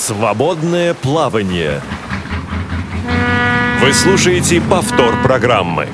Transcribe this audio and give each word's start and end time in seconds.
Свободное 0.00 0.94
плавание. 0.94 1.82
Вы 3.82 3.92
слушаете 3.92 4.58
повтор 4.62 5.14
программы. 5.22 5.88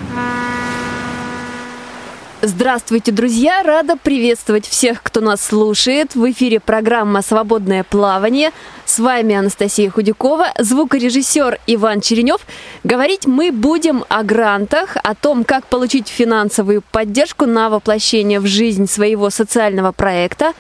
Здравствуйте, 2.67 3.13
друзья! 3.13 3.63
Рада 3.63 3.97
приветствовать 3.97 4.67
всех, 4.67 5.01
кто 5.01 5.21
нас 5.21 5.41
слушает. 5.41 6.17
В 6.17 6.29
эфире 6.33 6.59
программа 6.59 7.23
«Свободное 7.23 7.85
плавание». 7.85 8.51
С 8.85 8.99
вами 8.99 9.37
Анастасия 9.37 9.89
Худякова, 9.89 10.49
звукорежиссер 10.59 11.61
Иван 11.69 12.01
Черенев. 12.01 12.41
Говорить 12.83 13.27
мы 13.27 13.53
будем 13.53 14.05
о 14.09 14.25
грантах, 14.25 14.97
о 15.01 15.15
том, 15.15 15.45
как 15.45 15.67
получить 15.67 16.09
финансовую 16.09 16.83
поддержку 16.83 17.47
на 17.47 17.71
воплощение 17.71 18.41
в 18.41 18.47
жизнь 18.47 18.89
своего 18.89 19.31
социального 19.31 19.93
проекта. 19.93 20.53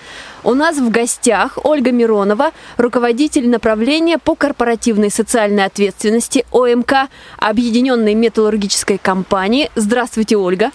У 0.45 0.55
нас 0.55 0.77
в 0.77 0.91
гостях 0.91 1.59
Ольга 1.65 1.91
Миронова, 1.91 2.53
руководитель 2.77 3.49
направления 3.49 4.19
по 4.19 4.37
корпоративной 4.37 5.11
социальной 5.11 5.65
ответственности 5.65 6.47
ОМК 6.53 7.09
Объединенной 7.39 8.15
металлургической 8.15 8.99
компании. 8.99 9.73
Здравствуйте, 9.75 10.37
Ольга. 10.37 10.71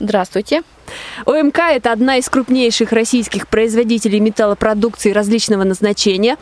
Здравствуйте. 0.00 0.62
ОМК– 1.24 1.58
это 1.70 1.92
одна 1.92 2.18
из 2.18 2.28
крупнейших 2.28 2.92
российских 2.92 3.48
производителей 3.48 4.20
металлопродукции 4.20 5.12
различного 5.12 5.64
назначения. 5.64 6.36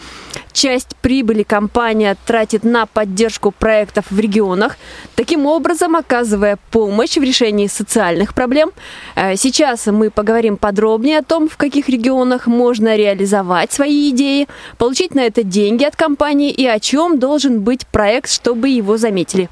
Часть 0.52 0.96
прибыли 1.00 1.42
компания 1.42 2.16
тратит 2.26 2.64
на 2.64 2.86
поддержку 2.86 3.50
проектов 3.50 4.04
в 4.10 4.18
регионах, 4.18 4.76
таким 5.16 5.46
образом 5.46 5.96
оказывая 5.96 6.58
помощь 6.70 7.16
в 7.16 7.22
решении 7.22 7.66
социальных 7.66 8.34
проблем. 8.34 8.70
Э, 9.16 9.36
сейчас 9.36 9.86
мы 9.86 10.10
поговорим 10.10 10.56
подробнее 10.56 11.18
о 11.18 11.22
том, 11.22 11.48
в 11.48 11.56
каких 11.56 11.88
регионах 11.88 12.46
можно 12.46 12.96
реализовать 12.96 13.72
свои 13.72 14.10
идеи, 14.10 14.48
получить 14.78 15.14
на 15.14 15.20
это 15.20 15.42
деньги 15.42 15.84
от 15.84 15.96
компании 15.96 16.50
и 16.50 16.66
о 16.66 16.78
чем 16.78 17.18
должен 17.18 17.60
быть 17.60 17.86
проект, 17.86 18.30
чтобы 18.30 18.68
его 18.68 18.96
заметили. 18.96 19.48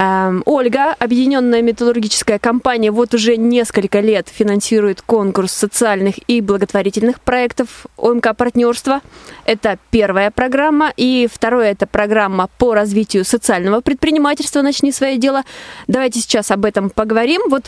Эм, 0.00 0.44
Ольга, 0.46 0.94
объединенная 1.00 1.60
металлургическая 1.60 2.38
компания, 2.38 2.92
вот 2.92 3.14
уже 3.14 3.36
несколько 3.36 3.98
лет 3.98 4.28
финансирует 4.32 5.02
конкурс 5.02 5.50
социальных 5.50 6.14
и 6.28 6.40
благотворительных 6.40 7.20
проектов 7.20 7.86
ОМК 7.96 8.36
партнерства. 8.36 9.00
Это 9.44 9.76
первая 9.90 10.30
программа. 10.30 10.92
И 10.96 11.28
второе– 11.32 11.70
это 11.72 11.88
программа 11.88 12.48
по 12.58 12.74
развитию 12.74 13.24
социального 13.24 13.80
предпринимательства 13.80 14.62
«Начни 14.62 14.92
свое 14.92 15.18
дело». 15.18 15.42
Давайте 15.88 16.20
сейчас 16.20 16.52
об 16.52 16.64
этом 16.64 16.90
поговорим. 16.90 17.40
Вот 17.50 17.64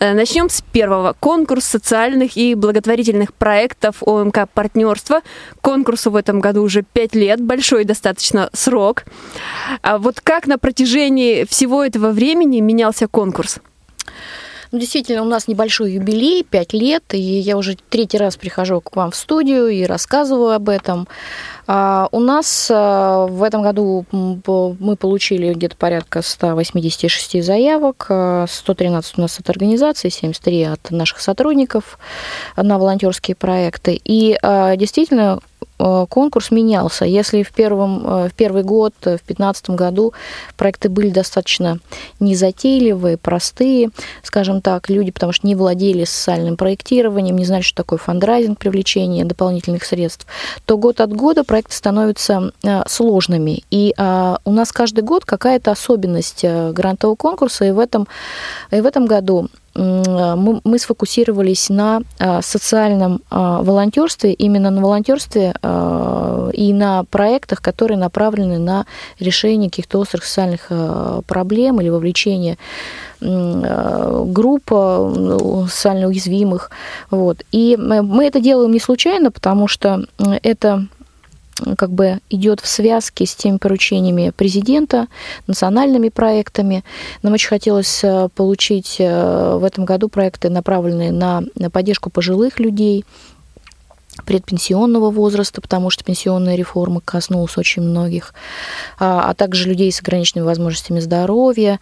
э, 0.00 0.14
начнем 0.14 0.50
с 0.50 0.62
первого. 0.62 1.14
Конкурс 1.20 1.64
социальных 1.64 2.36
и 2.36 2.56
благотворительных 2.56 3.32
проектов 3.34 3.96
ОМК 4.00 4.48
партнерства. 4.52 5.20
Конкурсу 5.60 6.10
в 6.10 6.16
этом 6.16 6.40
году 6.40 6.64
уже 6.64 6.82
пять 6.82 7.14
лет, 7.14 7.40
большой 7.40 7.84
достаточно 7.84 8.50
срок. 8.52 9.04
А 9.82 9.98
вот 9.98 10.20
как 10.20 10.48
на 10.48 10.58
протяжении 10.58 11.44
всего 11.44 11.67
всего 11.68 11.84
этого 11.84 12.12
времени 12.12 12.60
менялся 12.60 13.06
конкурс? 13.08 13.58
Ну, 14.72 14.78
действительно, 14.78 15.22
у 15.22 15.26
нас 15.26 15.48
небольшой 15.48 15.92
юбилей, 15.92 16.44
5 16.44 16.72
лет, 16.72 17.02
и 17.12 17.18
я 17.18 17.58
уже 17.58 17.76
третий 17.90 18.16
раз 18.16 18.36
прихожу 18.36 18.80
к 18.80 18.96
вам 18.96 19.10
в 19.10 19.16
студию 19.16 19.68
и 19.68 19.84
рассказываю 19.84 20.52
об 20.54 20.70
этом. 20.70 21.08
А 21.66 22.08
у 22.12 22.20
нас 22.20 22.68
а, 22.70 23.26
в 23.26 23.42
этом 23.42 23.62
году 23.62 24.06
мы 24.12 24.96
получили 24.96 25.52
где-то 25.52 25.76
порядка 25.76 26.22
186 26.22 27.42
заявок, 27.42 28.04
113 28.48 29.12
а, 29.14 29.18
у 29.18 29.20
нас 29.20 29.38
от 29.38 29.50
организации, 29.50 30.08
73 30.08 30.62
от 30.64 30.90
наших 30.90 31.20
сотрудников 31.20 31.98
на 32.56 32.78
волонтерские 32.78 33.36
проекты. 33.36 34.00
И 34.04 34.38
действительно 34.76 35.40
конкурс 35.78 36.50
менялся. 36.50 37.04
Если 37.04 37.42
в, 37.42 37.52
первом, 37.52 38.04
э, 38.06 38.28
в 38.28 38.34
первый 38.34 38.62
год, 38.62 38.94
э, 39.02 39.16
в 39.16 39.24
2015 39.26 39.70
году 39.70 40.12
проекты 40.56 40.88
были 40.88 41.10
достаточно 41.10 41.78
незатейливые, 42.20 43.16
простые, 43.16 43.90
скажем 44.22 44.60
так, 44.60 44.90
люди, 44.90 45.10
потому 45.10 45.32
что 45.32 45.46
не 45.46 45.54
владели 45.54 46.04
социальным 46.04 46.56
проектированием, 46.56 47.36
не 47.36 47.44
знали, 47.44 47.62
что 47.62 47.76
такое 47.76 47.98
фандрайзинг, 47.98 48.58
привлечение 48.58 49.24
дополнительных 49.24 49.84
средств, 49.84 50.26
то 50.64 50.76
год 50.76 51.00
от 51.00 51.12
года 51.12 51.44
проекты 51.44 51.74
становятся 51.74 52.52
сложными. 52.86 53.62
И 53.70 53.94
у 53.98 54.50
нас 54.50 54.72
каждый 54.72 55.02
год 55.02 55.24
какая-то 55.24 55.70
особенность 55.70 56.44
грантового 56.44 57.16
конкурса, 57.16 57.64
и 57.64 57.70
в 57.70 57.78
этом, 57.78 58.08
и 58.70 58.80
в 58.80 58.86
этом 58.86 59.06
году 59.06 59.48
мы 59.78 60.78
сфокусировались 60.78 61.68
на 61.68 62.00
а, 62.18 62.42
социальном 62.42 63.20
а, 63.30 63.62
волонтерстве, 63.62 64.32
именно 64.32 64.70
на 64.70 64.82
волонтерстве 64.82 65.54
и 66.52 66.72
на 66.72 67.04
проектах, 67.04 67.62
которые 67.62 67.98
направлены 67.98 68.58
на 68.58 68.86
решение 69.20 69.70
каких-то 69.70 69.98
острых 69.98 70.24
социальных 70.24 70.70
проблем 71.26 71.80
или 71.80 71.88
вовлечение 71.88 72.58
групп 73.20 74.64
социально 74.68 76.06
уязвимых. 76.06 76.70
Вот. 77.10 77.44
И 77.52 77.76
мы 77.76 78.24
это 78.24 78.40
делаем 78.40 78.72
не 78.72 78.80
случайно, 78.80 79.30
потому 79.30 79.68
что 79.68 80.04
это 80.42 80.86
как 81.76 81.90
бы 81.90 82.20
идет 82.30 82.60
в 82.60 82.66
связке 82.66 83.26
с 83.26 83.34
теми 83.34 83.58
поручениями 83.58 84.32
президента, 84.36 85.08
национальными 85.46 86.08
проектами. 86.08 86.84
Нам 87.22 87.32
очень 87.34 87.48
хотелось 87.48 88.02
э, 88.02 88.28
получить 88.34 88.96
э, 88.98 89.56
в 89.56 89.64
этом 89.64 89.84
году 89.84 90.08
проекты, 90.08 90.50
направленные 90.50 91.12
на 91.12 91.42
поддержку 91.72 92.10
пожилых 92.10 92.58
людей, 92.58 93.04
предпенсионного 94.24 95.10
возраста, 95.10 95.60
потому 95.60 95.90
что 95.90 96.04
пенсионная 96.04 96.56
реформа 96.56 97.00
коснулась 97.04 97.56
очень 97.56 97.82
многих, 97.82 98.34
а, 98.98 99.30
а 99.30 99.34
также 99.34 99.68
людей 99.68 99.90
с 99.92 100.00
ограниченными 100.00 100.46
возможностями 100.46 101.00
здоровья 101.00 101.80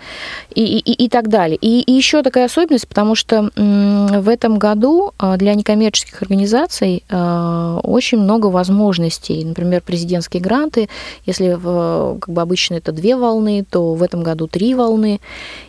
и, 0.54 0.78
и, 0.78 1.04
и 1.04 1.08
так 1.08 1.28
далее. 1.28 1.58
И, 1.60 1.80
и 1.80 1.92
еще 1.92 2.22
такая 2.22 2.46
особенность, 2.46 2.88
потому 2.88 3.14
что 3.14 3.50
в 3.56 4.28
этом 4.28 4.58
году 4.58 5.12
а, 5.18 5.36
для 5.36 5.54
некоммерческих 5.54 6.22
организаций 6.22 7.04
а, 7.08 7.80
очень 7.82 8.18
много 8.18 8.46
возможностей. 8.46 9.44
Например, 9.44 9.80
президентские 9.80 10.42
гранты, 10.42 10.88
если 11.24 11.52
как 11.52 12.28
бы 12.28 12.40
обычно 12.40 12.74
это 12.74 12.92
две 12.92 13.16
волны, 13.16 13.64
то 13.68 13.94
в 13.94 14.02
этом 14.02 14.22
году 14.22 14.46
три 14.46 14.74
волны 14.74 15.20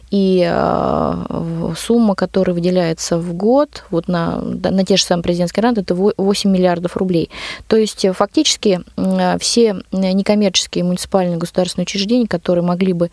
и 0.10 0.48
э, 0.50 1.74
сумма, 1.78 2.16
которая 2.16 2.54
выделяется 2.54 3.18
в 3.18 3.34
год 3.34 3.84
вот 3.90 4.08
на, 4.08 4.42
на 4.42 4.86
те 4.86 4.96
же 4.96 5.04
самые 5.04 5.24
президентские 5.24 5.62
гранты, 5.62 5.82
это 5.82 5.96
8 5.96 6.50
миллиардов 6.50 6.96
рублей. 6.96 7.30
То 7.68 7.76
есть 7.76 8.06
э, 8.06 8.14
фактически 8.14 8.82
э, 8.96 9.38
все 9.40 9.82
некоммерческие 9.92 10.84
муниципальные 10.84 11.38
государственные 11.38 11.84
учреждения, 11.84 12.28
которые 12.28 12.64
могли 12.64 12.94
бы 12.94 13.12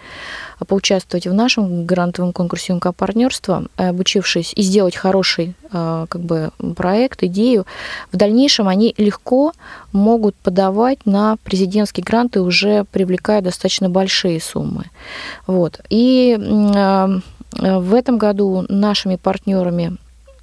поучаствовать 0.64 1.26
в 1.26 1.32
нашем 1.32 1.86
грантовом 1.86 2.32
конкурсе 2.32 2.72
УМК 2.72 2.94
партнерства, 2.94 3.66
обучившись 3.76 4.52
и 4.56 4.62
сделать 4.62 4.96
хороший 4.96 5.54
как 5.70 6.20
бы, 6.20 6.50
проект, 6.76 7.22
идею, 7.24 7.66
в 8.12 8.16
дальнейшем 8.16 8.68
они 8.68 8.94
легко 8.96 9.52
могут 9.92 10.34
подавать 10.36 11.04
на 11.06 11.36
президентские 11.44 12.04
гранты, 12.04 12.40
уже 12.40 12.84
привлекая 12.84 13.40
достаточно 13.40 13.88
большие 13.90 14.40
суммы. 14.40 14.84
Вот. 15.46 15.80
И 15.90 16.36
в 16.38 17.94
этом 17.94 18.18
году 18.18 18.64
нашими 18.68 19.16
партнерами 19.16 19.96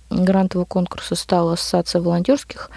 грантового 0.10 0.66
конкурса 0.66 1.16
стала 1.16 1.54
Ассоциация 1.54 2.02
волонтерских 2.02 2.70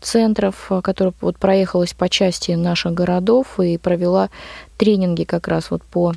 центров, 0.00 0.70
которая 0.82 1.12
вот 1.20 1.36
проехалась 1.38 1.92
по 1.92 2.08
части 2.08 2.52
наших 2.52 2.94
городов 2.94 3.58
и 3.60 3.76
провела 3.78 4.30
тренинги 4.76 5.24
как 5.24 5.48
раз 5.48 5.70
вот 5.70 5.82
по 5.82 6.14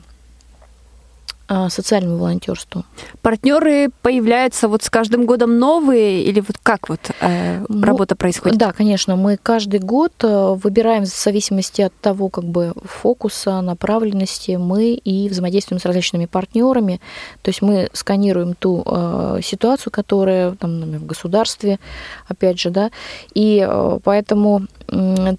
социальному 1.69 2.17
волонтерству. 2.17 2.85
Партнеры 3.21 3.89
появляются 4.01 4.67
вот 4.67 4.83
с 4.83 4.89
каждым 4.89 5.25
годом 5.25 5.59
новые 5.59 6.23
или 6.23 6.39
вот 6.39 6.57
как 6.61 6.89
вот 6.89 6.99
э, 7.19 7.65
ну, 7.67 7.83
работа 7.83 8.15
происходит? 8.15 8.57
Да, 8.57 8.71
конечно, 8.71 9.15
мы 9.15 9.37
каждый 9.41 9.79
год 9.79 10.13
э, 10.23 10.55
выбираем 10.63 11.03
в 11.03 11.07
зависимости 11.07 11.81
от 11.81 11.93
того, 12.01 12.29
как 12.29 12.43
бы 12.43 12.73
фокуса, 12.83 13.61
направленности 13.61 14.51
мы 14.51 14.93
и 14.93 15.29
взаимодействуем 15.29 15.79
с 15.79 15.85
различными 15.85 16.25
партнерами. 16.25 17.01
То 17.41 17.49
есть 17.49 17.61
мы 17.61 17.89
сканируем 17.93 18.53
ту 18.53 18.83
э, 18.85 19.39
ситуацию, 19.43 19.91
которая 19.91 20.51
там 20.51 20.81
в 20.81 21.05
государстве, 21.05 21.79
опять 22.27 22.59
же, 22.59 22.69
да, 22.69 22.91
и 23.33 23.65
э, 23.67 23.99
поэтому 24.03 24.67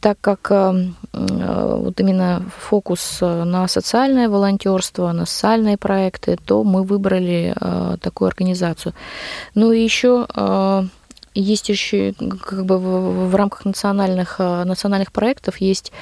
так 0.01 0.19
как 0.21 0.51
э, 0.51 0.87
э, 1.13 1.77
вот 1.79 2.01
именно 2.01 2.43
фокус 2.59 3.19
э, 3.21 3.45
на 3.45 3.69
социальное 3.69 4.31
волонтерство, 4.31 5.13
на 5.13 5.27
социальные 5.27 5.77
проекты, 5.77 6.39
то 6.43 6.65
мы 6.65 6.83
выбрали 6.83 7.55
такую 8.01 8.29
организацию. 8.29 8.95
Ну 9.55 9.73
и 9.73 9.83
еще 9.83 10.27
есть 11.35 11.69
еще 11.69 12.13
как 12.13 12.65
бы 12.67 12.79
в 12.79 13.35
рамках 13.35 13.65
национальных, 13.65 14.39
национальных 14.39 15.13
проектов 15.13 15.59
есть 15.59 15.93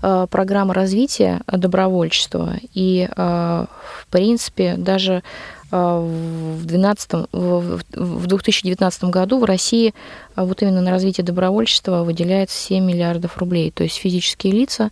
программа 0.00 0.74
развития 0.74 1.40
добровольчества. 1.46 2.54
И, 2.74 3.08
в 3.16 4.06
принципе, 4.10 4.74
даже 4.76 5.24
в, 5.70 6.64
12, 6.64 7.12
в, 7.32 7.80
в 7.92 8.26
2019 8.26 9.04
году 9.04 9.38
в 9.38 9.44
России 9.44 9.94
вот 10.36 10.62
именно 10.62 10.80
на 10.80 10.90
развитие 10.90 11.24
добровольчества 11.24 12.04
выделяется 12.04 12.56
7 12.56 12.84
миллиардов 12.84 13.38
рублей. 13.38 13.70
То 13.70 13.84
есть 13.84 13.96
физические 13.96 14.52
лица 14.52 14.90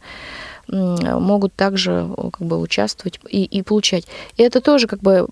могут 0.68 1.54
также 1.54 2.08
как 2.32 2.46
бы 2.46 2.58
участвовать 2.58 3.20
и, 3.28 3.44
и 3.44 3.62
получать. 3.62 4.06
И 4.36 4.42
это 4.42 4.60
тоже 4.60 4.88
как 4.88 5.00
бы 5.00 5.28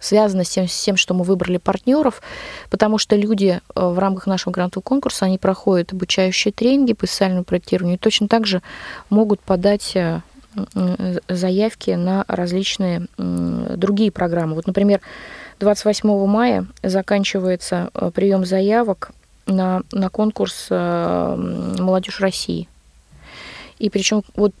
связано 0.00 0.44
с 0.44 0.50
тем, 0.50 0.68
с 0.68 0.80
тем, 0.80 0.96
что 0.96 1.14
мы 1.14 1.24
выбрали 1.24 1.56
партнеров, 1.56 2.22
потому 2.70 2.98
что 2.98 3.16
люди 3.16 3.60
э, 3.74 3.80
в 3.80 3.98
рамках 3.98 4.26
нашего 4.26 4.52
грантового 4.52 4.84
конкурса, 4.84 5.24
они 5.24 5.38
проходят 5.38 5.92
обучающие 5.92 6.52
тренинги 6.52 6.92
по 6.92 7.06
социальному 7.06 7.44
проектированию 7.44 7.96
и 7.96 8.00
точно 8.00 8.28
так 8.28 8.46
же 8.46 8.62
могут 9.10 9.40
подать 9.40 9.96
э, 9.96 10.20
заявки 11.28 11.90
на 11.90 12.24
различные 12.28 13.06
другие 13.16 14.10
программы. 14.10 14.54
Вот, 14.54 14.66
например, 14.66 15.00
28 15.60 16.26
мая 16.26 16.66
заканчивается 16.82 17.90
э, 17.92 18.10
прием 18.14 18.44
заявок 18.44 19.10
на, 19.46 19.82
на 19.90 20.08
конкурс 20.08 20.68
«Молодежь 20.70 22.20
России». 22.20 22.68
И 23.78 23.90
причем 23.90 24.22
вот 24.36 24.52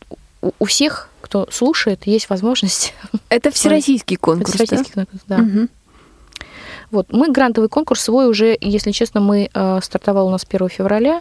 у 0.58 0.64
всех, 0.64 1.10
кто 1.20 1.48
слушает, 1.50 2.06
есть 2.06 2.30
возможность. 2.30 2.94
Это 3.28 3.50
всероссийский 3.50 4.16
конкурс. 4.16 4.54
Это 4.54 4.64
всероссийский 4.64 4.94
да? 4.94 5.04
конкурс, 5.04 5.22
да. 5.26 5.36
Угу. 5.36 5.68
Вот, 6.90 7.12
мы 7.12 7.30
грантовый 7.30 7.68
конкурс 7.68 8.00
свой 8.00 8.28
уже, 8.28 8.56
если 8.60 8.92
честно, 8.92 9.20
мы 9.20 9.50
э, 9.52 9.80
стартовал 9.82 10.28
у 10.28 10.30
нас 10.30 10.46
1 10.48 10.68
февраля, 10.70 11.20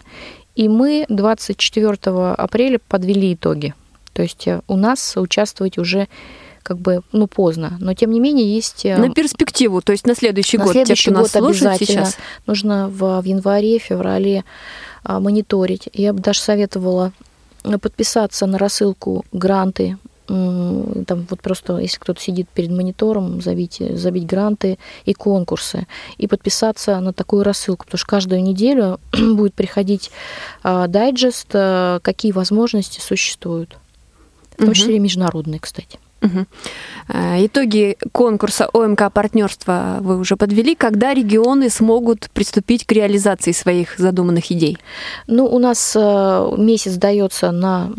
и 0.55 0.69
мы 0.69 1.05
24 1.09 1.97
апреля 2.37 2.79
подвели 2.87 3.33
итоги. 3.33 3.73
То 4.17 4.23
есть 4.23 4.47
э, 4.47 4.61
у 4.67 4.77
нас 4.77 5.15
участвовать 5.15 5.77
уже 5.77 6.07
как 6.63 6.79
бы, 6.79 7.01
ну, 7.11 7.27
поздно. 7.27 7.77
Но, 7.79 7.93
тем 7.93 8.09
не 8.09 8.19
менее, 8.19 8.51
есть... 8.51 8.83
Э, 8.83 8.97
на 8.97 9.11
перспективу, 9.11 9.79
то 9.83 9.91
есть 9.91 10.07
на 10.07 10.15
следующий 10.15 10.57
на 10.57 10.63
год. 10.63 10.73
следующий 10.73 11.11
те, 11.11 11.15
год 11.15 11.35
обязательно. 11.35 11.77
Сейчас. 11.77 12.17
Нужно 12.47 12.89
в, 12.89 13.21
в 13.21 13.25
январе, 13.25 13.77
феврале 13.77 14.43
а, 15.03 15.19
мониторить. 15.19 15.87
Я 15.93 16.13
бы 16.13 16.19
даже 16.19 16.39
советовала 16.39 17.11
подписаться 17.61 18.47
на 18.47 18.57
рассылку 18.57 19.23
гранты 19.31 19.97
там 20.25 21.25
вот 21.29 21.41
просто, 21.41 21.77
если 21.77 21.99
кто-то 21.99 22.19
сидит 22.19 22.49
перед 22.49 22.69
монитором, 22.69 23.39
забить, 23.39 23.81
забить 23.91 24.25
гранты 24.25 24.77
и 25.05 25.13
конкурсы, 25.13 25.87
и 26.17 26.27
подписаться 26.27 26.99
на 26.99 27.13
такую 27.13 27.43
рассылку, 27.43 27.85
потому 27.85 27.97
что 27.97 28.07
каждую 28.07 28.43
неделю 28.43 28.99
будет 29.13 29.53
приходить 29.53 30.11
а, 30.63 30.87
дайджест, 30.87 31.47
какие 31.47 32.33
возможности 32.33 32.99
существуют, 32.99 33.77
в 34.57 34.65
том 34.65 34.73
числе 34.73 34.97
и 34.97 34.99
международные, 34.99 35.59
кстати. 35.59 35.99
Угу. 36.21 36.45
Итоги 37.45 37.95
конкурса 38.11 38.67
ОМК 38.73 39.11
партнерства 39.13 39.97
вы 40.01 40.17
уже 40.17 40.35
подвели. 40.35 40.73
Когда 40.75 41.13
регионы 41.13 41.69
смогут 41.69 42.29
приступить 42.33 42.85
к 42.85 42.91
реализации 42.91 43.51
своих 43.51 43.99
задуманных 43.99 44.51
идей? 44.51 44.77
Ну, 45.27 45.45
у 45.45 45.59
нас 45.59 45.93
э, 45.95 46.55
месяц 46.57 46.95
дается 46.95 47.51
на 47.51 47.91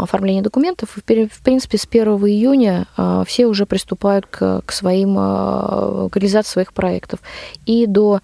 оформление 0.00 0.42
документов. 0.42 0.90
В 0.94 1.02
принципе, 1.02 1.76
с 1.76 1.86
1 1.90 2.06
июня 2.06 2.86
э, 2.96 3.24
все 3.26 3.46
уже 3.46 3.66
приступают 3.66 4.26
к, 4.26 4.62
к 4.64 4.72
своим 4.72 5.16
к 5.16 6.16
реализации 6.16 6.52
своих 6.52 6.72
проектов. 6.72 7.18
И 7.66 7.86
до 7.86 8.20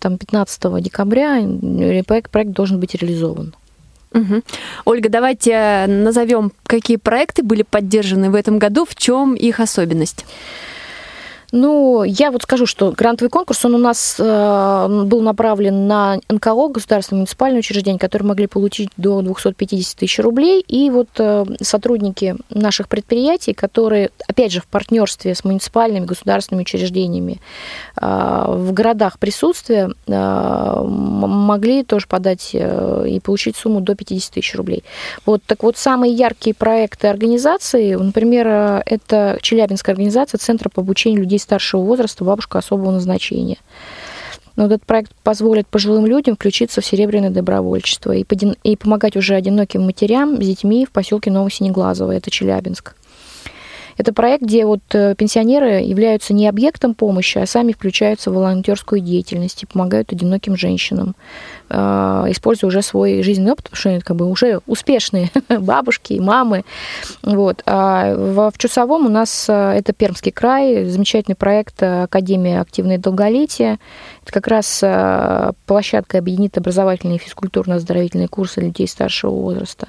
там, 0.00 0.16
15 0.16 0.82
декабря 0.82 1.42
проект, 2.06 2.30
проект 2.30 2.52
должен 2.52 2.80
быть 2.80 2.94
реализован. 2.94 3.54
Угу. 4.16 4.42
Ольга, 4.86 5.08
давайте 5.08 5.84
назовем, 5.86 6.52
какие 6.64 6.96
проекты 6.96 7.42
были 7.42 7.62
поддержаны 7.62 8.30
в 8.30 8.34
этом 8.34 8.58
году, 8.58 8.86
в 8.88 8.94
чем 8.94 9.34
их 9.34 9.60
особенность. 9.60 10.24
Ну, 11.56 12.04
я 12.04 12.30
вот 12.30 12.42
скажу, 12.42 12.66
что 12.66 12.92
грантовый 12.92 13.30
конкурс, 13.30 13.64
он 13.64 13.74
у 13.74 13.78
нас 13.78 14.16
э, 14.18 15.02
был 15.06 15.22
направлен 15.22 15.86
на 15.86 16.18
НКО, 16.28 16.68
государственное 16.68 17.20
муниципальное 17.20 17.60
учреждение, 17.60 17.98
которые 17.98 18.28
могли 18.28 18.46
получить 18.46 18.90
до 18.98 19.22
250 19.22 19.96
тысяч 19.96 20.18
рублей. 20.18 20.62
И 20.68 20.90
вот 20.90 21.08
э, 21.18 21.46
сотрудники 21.62 22.36
наших 22.50 22.90
предприятий, 22.90 23.54
которые, 23.54 24.10
опять 24.28 24.52
же, 24.52 24.60
в 24.60 24.66
партнерстве 24.66 25.34
с 25.34 25.44
муниципальными 25.44 26.04
государственными 26.04 26.62
учреждениями 26.62 27.40
э, 27.96 28.44
в 28.48 28.72
городах 28.74 29.18
присутствия, 29.18 29.90
э, 30.06 30.82
могли 30.84 31.84
тоже 31.84 32.06
подать 32.06 32.50
э, 32.52 33.06
и 33.08 33.18
получить 33.18 33.56
сумму 33.56 33.80
до 33.80 33.94
50 33.94 34.34
тысяч 34.34 34.54
рублей. 34.56 34.84
Вот, 35.24 35.42
так 35.46 35.62
вот, 35.62 35.78
самые 35.78 36.12
яркие 36.12 36.52
проекты 36.52 37.08
организации, 37.08 37.94
например, 37.94 38.46
э, 38.46 38.82
это 38.84 39.38
Челябинская 39.40 39.94
организация 39.94 40.36
Центра 40.36 40.68
по 40.68 40.82
обучению 40.82 41.22
людей 41.22 41.38
старшего 41.46 41.82
возраста, 41.82 42.24
бабушка 42.24 42.58
особого 42.58 42.90
назначения. 42.90 43.58
Но 44.56 44.66
этот 44.66 44.84
проект 44.84 45.12
позволит 45.22 45.66
пожилым 45.68 46.06
людям 46.06 46.34
включиться 46.34 46.80
в 46.80 46.86
серебряное 46.86 47.30
добровольчество 47.30 48.12
и, 48.12 48.24
и 48.64 48.76
помогать 48.76 49.16
уже 49.16 49.34
одиноким 49.34 49.82
матерям 49.82 50.42
с 50.42 50.46
детьми 50.46 50.86
в 50.86 50.90
поселке 50.90 51.30
Новосинеглазово, 51.30 52.12
это 52.12 52.30
Челябинск. 52.30 52.94
Это 53.96 54.12
проект, 54.12 54.42
где 54.42 54.66
вот 54.66 54.80
э, 54.92 55.14
пенсионеры 55.14 55.80
являются 55.80 56.34
не 56.34 56.46
объектом 56.48 56.94
помощи, 56.94 57.38
а 57.38 57.46
сами 57.46 57.72
включаются 57.72 58.30
в 58.30 58.34
волонтерскую 58.34 59.00
деятельность 59.00 59.62
и 59.62 59.66
помогают 59.66 60.12
одиноким 60.12 60.56
женщинам, 60.56 61.16
э, 61.70 61.76
используя 62.28 62.68
уже 62.68 62.82
свой 62.82 63.22
жизненный 63.22 63.52
опыт, 63.52 63.64
потому 63.64 63.78
что 63.78 63.88
они 63.88 64.00
как 64.00 64.16
бы 64.16 64.26
уже 64.26 64.60
успешные 64.66 65.30
бабушки 65.48 66.12
и 66.12 66.20
мамы. 66.20 66.64
Вот. 67.22 67.62
А 67.64 68.14
в 68.14 68.52
Чусовом 68.58 69.06
у 69.06 69.08
нас 69.08 69.46
э, 69.48 69.72
это 69.78 69.92
Пермский 69.94 70.32
край, 70.32 70.84
замечательный 70.84 71.34
проект 71.34 71.82
Академия 71.82 72.60
активное 72.60 72.98
долголетие. 72.98 73.78
Это 74.22 74.32
как 74.32 74.48
раз 74.48 74.82
площадка 75.66 76.18
объединит 76.18 76.58
образовательные 76.58 77.18
физкультурно-оздоровительные 77.18 78.28
курсы 78.28 78.60
людей 78.60 78.88
старшего 78.88 79.30
возраста. 79.30 79.86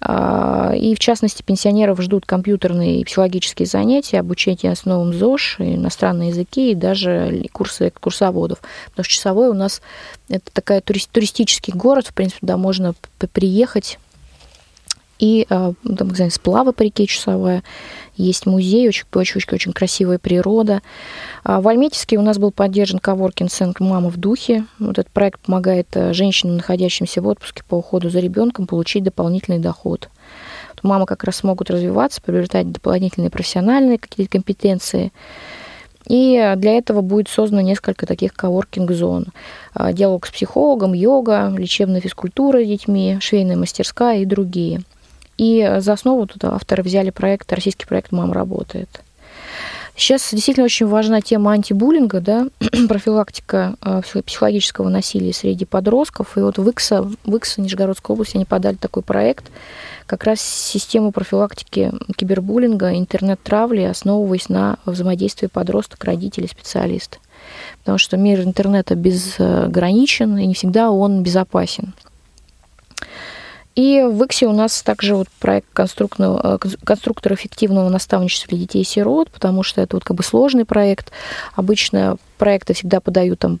А, 0.00 0.72
и, 0.76 0.94
в 0.94 0.98
частности, 0.98 1.42
пенсионеров 1.42 2.00
ждут 2.00 2.26
компьютерные 2.26 3.00
и 3.00 3.04
психологические 3.04 3.66
занятия, 3.66 4.20
обучение 4.20 4.72
основам 4.72 5.12
ЗОЖ, 5.12 5.56
иностранные 5.60 6.30
языки 6.30 6.72
и 6.72 6.74
даже 6.74 7.44
курсы 7.52 7.92
курсоводов. 7.98 8.60
Потому 8.90 9.04
что 9.04 9.14
Часовой 9.14 9.48
у 9.48 9.54
нас 9.54 9.80
это 10.28 10.50
такая 10.52 10.80
туристический 10.80 11.72
город, 11.72 12.08
в 12.08 12.14
принципе, 12.14 12.40
туда 12.40 12.56
можно 12.56 12.94
приехать 13.32 13.98
и 15.18 15.46
а, 15.48 15.72
там, 15.96 16.08
не 16.08 16.14
знаю, 16.14 16.30
сплавы 16.30 16.72
по 16.72 16.82
реке 16.82 17.06
Часовая, 17.06 17.62
есть 18.16 18.46
музей, 18.46 18.88
очень, 18.88 19.04
очень, 19.14 19.40
очень, 19.50 19.72
красивая 19.72 20.18
природа. 20.18 20.82
А 21.44 21.60
в 21.60 21.68
Альметьевске 21.68 22.18
у 22.18 22.22
нас 22.22 22.38
был 22.38 22.50
поддержан 22.50 22.98
коворкинг 22.98 23.50
центр 23.50 23.82
«Мама 23.82 24.10
в 24.10 24.16
духе». 24.16 24.64
Вот 24.78 24.98
этот 24.98 25.10
проект 25.10 25.40
помогает 25.40 25.88
э, 25.94 26.12
женщинам, 26.12 26.56
находящимся 26.56 27.22
в 27.22 27.26
отпуске 27.26 27.62
по 27.66 27.76
уходу 27.76 28.10
за 28.10 28.20
ребенком, 28.20 28.66
получить 28.66 29.04
дополнительный 29.04 29.58
доход. 29.58 30.08
Мамы 30.82 31.06
как 31.06 31.24
раз 31.24 31.36
смогут 31.36 31.70
развиваться, 31.70 32.20
приобретать 32.22 32.70
дополнительные 32.70 33.30
профессиональные 33.30 33.98
какие-то 33.98 34.32
компетенции. 34.32 35.12
И 36.06 36.54
для 36.56 36.78
этого 36.78 37.00
будет 37.00 37.28
создано 37.28 37.60
несколько 37.62 38.06
таких 38.06 38.32
коворкинг-зон. 38.34 39.26
А, 39.74 39.92
диалог 39.92 40.26
с 40.26 40.30
психологом, 40.30 40.92
йога, 40.92 41.52
лечебная 41.56 42.00
физкультура 42.00 42.62
с 42.62 42.68
детьми, 42.68 43.16
швейная 43.20 43.56
мастерская 43.56 44.18
и 44.18 44.26
другие– 44.26 44.82
и 45.38 45.76
за 45.78 45.92
основу 45.92 46.26
тут 46.26 46.44
авторы 46.44 46.82
взяли 46.82 47.10
проект, 47.10 47.52
российский 47.52 47.86
проект 47.86 48.12
«Мам 48.12 48.32
работает». 48.32 49.02
Сейчас 49.98 50.28
действительно 50.30 50.66
очень 50.66 50.86
важна 50.86 51.22
тема 51.22 51.52
антибуллинга, 51.52 52.20
да, 52.20 52.48
профилактика 52.88 53.76
э, 53.80 54.02
психологического 54.24 54.90
насилия 54.90 55.32
среди 55.32 55.64
подростков. 55.64 56.36
И 56.36 56.40
вот 56.40 56.58
в 56.58 56.70
ИКСа, 56.70 57.02
в 57.02 57.36
ИКСа 57.36 57.62
Нижегородской 57.62 58.12
области 58.12 58.36
они 58.36 58.44
подали 58.44 58.74
такой 58.74 59.02
проект, 59.02 59.50
как 60.04 60.24
раз 60.24 60.40
систему 60.42 61.12
профилактики 61.12 61.92
кибербуллинга, 62.14 62.94
интернет-травли, 62.94 63.82
основываясь 63.82 64.50
на 64.50 64.76
взаимодействии 64.84 65.46
подросток, 65.46 66.04
родители, 66.04 66.46
специалист. 66.46 67.18
Потому 67.80 67.96
что 67.96 68.18
мир 68.18 68.42
интернета 68.42 68.96
безграничен, 68.96 70.36
и 70.36 70.46
не 70.46 70.54
всегда 70.54 70.90
он 70.90 71.22
безопасен. 71.22 71.94
И 73.76 74.02
в 74.02 74.24
ИКСе 74.24 74.46
у 74.46 74.52
нас 74.52 74.82
также 74.82 75.14
вот 75.14 75.28
проект 75.38 75.68
конструктор, 75.74 76.58
конструктор 76.82 77.34
эффективного 77.34 77.90
наставничества 77.90 78.48
для 78.48 78.60
детей 78.60 78.80
и 78.80 78.86
сирот, 78.86 79.30
потому 79.30 79.62
что 79.62 79.82
это 79.82 79.96
вот 79.96 80.04
как 80.04 80.16
бы 80.16 80.22
сложный 80.22 80.64
проект. 80.64 81.12
Обычно 81.54 82.16
проекты 82.38 82.72
всегда 82.72 83.00
подают 83.00 83.40
там 83.40 83.60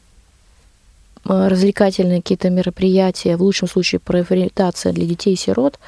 э, 1.26 1.48
развлекательные 1.48 2.22
какие-то 2.22 2.48
мероприятия, 2.48 3.36
в 3.36 3.42
лучшем 3.42 3.68
случае 3.68 3.98
профориентация 3.98 4.94
для 4.94 5.04
детей 5.04 5.34
и 5.34 5.36
сирот, 5.36 5.78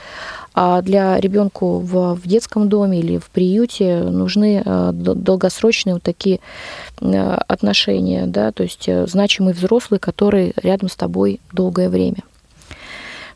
а 0.52 0.82
для 0.82 1.18
ребенку 1.18 1.78
в, 1.78 2.14
в 2.14 2.28
детском 2.28 2.68
доме 2.68 2.98
или 3.00 3.16
в 3.16 3.30
приюте 3.30 4.00
нужны 4.00 4.62
э, 4.62 4.90
долгосрочные 4.92 5.94
вот 5.94 6.02
такие 6.02 6.40
э, 7.00 7.38
отношения, 7.48 8.26
да, 8.26 8.52
то 8.52 8.62
есть 8.62 8.90
значимый 9.06 9.54
взрослый, 9.54 9.98
который 9.98 10.52
рядом 10.62 10.90
с 10.90 10.96
тобой 10.96 11.40
долгое 11.50 11.88
время. 11.88 12.18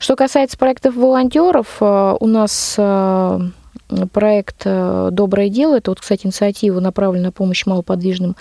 Что 0.02 0.16
касается 0.16 0.58
проектов 0.58 0.96
волонтеров, 0.96 1.76
э, 1.80 2.16
у 2.18 2.26
нас 2.26 2.74
э, 2.76 3.40
проект 4.12 4.62
э, 4.64 5.10
«Доброе 5.12 5.48
дело». 5.48 5.76
Это 5.76 5.92
вот, 5.92 6.00
кстати, 6.00 6.26
инициатива 6.26 6.80
направлена 6.80 7.26
на 7.26 7.30
помощь 7.30 7.66
малоподвижным 7.66 8.34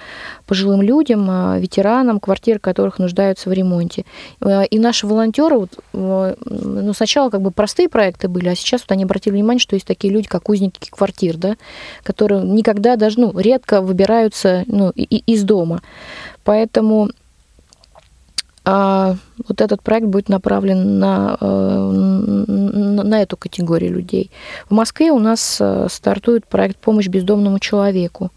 пожилым 0.48 0.82
людям, 0.82 1.60
ветеранам, 1.60 2.20
квартиры 2.20 2.58
которых 2.58 2.98
нуждаются 2.98 3.48
в 3.48 3.53
ремонте. 3.53 4.06
И 4.72 4.80
наши 4.80 5.06
волонтеры, 5.06 5.60
вот, 5.60 5.70
ну, 5.94 6.94
сначала 6.96 7.30
как 7.30 7.44
бы 7.44 7.51
простые 7.51 7.89
проекты 7.89 8.27
были, 8.27 8.50
а 8.50 8.56
сейчас 8.56 8.82
вот 8.82 8.91
они 8.94 9.03
обратили 9.03 9.36
внимание, 9.36 9.60
что 9.60 9.75
есть 9.75 9.86
такие 9.86 10.12
люди, 10.12 10.27
как 10.27 10.50
узники 10.50 10.89
квартир, 10.89 11.38
да, 11.38 11.58
которые 12.01 12.41
никогда 12.41 12.96
даже, 12.96 13.20
ну, 13.20 13.38
редко 13.38 13.82
выбираются 13.82 14.63
ну, 14.65 14.89
из 14.96 15.44
дома. 15.44 15.84
Поэтому 16.44 17.12
а 18.63 19.15
вот 19.48 19.60
этот 19.60 19.82
проект 19.82 20.08
будет 20.08 20.30
направлен 20.30 21.00
на, 21.00 21.38
э, 21.39 21.46
на, 21.48 23.22
эту 23.22 23.36
категорию 23.36 23.91
людей. 23.94 24.30
В 24.70 24.74
Москве 24.74 25.12
у 25.12 25.20
нас 25.20 25.58
э, 25.60 25.88
стартует 25.89 26.46
проект 26.46 26.77
«Помощь 26.77 27.08
бездомному 27.08 27.60
человеку». 27.60 28.32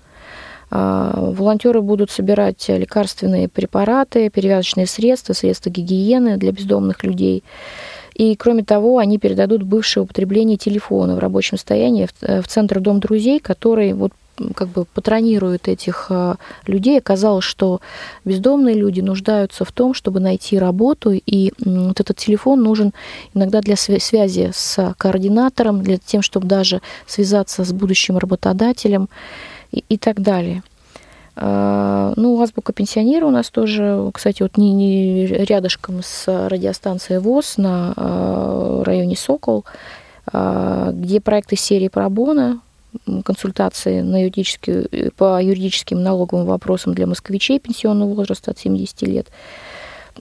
А, 0.70 1.12
волонтеры 1.14 1.82
будут 1.82 2.10
собирать 2.10 2.68
лекарственные 2.68 3.48
препараты, 3.48 4.30
перевязочные 4.30 4.86
средства, 4.86 5.32
средства 5.34 5.70
гигиены 5.70 6.36
для 6.36 6.52
бездомных 6.52 7.04
людей. 7.04 7.44
И, 8.14 8.34
кроме 8.34 8.64
того, 8.64 8.98
они 8.98 9.18
передадут 9.18 9.62
бывшее 9.62 10.04
употребление 10.04 10.56
телефона 10.56 11.16
в 11.16 11.18
рабочем 11.18 11.58
состоянии 11.58 12.06
в 12.06 12.22
э, 12.22 12.42
Центр 12.42 12.80
Дом 12.80 12.98
друзей, 12.98 13.40
который 13.40 13.92
вот 13.92 14.12
как 14.54 14.68
бы 14.68 14.84
патронирует 14.84 15.68
этих 15.68 16.06
а, 16.10 16.36
людей. 16.66 16.98
Оказалось, 16.98 17.44
что 17.44 17.80
бездомные 18.24 18.74
люди 18.74 19.00
нуждаются 19.00 19.64
в 19.64 19.72
том, 19.72 19.94
чтобы 19.94 20.20
найти 20.20 20.58
работу, 20.58 21.12
и 21.12 21.52
вот 21.58 22.00
этот 22.00 22.16
телефон 22.16 22.62
нужен 22.62 22.92
иногда 23.34 23.60
для 23.60 23.76
связи 23.76 24.50
с 24.52 24.94
координатором, 24.98 25.82
для 25.82 25.98
тем, 25.98 26.22
чтобы 26.22 26.46
даже 26.46 26.80
связаться 27.06 27.64
с 27.64 27.72
будущим 27.72 28.18
работодателем 28.18 29.08
и, 29.72 29.84
и 29.88 29.98
так 29.98 30.20
далее. 30.20 30.62
А, 31.36 32.12
ну, 32.16 32.40
азбука 32.40 32.72
пенсионера 32.72 33.26
у 33.26 33.30
нас 33.30 33.50
тоже, 33.50 34.10
кстати, 34.12 34.42
вот 34.42 34.56
не, 34.56 34.72
не 34.72 35.26
рядышком 35.26 36.00
с 36.02 36.48
радиостанцией 36.48 37.20
ВОЗ 37.20 37.56
на 37.56 37.92
а, 37.96 38.82
районе 38.84 39.16
Сокол, 39.16 39.64
где 40.26 41.20
проекты 41.20 41.54
серии 41.54 41.88
Пробона, 41.88 42.60
консультации 43.24 44.00
на 44.00 44.26
э, 44.26 45.10
по 45.16 45.42
юридическим 45.42 46.02
налоговым 46.02 46.46
вопросам 46.46 46.94
для 46.94 47.06
москвичей 47.06 47.58
пенсионного 47.58 48.14
возраста 48.14 48.50
от 48.50 48.58
70 48.58 49.02
лет. 49.02 49.28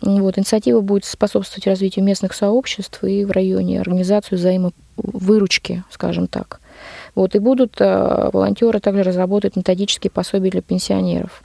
Вот, 0.01 0.37
инициатива 0.37 0.81
будет 0.81 1.05
способствовать 1.05 1.67
развитию 1.67 2.03
местных 2.03 2.33
сообществ 2.33 3.03
и 3.03 3.25
в 3.25 3.31
районе 3.31 3.79
организацию 3.79 4.39
взаимовыручки, 4.39 5.83
скажем 5.91 6.27
так. 6.27 6.59
Вот, 7.15 7.35
и 7.35 7.39
будут 7.39 7.79
э, 7.79 8.29
волонтеры 8.33 8.79
также 8.79 9.03
разработать 9.03 9.55
методические 9.55 10.11
пособия 10.11 10.49
для 10.49 10.61
пенсионеров. 10.61 11.43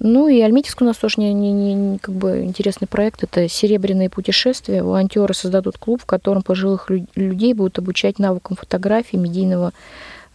Ну 0.00 0.28
и 0.28 0.40
Альметьевск 0.40 0.80
у 0.80 0.84
нас 0.84 0.96
тоже 0.96 1.14
не, 1.18 1.32
не, 1.32 1.52
не, 1.52 1.98
как 1.98 2.14
бы 2.14 2.44
интересный 2.44 2.86
проект. 2.86 3.24
Это 3.24 3.48
серебряные 3.48 4.08
путешествия. 4.08 4.82
Волонтеры 4.82 5.34
создадут 5.34 5.76
клуб, 5.78 6.02
в 6.02 6.06
котором 6.06 6.42
пожилых 6.42 6.88
людей 7.16 7.52
будут 7.52 7.78
обучать 7.78 8.20
навыкам 8.20 8.56
фотографии, 8.56 9.16
медийного 9.16 9.72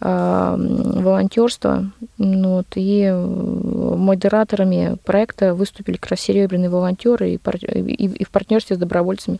э, 0.02 0.56
волонтерства. 0.58 1.90
Ну, 2.18 2.56
вот, 2.56 2.66
и 2.74 3.10
модераторами 3.10 4.98
проекта 5.02 5.54
выступили 5.54 5.96
как 5.96 6.10
раз 6.10 6.20
серебряные 6.20 6.68
волонтеры 6.68 7.30
и, 7.30 7.36
и, 7.36 8.06
и 8.06 8.24
в 8.24 8.30
партнерстве 8.30 8.76
с 8.76 8.78
добровольцами 8.78 9.38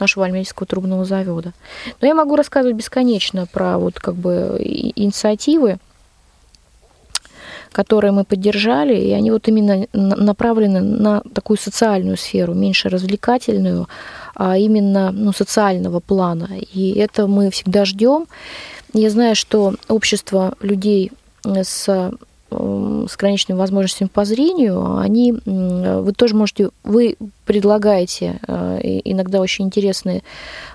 нашего 0.00 0.26
Альметьевского 0.26 0.66
трубного 0.66 1.04
завода. 1.04 1.52
Но 2.00 2.08
я 2.08 2.16
могу 2.16 2.34
рассказывать 2.34 2.76
бесконечно 2.76 3.46
про 3.46 3.78
вот 3.78 4.00
как 4.00 4.16
бы 4.16 4.56
инициативы, 4.60 5.78
которые 7.72 8.12
мы 8.12 8.24
поддержали, 8.24 8.96
и 8.96 9.12
они 9.12 9.30
вот 9.30 9.48
именно 9.48 9.86
направлены 9.92 10.80
на 10.80 11.22
такую 11.34 11.56
социальную 11.56 12.16
сферу, 12.16 12.54
меньше 12.54 12.88
развлекательную, 12.88 13.88
а 14.34 14.56
именно 14.56 15.12
ну, 15.12 15.32
социального 15.32 16.00
плана. 16.00 16.48
И 16.74 16.92
это 16.92 17.26
мы 17.26 17.50
всегда 17.50 17.84
ждем. 17.84 18.26
Я 18.92 19.10
знаю, 19.10 19.36
что 19.36 19.74
общество 19.88 20.54
людей 20.60 21.12
с 21.44 22.12
с 22.50 23.14
ограниченными 23.16 23.58
возможностями 23.58 24.08
по 24.08 24.24
зрению, 24.24 24.98
они, 24.98 25.32
вы 25.44 26.12
тоже 26.12 26.34
можете, 26.34 26.70
вы 26.84 27.16
предлагаете 27.44 28.40
э, 28.46 29.00
иногда 29.04 29.40
очень 29.40 29.66
интересные 29.66 30.22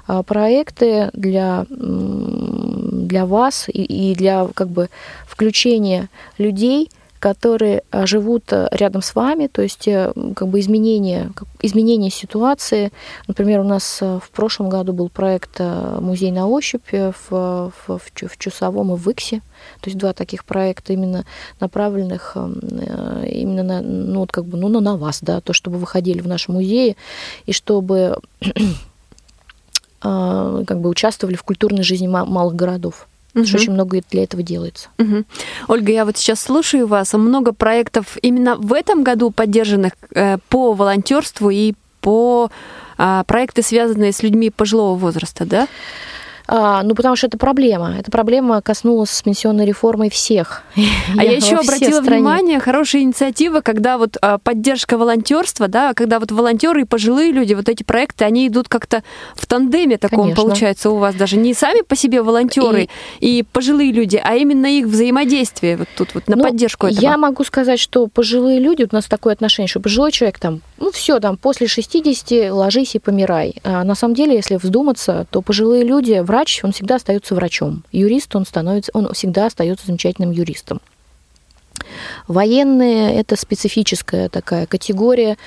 а, 0.08 0.24
проекты 0.24 1.10
для, 1.14 1.66
для 1.70 3.26
вас 3.26 3.66
и 3.68 4.14
для 4.16 4.48
как 4.54 4.70
бы 4.70 4.90
включения 5.28 6.10
людей 6.38 6.90
которые 7.26 7.82
а, 7.90 8.06
живут 8.06 8.54
э, 8.54 8.68
рядом 8.70 9.02
с 9.02 9.16
вами, 9.16 9.48
то 9.48 9.64
есть 9.64 9.88
э, 9.88 10.14
как 10.36 10.48
бы 10.48 10.60
изменение, 10.60 11.32
изменение 11.60 12.12
ситуации. 12.12 12.92
Например, 13.28 13.62
у 13.62 13.64
нас 13.64 13.98
э, 14.00 14.20
в 14.22 14.30
прошлом 14.30 14.70
году 14.70 14.94
был 14.94 15.10
проект 15.10 15.60
«Музей 15.60 16.32
на 16.32 16.46
ощупь» 16.48 16.92
в, 16.92 17.14
в, 17.32 17.72
в 17.88 18.38
Чусовом 18.38 18.94
и 18.94 18.96
в 18.96 19.10
Иксе. 19.10 19.42
То 19.82 19.90
есть 19.90 19.98
два 19.98 20.14
таких 20.14 20.46
проекта 20.46 20.94
именно 20.94 21.26
направленных 21.60 22.38
именно 22.38 23.64
на, 23.64 23.82
ну, 23.82 24.20
вот 24.20 24.32
как 24.32 24.46
бы, 24.46 24.60
ну, 24.60 24.80
на 24.80 24.96
вас, 24.96 25.18
да, 25.24 25.42
то, 25.42 25.52
чтобы 25.52 25.80
вы 25.80 25.88
ходили 25.88 26.22
в 26.22 26.28
наши 26.28 26.52
музеи 26.52 26.96
и 27.48 27.54
чтобы 27.54 28.20
а, 30.02 30.64
как 30.64 30.80
бы 30.80 30.90
участвовали 30.90 31.36
в 31.36 31.44
культурной 31.44 31.82
жизни 31.82 32.06
малых 32.06 32.56
городов. 32.56 33.08
Угу. 33.36 33.46
Что 33.46 33.58
очень 33.58 33.74
много 33.74 34.02
для 34.10 34.24
этого 34.24 34.42
делается. 34.42 34.90
Угу. 34.98 35.26
Ольга, 35.68 35.92
я 35.92 36.06
вот 36.06 36.18
сейчас 36.18 36.42
слушаю 36.42 36.88
вас. 36.88 37.14
Много 37.14 37.54
проектов 37.54 38.18
именно 38.22 38.56
в 38.56 38.74
этом 38.74 39.04
году 39.04 39.30
поддержанных 39.32 39.94
э, 40.14 40.38
по 40.50 40.74
волонтерству 40.74 41.50
и 41.50 41.74
по 42.00 42.50
э, 42.98 43.24
проекты, 43.28 43.62
связанные 43.62 44.14
с 44.14 44.24
людьми 44.24 44.50
пожилого 44.50 44.96
возраста, 44.96 45.46
да? 45.46 45.68
А, 46.48 46.84
ну, 46.84 46.94
потому 46.96 47.16
что 47.16 47.28
это 47.28 47.38
проблема. 47.38 47.96
Эта 47.98 48.12
проблема 48.12 48.62
коснулась 48.62 49.10
с 49.10 49.22
пенсионной 49.22 49.66
реформой 49.66 50.10
всех. 50.10 50.64
А 51.18 51.24
я, 51.24 51.32
я 51.32 51.38
еще 51.38 51.56
обратила 51.56 52.02
стране. 52.02 52.18
внимание, 52.18 52.60
хорошая 52.60 53.04
инициатива, 53.04 53.62
когда 53.62 53.98
вот 53.98 54.18
а, 54.22 54.38
поддержка 54.38 54.98
волонтерства, 54.98 55.68
да, 55.68 55.94
когда 55.94 56.20
вот 56.20 56.32
волонтеры 56.32 56.82
и 56.82 56.84
пожилые 56.84 57.32
люди, 57.32 57.54
вот 57.54 57.70
эти 57.70 57.84
проекты, 57.84 58.26
они 58.26 58.48
идут 58.48 58.68
как-то 58.68 59.04
в 59.36 59.46
тандеме 59.46 59.98
таком, 59.98 60.24
Конечно. 60.24 60.44
получается, 60.44 60.90
у 60.90 60.98
вас 60.98 61.16
даже 61.16 61.38
не 61.38 61.54
сами 61.54 61.82
по 61.82 61.96
себе 61.96 62.22
волонтеры 62.22 62.90
и... 63.20 63.40
и 63.40 63.44
пожилые 63.44 63.92
люди, 63.92 64.20
а 64.22 64.36
именно 64.36 64.66
их 64.66 64.88
взаимодействие 64.88 65.78
вот 65.78 65.88
тут 65.96 66.14
вот 66.16 66.28
на 66.28 66.36
ну, 66.36 66.44
поддержку 66.44 66.88
этого. 66.88 67.02
Я 67.02 67.18
могу 67.18 67.44
сказать, 67.44 67.80
что 67.80 68.08
пожилые 68.08 68.60
люди, 68.60 68.82
вот 68.82 68.94
у 68.94 68.96
нас 68.96 69.06
такое 69.06 69.34
отношение, 69.34 69.70
что 69.70 69.80
пожилой 69.80 70.12
человек 70.12 70.40
там, 70.40 70.62
ну 70.78 70.92
все, 70.92 71.20
там 71.20 71.38
после 71.38 71.68
60 71.68 72.52
ложись 72.52 72.96
и 72.96 73.00
помирай. 73.00 73.56
А 73.64 73.84
на 73.84 73.96
самом 73.96 74.16
деле, 74.16 74.36
если 74.36 74.56
вздуматься, 74.56 75.28
то 75.30 75.42
пожилые 75.42 75.84
люди 75.84 76.20
в 76.20 76.30
врач, 76.36 76.60
он 76.64 76.74
всегда 76.74 76.96
остается 76.96 77.34
врачом. 77.34 77.84
Юрист, 77.94 78.36
он 78.36 78.46
становится, 78.46 78.92
он 78.94 79.12
всегда 79.14 79.46
остается 79.46 79.88
замечательным 79.88 80.32
юристом. 80.32 80.82
Военные– 82.28 83.16
это 83.20 83.38
специфическая 83.38 84.28
такая 84.28 84.66
категория, 84.66 85.38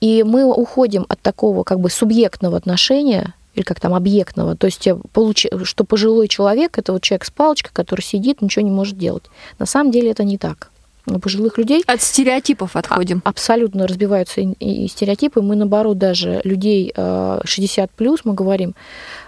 и 0.00 0.22
мы 0.22 0.44
уходим 0.44 1.04
от 1.08 1.20
такого 1.20 1.62
как 1.62 1.80
бы 1.80 1.90
субъектного 1.90 2.56
отношения, 2.56 3.34
или 3.54 3.64
как 3.64 3.80
там 3.80 3.94
объектного, 3.94 4.56
то 4.56 4.66
есть 4.66 4.88
получ... 5.12 5.46
что 5.64 5.84
пожилой 5.84 6.28
человек– 6.28 6.78
это 6.78 6.92
вот 6.92 7.02
человек 7.02 7.24
с 7.24 7.30
палочкой, 7.30 7.72
который 7.74 8.02
сидит, 8.02 8.40
ничего 8.40 8.64
не 8.64 8.70
может 8.70 8.96
делать. 8.96 9.24
На 9.58 9.66
самом 9.66 9.90
деле 9.90 10.10
это 10.10 10.24
не 10.24 10.38
так 10.38 10.70
пожилых 11.18 11.58
людей. 11.58 11.82
От 11.86 12.02
стереотипов 12.02 12.76
отходим. 12.76 13.22
А, 13.24 13.30
абсолютно 13.30 13.86
разбиваются 13.86 14.40
и, 14.40 14.84
и 14.84 14.88
стереотипы. 14.88 15.40
Мы, 15.40 15.56
наоборот, 15.56 15.98
даже 15.98 16.40
людей 16.44 16.92
60 16.94 17.90
плюс, 17.90 18.20
мы 18.24 18.34
говорим, 18.34 18.74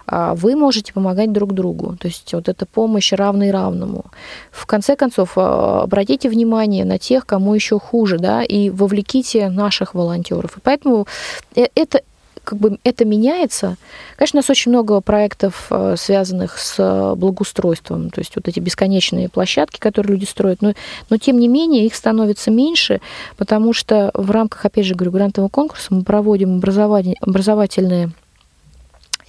а, 0.06 0.34
вы 0.34 0.56
можете 0.56 0.92
помогать 0.92 1.32
друг 1.32 1.52
другу. 1.52 1.96
То 1.96 2.08
есть 2.08 2.32
вот 2.34 2.48
эта 2.48 2.66
помощь 2.66 3.12
равный 3.12 3.50
равному. 3.50 4.06
В 4.50 4.66
конце 4.66 4.96
концов, 4.96 5.32
а, 5.36 5.82
обратите 5.82 6.28
внимание 6.28 6.84
на 6.84 6.98
тех, 6.98 7.26
кому 7.26 7.54
еще 7.54 7.78
хуже, 7.78 8.18
да, 8.18 8.42
и 8.42 8.70
вовлеките 8.70 9.48
наших 9.48 9.94
волонтеров. 9.94 10.58
И 10.58 10.60
поэтому 10.60 11.06
э, 11.54 11.66
это, 11.74 12.02
как 12.44 12.58
бы 12.58 12.78
это 12.84 13.04
меняется. 13.04 13.76
Конечно, 14.16 14.38
у 14.38 14.40
нас 14.40 14.50
очень 14.50 14.70
много 14.70 15.00
проектов, 15.00 15.66
а, 15.70 15.94
связанных 15.96 16.58
с 16.58 17.14
благоустройством, 17.16 18.10
то 18.10 18.20
есть 18.20 18.34
вот 18.36 18.48
эти 18.48 18.60
бесконечные 18.60 19.28
площадки, 19.28 19.78
которые 19.78 20.14
люди 20.14 20.24
строят, 20.24 20.62
но, 20.62 20.74
но 21.10 21.18
тем 21.18 21.38
не 21.38 21.48
менее 21.48 21.86
их 21.86 21.94
становится 21.94 22.50
меньше, 22.50 23.00
потому 23.36 23.72
что 23.72 24.10
в 24.14 24.30
рамках, 24.30 24.64
опять 24.64 24.86
же, 24.86 24.94
говорю, 24.94 25.12
грантового 25.12 25.48
конкурса 25.48 25.94
мы 25.94 26.02
проводим 26.02 26.56
образовательные 26.56 28.10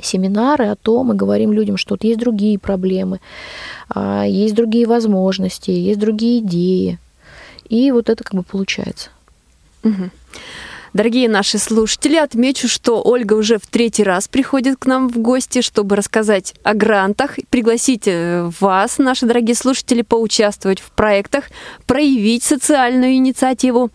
семинары 0.02 0.68
о 0.68 0.76
том 0.76 1.14
и 1.14 1.16
говорим 1.16 1.54
людям, 1.54 1.78
что 1.78 1.94
вот 1.94 2.04
есть 2.04 2.20
другие 2.20 2.60
проблемы, 2.60 3.20
а, 3.90 4.26
есть 4.26 4.56
другие 4.56 4.88
возможности, 4.88 5.72
есть 5.72 6.00
другие 6.00 6.40
идеи. 6.40 7.00
И 7.70 7.92
вот 7.92 8.10
это 8.10 8.24
как 8.24 8.34
бы 8.34 8.44
получается. 8.44 9.10
Угу. 9.84 10.10
Дорогие 10.94 11.28
наши 11.28 11.58
слушатели, 11.58 12.18
отмечу, 12.18 12.68
что 12.70 13.02
Ольга 13.04 13.34
уже 13.34 13.58
в 13.58 13.66
третий 13.66 14.04
раз 14.04 14.28
приходит 14.28 14.78
к 14.78 14.86
нам 14.86 15.10
в 15.10 15.18
гости, 15.18 15.62
чтобы 15.62 15.96
рассказать 15.96 16.54
о 16.62 16.76
грантах, 16.76 17.40
пригласить 17.50 18.04
э, 18.06 18.48
вас, 18.60 19.00
наши 19.00 19.26
дорогие 19.26 19.56
слушатели, 19.56 20.04
поучаствовать 20.04 20.80
в 20.80 20.92
проектах, 20.92 21.46
проявить 21.88 22.44
социальную 22.44 23.16
инициативу. 23.16 23.90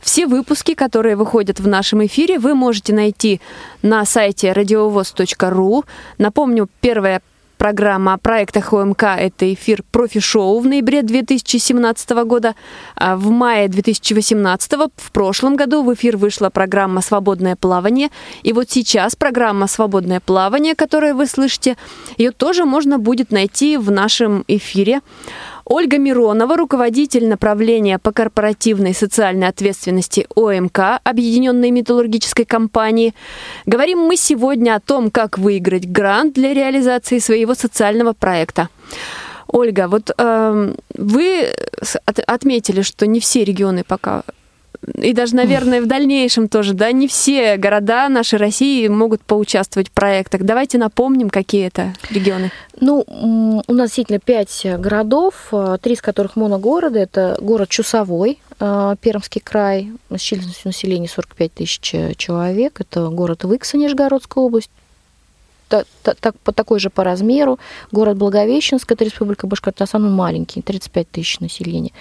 Все 0.00 0.26
выпуски, 0.26 0.72
которые 0.72 1.16
выходят 1.16 1.60
в 1.60 1.68
нашем 1.68 2.06
эфире, 2.06 2.38
вы 2.38 2.54
можете 2.54 2.94
найти 2.94 3.42
на 3.82 4.06
сайте 4.06 4.52
радиовоз.ру. 4.52 5.84
Напомню, 6.16 6.66
первая 6.80 7.20
Программа 7.58 8.14
о 8.14 8.18
проектах 8.18 8.72
ОМК– 8.72 9.02
это 9.18 9.52
эфир 9.52 9.82
профи-шоу 9.90 10.60
в 10.60 10.66
ноябре 10.66 11.02
2017 11.02 12.10
года. 12.24 12.54
А 12.94 13.16
в 13.16 13.30
мае 13.30 13.66
2018 13.66 14.72
в 14.96 15.10
прошлом 15.10 15.56
году 15.56 15.82
в 15.82 15.92
эфир 15.92 16.16
вышла 16.16 16.50
программа 16.50 17.00
«Свободное 17.00 17.56
плавание». 17.56 18.10
И 18.44 18.52
вот 18.52 18.70
сейчас 18.70 19.16
программа 19.16 19.66
«Свободное 19.66 20.20
плавание», 20.20 20.76
которую 20.76 21.16
вы 21.16 21.26
слышите, 21.26 21.76
ее 22.16 22.30
тоже 22.30 22.64
можно 22.64 22.96
будет 23.00 23.32
найти 23.32 23.76
в 23.76 23.90
нашем 23.90 24.44
эфире. 24.46 25.00
Ольга 25.70 25.98
Миронова, 25.98 26.56
руководитель 26.56 27.28
направления 27.28 27.98
по 27.98 28.10
корпоративной 28.10 28.94
социальной 28.94 29.48
ответственности 29.48 30.26
ОМК, 30.34 31.00
Объединенной 31.04 31.70
металлургической 31.70 32.46
компании. 32.46 33.14
Говорим 33.66 33.98
мы 33.98 34.16
сегодня 34.16 34.76
о 34.76 34.80
том, 34.80 35.10
как 35.10 35.36
выиграть 35.36 35.86
грант 35.86 36.32
для 36.32 36.54
реализации 36.54 37.18
своего 37.18 37.54
социального 37.54 38.14
проекта. 38.14 38.70
Ольга, 39.46 39.88
вот 39.88 40.10
э, 40.16 40.74
вы 40.94 41.54
отметили, 42.26 42.80
что 42.80 43.06
не 43.06 43.20
все 43.20 43.44
регионы 43.44 43.84
пока 43.86 44.22
и 44.94 45.12
даже, 45.12 45.34
наверное, 45.34 45.80
в 45.80 45.86
дальнейшем 45.86 46.48
тоже, 46.48 46.74
да, 46.74 46.92
не 46.92 47.08
все 47.08 47.56
города 47.56 48.08
нашей 48.08 48.38
России 48.38 48.86
могут 48.88 49.22
поучаствовать 49.22 49.88
в 49.88 49.92
проектах. 49.92 50.42
Давайте 50.42 50.78
напомним, 50.78 51.30
какие 51.30 51.66
это 51.66 51.94
регионы. 52.10 52.50
Ну, 52.80 53.04
у 53.66 53.72
нас 53.72 53.88
действительно 53.88 54.20
пять 54.20 54.66
городов, 54.78 55.48
э, 55.52 55.78
три 55.82 55.94
из 55.94 56.02
которых 56.02 56.36
моногорода. 56.36 56.98
Это 56.98 57.36
город 57.40 57.68
Чусовой, 57.68 58.38
э, 58.60 58.96
Пермский 59.00 59.40
край, 59.40 59.92
с 60.10 60.20
численностью 60.20 60.68
населения 60.68 61.08
45 61.08 61.52
тысяч 61.52 61.80
человек. 62.16 62.80
Это 62.80 63.08
город 63.08 63.44
Выкса, 63.44 63.76
Нижегородская 63.76 64.44
область, 64.44 64.70
так, 65.68 66.34
по 66.44 66.52
такой 66.52 66.80
же 66.80 66.90
по 66.90 67.04
размеру. 67.04 67.58
Город 67.92 68.16
Благовещенск, 68.16 68.90
это 68.90 69.04
Республика 69.04 69.46
Башкортостан, 69.46 70.04
он 70.04 70.12
маленький, 70.12 70.62
35 70.62 71.10
тысяч 71.10 71.40
населения. 71.40 71.92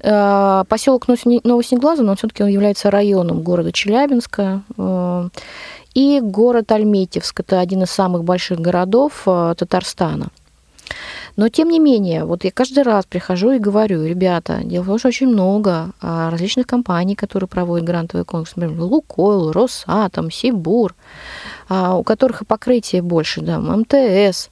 Э, 0.00 0.64
поселок 0.68 1.08
Новоснеглазов, 1.08 2.06
но 2.06 2.14
все-таки 2.14 2.42
он 2.42 2.48
является 2.48 2.90
районом 2.90 3.42
города 3.42 3.72
Челябинска. 3.72 4.62
Э, 4.76 5.28
и 5.94 6.20
город 6.22 6.70
Альметьевск, 6.72 7.40
это 7.40 7.60
один 7.60 7.82
из 7.82 7.90
самых 7.90 8.24
больших 8.24 8.60
городов 8.60 9.22
э, 9.26 9.54
Татарстана. 9.56 10.28
Но, 11.36 11.48
тем 11.48 11.68
не 11.68 11.78
менее, 11.78 12.24
вот 12.24 12.44
я 12.44 12.50
каждый 12.50 12.82
раз 12.82 13.04
прихожу 13.04 13.52
и 13.52 13.58
говорю, 13.60 14.04
ребята, 14.04 14.60
дело 14.64 14.82
в 14.82 14.86
том, 14.86 14.98
что 14.98 15.08
очень 15.08 15.28
много 15.28 15.90
различных 16.00 16.66
компаний, 16.66 17.14
которые 17.14 17.46
проводят 17.46 17.86
грантовый 17.86 18.24
конкурс, 18.24 18.56
например, 18.56 18.82
Лукойл, 18.82 19.52
Росатом, 19.52 20.32
Сибур, 20.32 20.94
а, 20.94 20.94
у 21.68 22.02
которых 22.02 22.42
и 22.42 22.44
покрытие 22.44 23.02
больше, 23.02 23.40
да, 23.40 23.58
МТС, 23.58 24.50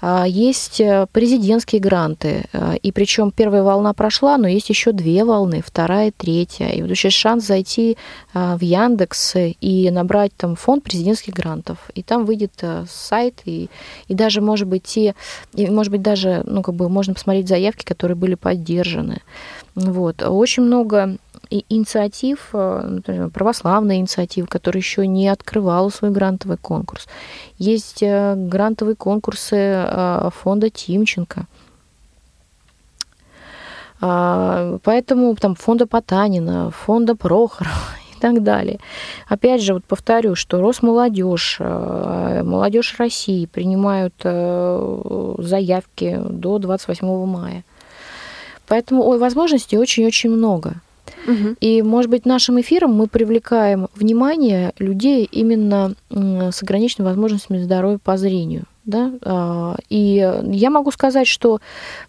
а, 0.00 0.26
есть 0.26 0.80
э, 0.80 1.06
президентские 1.10 1.80
гранты, 1.80 2.44
а, 2.52 2.74
и 2.80 2.92
причем 2.92 3.32
первая 3.32 3.64
волна 3.64 3.92
прошла, 3.94 4.38
но 4.38 4.46
есть 4.46 4.68
еще 4.68 4.92
две 4.92 5.24
волны, 5.24 5.60
вторая, 5.64 6.12
третья. 6.16 6.68
И 6.68 6.82
вот 6.82 6.90
сейчас 6.90 7.14
шанс 7.14 7.44
зайти 7.44 7.96
в 8.32 8.62
Яндекс 8.62 9.34
и 9.60 9.90
набрать 9.90 10.32
там 10.36 10.54
фонд 10.54 10.84
президентских 10.84 11.34
грантов. 11.34 11.78
И 11.94 12.02
там 12.02 12.24
выйдет 12.26 12.52
э, 12.62 12.84
сайт, 12.88 13.40
и, 13.44 13.68
и 14.06 14.14
даже, 14.14 14.40
может 14.40 14.68
быть, 14.68 14.84
те, 14.84 15.14
и, 15.54 15.68
может 15.68 15.90
быть, 15.90 16.02
даже, 16.02 16.42
ну, 16.46 16.62
как 16.62 16.76
бы 16.76 16.88
можно 16.88 17.14
посмотреть 17.14 17.48
заявки, 17.48 17.84
которые 17.84 18.16
были 18.16 18.36
поддержаны. 18.36 19.22
Вот. 19.74 20.22
Очень 20.22 20.64
много 20.64 21.16
инициатив, 21.50 22.50
э, 22.52 23.28
православная 23.32 23.96
инициатива, 23.96 24.46
которая 24.46 24.80
еще 24.80 25.06
не 25.06 25.28
открывала 25.28 25.88
свой 25.88 26.10
грантовый 26.10 26.56
конкурс. 26.56 27.06
Есть 27.58 28.02
э, 28.02 28.34
грантовые 28.36 28.96
конкурсы 28.96 29.56
э, 29.56 30.30
фонда 30.34 30.70
Тимченко. 30.70 31.46
А, 34.00 34.78
поэтому 34.84 35.34
там 35.34 35.56
фонда 35.56 35.86
Потанина, 35.86 36.70
фонда 36.70 37.16
Прохорова 37.16 37.74
и 38.16 38.20
так 38.20 38.42
далее. 38.42 38.78
Опять 39.26 39.62
же, 39.62 39.74
вот 39.74 39.84
повторю, 39.84 40.36
что 40.36 40.60
Росмолодежь, 40.60 41.58
Молодежь 41.58 42.94
России 42.98 43.46
принимают 43.46 44.14
заявки 44.22 46.20
до 46.28 46.58
28 46.58 47.26
мая. 47.26 47.64
Поэтому 48.68 49.02
ой, 49.02 49.18
возможностей 49.18 49.78
очень-очень 49.78 50.30
много. 50.30 50.76
И, 51.60 51.82
может 51.82 52.10
быть, 52.10 52.26
нашим 52.26 52.60
эфиром 52.60 52.92
мы 52.94 53.06
привлекаем 53.06 53.88
внимание 53.94 54.72
людей 54.78 55.24
именно 55.30 55.94
с 56.10 56.62
ограниченными 56.62 57.08
возможностями 57.08 57.58
здоровья 57.58 57.98
по 57.98 58.16
зрению. 58.16 58.64
Да? 58.88 59.12
А, 59.22 59.76
и 59.90 60.26
я 60.44 60.70
могу 60.70 60.90
сказать, 60.90 61.26
что 61.26 61.60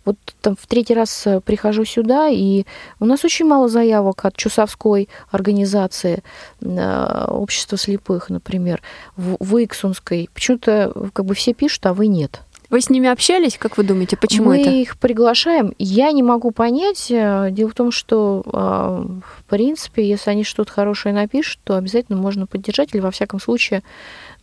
вот 0.05 0.15
там 0.41 0.55
в 0.55 0.65
третий 0.65 0.93
раз 0.93 1.27
прихожу 1.43 1.83
сюда, 1.83 2.29
и 2.29 2.63
у 3.01 3.05
нас 3.05 3.25
очень 3.25 3.45
мало 3.45 3.67
заявок 3.67 4.23
от 4.23 4.37
Чусовской 4.37 5.09
организации 5.29 6.23
а, 6.63 7.27
общества 7.29 7.77
слепых, 7.77 8.29
например, 8.29 8.81
в 9.17 9.61
Иксунской. 9.61 10.29
Почему-то 10.33 11.09
как 11.11 11.25
бы 11.25 11.35
все 11.35 11.53
пишут, 11.53 11.85
а 11.85 11.93
вы 11.93 12.07
нет. 12.07 12.43
Вы 12.69 12.81
с 12.81 12.89
ними 12.89 13.09
общались, 13.09 13.57
как 13.57 13.77
вы 13.77 13.83
думаете, 13.83 14.15
почему 14.15 14.49
Мы 14.49 14.61
это? 14.61 14.69
Мы 14.69 14.81
их 14.81 14.97
приглашаем. 14.99 15.73
Я 15.79 16.11
не 16.11 16.21
могу 16.21 16.51
понять. 16.51 17.09
Э, 17.09 17.49
дело 17.49 17.69
в 17.69 17.73
том, 17.73 17.91
что, 17.91 18.43
а, 18.53 19.01
в 19.01 19.43
принципе, 19.45 20.07
если 20.07 20.29
они 20.29 20.43
что-то 20.43 20.71
хорошее 20.71 21.15
напишут, 21.15 21.59
то 21.63 21.75
обязательно 21.75 22.19
можно 22.19 22.45
поддержать 22.45 22.89
или, 22.93 23.01
во 23.01 23.09
всяком 23.09 23.39
случае, 23.39 23.81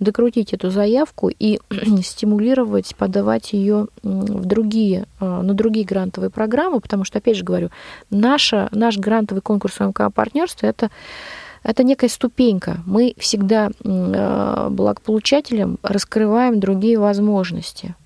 докрутить 0.01 0.53
эту 0.53 0.71
заявку 0.71 1.29
и 1.29 1.61
стимулировать, 2.03 2.97
подавать 2.97 3.53
ее 3.53 3.87
в 4.03 4.45
другие, 4.45 5.07
а, 5.21 5.43
на 5.43 5.55
другие 5.55 5.87
грантовые 5.87 6.31
программы, 6.31 6.81
потому 6.81 7.05
что, 7.05 7.19
опять 7.19 7.37
же 7.37 7.45
говорю, 7.45 7.71
наша, 8.11 8.69
наш 8.73 8.99
грантовый 8.99 9.41
конкурс 9.41 9.79
МК 9.79 10.11
партнерства 10.11 10.67
это 10.67 10.91
это 11.63 11.83
некая 11.83 12.09
ступенька. 12.09 12.79
Мы 12.87 13.15
всегда 13.19 13.71
благополучателям 13.83 15.81
раскрываем 15.83 16.61
другие 16.61 16.97
возможности 16.97 17.97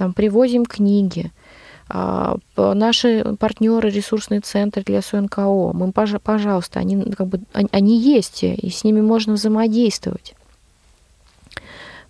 там, 0.00 0.14
привозим 0.14 0.64
книги, 0.64 1.30
а, 1.90 2.36
наши 2.56 3.36
партнеры, 3.38 3.90
ресурсный 3.90 4.40
центр 4.40 4.82
для 4.82 5.02
СУНКО, 5.02 5.74
мы, 5.74 5.92
пожалуйста, 5.92 6.80
они, 6.80 7.02
как 7.12 7.26
бы, 7.26 7.40
они 7.52 8.00
есть, 8.00 8.42
и 8.42 8.70
с 8.70 8.82
ними 8.82 9.02
можно 9.02 9.34
взаимодействовать. 9.34 10.34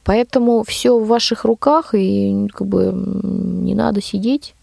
Поэтому 0.05 0.63
все 0.63 0.97
в 0.97 1.09
ваших 1.09 1.45
руках, 1.45 1.95
и 1.95 2.47
как 2.55 2.69
бы 2.69 2.93
не 2.95 3.75
надо 3.75 4.01
сидеть 4.01 4.55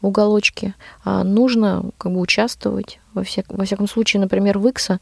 уголочке, 0.00 0.74
а 1.04 1.24
нужно 1.24 1.84
как 1.98 2.12
бы 2.12 2.20
участвовать. 2.20 3.00
Во, 3.14 3.22
всяк, 3.24 3.46
во 3.48 3.64
всяком 3.64 3.88
случае, 3.88 4.20
например, 4.20 4.58
в 4.58 4.68
ИКСа 4.70 5.00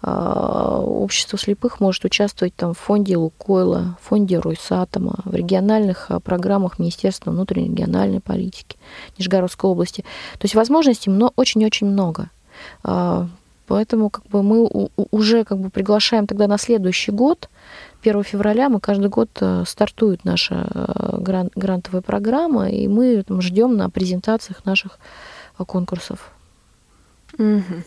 а, 0.00 0.80
общество 0.80 1.38
слепых 1.38 1.80
может 1.80 2.04
участвовать 2.04 2.54
там, 2.54 2.72
в 2.72 2.78
фонде 2.78 3.16
Лукойла, 3.16 3.98
в 4.00 4.08
фонде 4.08 4.38
Ройсатома, 4.38 5.16
в 5.24 5.34
региональных 5.34 6.10
а, 6.10 6.20
программах 6.20 6.78
Министерства 6.78 7.30
внутренней 7.30 7.68
региональной 7.68 8.20
политики 8.20 8.78
Нижегородской 9.18 9.68
области. 9.70 10.02
То 10.38 10.44
есть 10.44 10.54
возможностей 10.54 11.10
очень-очень 11.36 11.86
много. 11.88 12.30
Поэтому 13.68 14.10
как 14.10 14.26
бы 14.26 14.42
мы 14.42 14.88
уже 15.10 15.44
как 15.44 15.58
бы 15.58 15.70
приглашаем 15.70 16.26
тогда 16.26 16.46
на 16.46 16.58
следующий 16.58 17.12
год 17.12 17.48
1 18.02 18.24
февраля 18.24 18.68
мы 18.68 18.80
каждый 18.80 19.08
год 19.08 19.30
э, 19.40 19.64
стартует 19.66 20.24
наша 20.24 20.66
э, 20.72 21.48
грантовая 21.56 22.00
программа, 22.00 22.70
и 22.70 22.86
мы 22.86 23.24
ждем 23.40 23.76
на 23.76 23.90
презентациях 23.90 24.64
наших 24.64 24.98
э, 25.58 25.64
конкурсов. 25.64 26.30
Угу. 27.38 27.82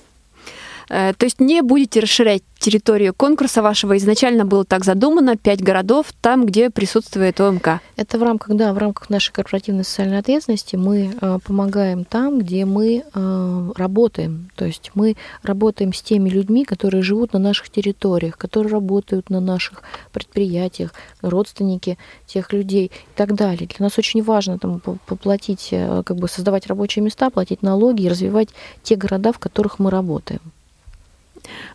То 0.90 1.16
есть 1.22 1.40
не 1.40 1.62
будете 1.62 2.02
расширять 2.02 2.44
территорию 2.62 3.14
конкурса 3.14 3.64
вашего 3.64 3.98
изначально 3.98 4.46
было 4.46 4.64
так 4.64 4.86
задумано, 4.86 5.36
пять 5.36 5.62
городов, 5.62 6.14
там, 6.22 6.46
где 6.46 6.70
присутствует 6.70 7.42
ОМК. 7.42 7.82
Это 7.96 8.20
в 8.20 8.24
рамках, 8.24 8.56
да, 8.56 8.72
в 8.74 8.78
рамках 8.78 9.10
нашей 9.10 9.34
корпоративной 9.34 9.84
социальной 9.84 10.20
ответственности 10.20 10.76
мы 10.76 11.12
э, 11.20 11.40
помогаем 11.44 12.06
там, 12.06 12.38
где 12.40 12.66
мы 12.66 13.04
э, 13.04 13.72
работаем. 13.76 14.52
То 14.56 14.66
есть 14.66 14.92
мы 14.94 15.16
работаем 15.42 15.92
с 15.92 16.04
теми 16.04 16.30
людьми, 16.30 16.64
которые 16.64 17.02
живут 17.02 17.34
на 17.34 17.40
наших 17.40 17.72
территориях, 17.72 18.38
которые 18.38 18.72
работают 18.72 19.32
на 19.32 19.40
наших 19.40 19.82
предприятиях, 20.14 20.94
родственники 21.24 21.98
тех 22.28 22.54
людей 22.54 22.92
и 22.94 23.18
так 23.18 23.34
далее. 23.34 23.68
Для 23.68 23.86
нас 23.86 23.98
очень 23.98 24.22
важно 24.22 24.60
там 24.60 24.80
поплатить, 24.80 25.70
э, 25.72 26.04
как 26.06 26.18
бы 26.18 26.28
создавать 26.28 26.68
рабочие 26.68 27.04
места, 27.04 27.32
платить 27.32 27.64
налоги 27.64 28.04
и 28.04 28.10
развивать 28.10 28.50
те 28.84 28.96
города, 28.96 29.34
в 29.34 29.40
которых 29.40 29.80
мы 29.80 29.90
работаем. 29.90 30.42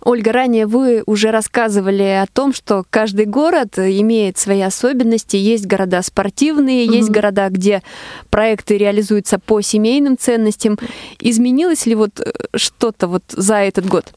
Ольга, 0.03 0.33
ранее 0.33 0.67
вы 0.67 1.03
уже 1.07 1.31
рассказывали 1.31 2.03
о 2.03 2.27
том, 2.27 2.53
что 2.53 2.85
каждый 2.91 3.27
город 3.27 3.79
имеет 3.79 4.39
свои 4.39 4.61
особенности. 4.61 5.37
Есть 5.37 5.67
города 5.67 6.03
спортивные, 6.03 6.87
mm-hmm. 6.87 6.97
есть 6.97 7.11
города, 7.11 7.49
где 7.49 7.83
проекты 8.31 8.79
реализуются 8.79 9.39
по 9.39 9.61
семейным 9.61 10.17
ценностям. 10.19 10.79
Изменилось 11.19 11.87
ли 11.87 11.95
вот 11.95 12.21
э, 12.21 12.33
что-то 12.55 13.09
вот 13.09 13.25
за 13.29 13.57
этот 13.57 13.87
год? 13.87 14.13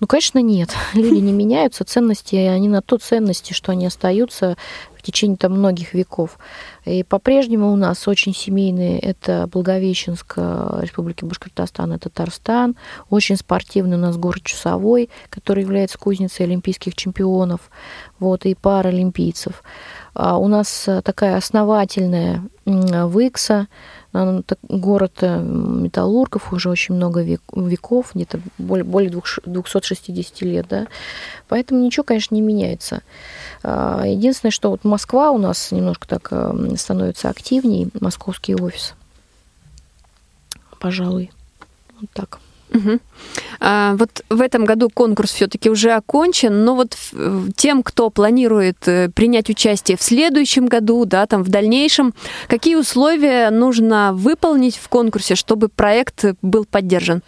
Ну, 0.00 0.06
конечно, 0.06 0.38
нет. 0.38 0.70
Люди 0.94 1.20
не 1.20 1.32
меняются, 1.32 1.84
ценности, 1.84 2.36
они 2.36 2.68
на 2.68 2.82
то 2.82 2.98
ценности, 2.98 3.52
что 3.52 3.72
они 3.72 3.86
остаются 3.86 4.56
течение 5.04 5.36
там 5.36 5.52
многих 5.52 5.94
веков. 5.94 6.38
И 6.84 7.02
по-прежнему 7.02 7.72
у 7.72 7.76
нас 7.76 8.08
очень 8.08 8.34
семейные 8.34 8.98
это 8.98 9.48
Благовещенск, 9.52 10.36
Республики 10.36 11.24
Башкортостан 11.24 11.92
и 11.92 11.98
Татарстан. 11.98 12.76
Очень 13.10 13.36
спортивный 13.36 13.96
у 13.96 14.00
нас 14.00 14.16
город 14.16 14.42
Чусовой, 14.42 15.10
который 15.30 15.62
является 15.62 15.98
кузницей 15.98 16.46
олимпийских 16.46 16.94
чемпионов 16.94 17.70
вот, 18.18 18.46
и 18.46 18.54
паралимпийцев. 18.54 19.62
А 20.14 20.38
у 20.38 20.48
нас 20.48 20.88
такая 21.04 21.36
основательная 21.36 22.42
Выкса, 22.64 23.68
город 24.62 25.18
э, 25.22 25.40
металлургов 25.40 26.52
уже 26.52 26.70
очень 26.70 26.94
много 26.94 27.22
веков, 27.22 28.12
где-то 28.14 28.40
более, 28.58 28.84
более 28.84 29.10
260 29.10 30.40
лет, 30.42 30.66
да, 30.68 30.86
поэтому 31.48 31.80
ничего, 31.84 32.04
конечно, 32.04 32.34
не 32.34 32.40
меняется. 32.40 33.02
А, 33.62 34.04
единственное, 34.06 34.52
что 34.52 34.70
вот 34.70 34.84
Москва 34.84 35.30
у 35.32 35.38
нас 35.38 35.72
немножко 35.72 36.06
так 36.06 36.28
э, 36.30 36.76
становится 36.76 37.28
активнее, 37.28 37.88
московский 38.00 38.54
офис, 38.54 38.94
пожалуй, 40.78 41.32
вот 42.00 42.10
так. 42.12 42.38
Угу. 42.72 42.98
А, 43.66 43.94
вот 43.96 44.22
в 44.28 44.42
этом 44.42 44.66
году 44.66 44.90
конкурс 44.90 45.32
все-таки 45.32 45.70
уже 45.70 45.92
окончен, 45.92 46.66
но 46.66 46.74
вот 46.74 46.98
тем, 47.56 47.82
кто 47.82 48.10
планирует 48.10 48.76
э, 48.86 49.08
принять 49.08 49.48
участие 49.48 49.96
в 49.96 50.02
следующем 50.02 50.66
году, 50.66 51.06
да, 51.06 51.24
там 51.26 51.42
в 51.42 51.48
дальнейшем, 51.48 52.12
какие 52.46 52.74
условия 52.74 53.48
нужно 53.48 54.12
выполнить 54.12 54.76
в 54.76 54.90
конкурсе, 54.90 55.34
чтобы 55.34 55.68
проект 55.68 56.26
был 56.42 56.66
поддержан? 56.66 57.22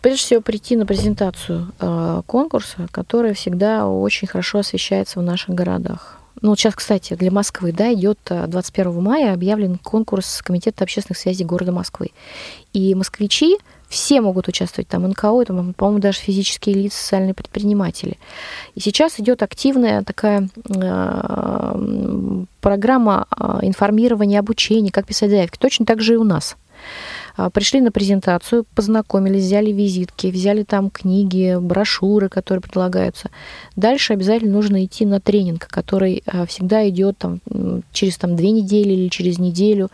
Прежде 0.00 0.22
всего 0.22 0.40
прийти 0.40 0.76
на 0.76 0.86
презентацию 0.86 1.72
э, 1.78 2.22
конкурса, 2.24 2.88
которая 2.90 3.34
всегда 3.34 3.86
очень 3.86 4.28
хорошо 4.28 4.60
освещается 4.60 5.18
в 5.18 5.22
наших 5.22 5.54
городах. 5.54 6.17
Ну, 6.40 6.54
сейчас, 6.56 6.74
кстати, 6.74 7.14
для 7.14 7.30
Москвы, 7.30 7.72
да, 7.72 7.92
идет 7.92 8.18
21 8.28 8.88
э, 8.90 9.00
мая 9.00 9.32
объявлен 9.32 9.78
конкурс 9.78 10.42
Комитета 10.42 10.84
общественных 10.84 11.18
связей 11.18 11.44
города 11.44 11.72
Москвы. 11.72 12.10
И 12.72 12.94
москвичи 12.94 13.58
все 13.88 14.20
могут 14.20 14.48
участвовать, 14.48 14.88
там 14.88 15.08
НКО, 15.08 15.44
там, 15.46 15.72
по-моему, 15.72 16.00
даже 16.00 16.18
физические 16.18 16.74
лица, 16.76 16.98
социальные 16.98 17.34
предприниматели. 17.34 18.18
И 18.74 18.80
сейчас 18.80 19.18
идет 19.18 19.42
активная 19.42 20.02
такая 20.02 20.48
э, 20.68 22.44
программа 22.60 23.26
э, 23.36 23.58
информирования, 23.62 24.38
обучения, 24.38 24.90
как 24.90 25.06
писать 25.06 25.30
заявки. 25.30 25.58
Точно 25.58 25.86
так 25.86 26.00
же 26.00 26.14
и 26.14 26.16
у 26.16 26.24
нас. 26.24 26.56
А, 27.38 27.50
пришли 27.50 27.80
на 27.80 27.92
презентацию, 27.92 28.66
познакомились, 28.74 29.44
взяли 29.44 29.70
визитки, 29.70 30.26
взяли 30.26 30.64
там 30.64 30.90
книги, 30.90 31.56
брошюры, 31.60 32.28
которые 32.28 32.60
предлагаются. 32.60 33.30
Дальше 33.76 34.12
обязательно 34.12 34.52
нужно 34.52 34.84
идти 34.84 35.06
на 35.06 35.20
тренинг, 35.20 35.68
который 35.68 36.24
а, 36.26 36.46
всегда 36.46 36.88
идет 36.88 37.18
там, 37.18 37.40
через 37.92 38.18
там, 38.18 38.34
две 38.34 38.50
недели 38.50 38.92
или 38.92 39.08
через 39.08 39.38
неделю, 39.38 39.88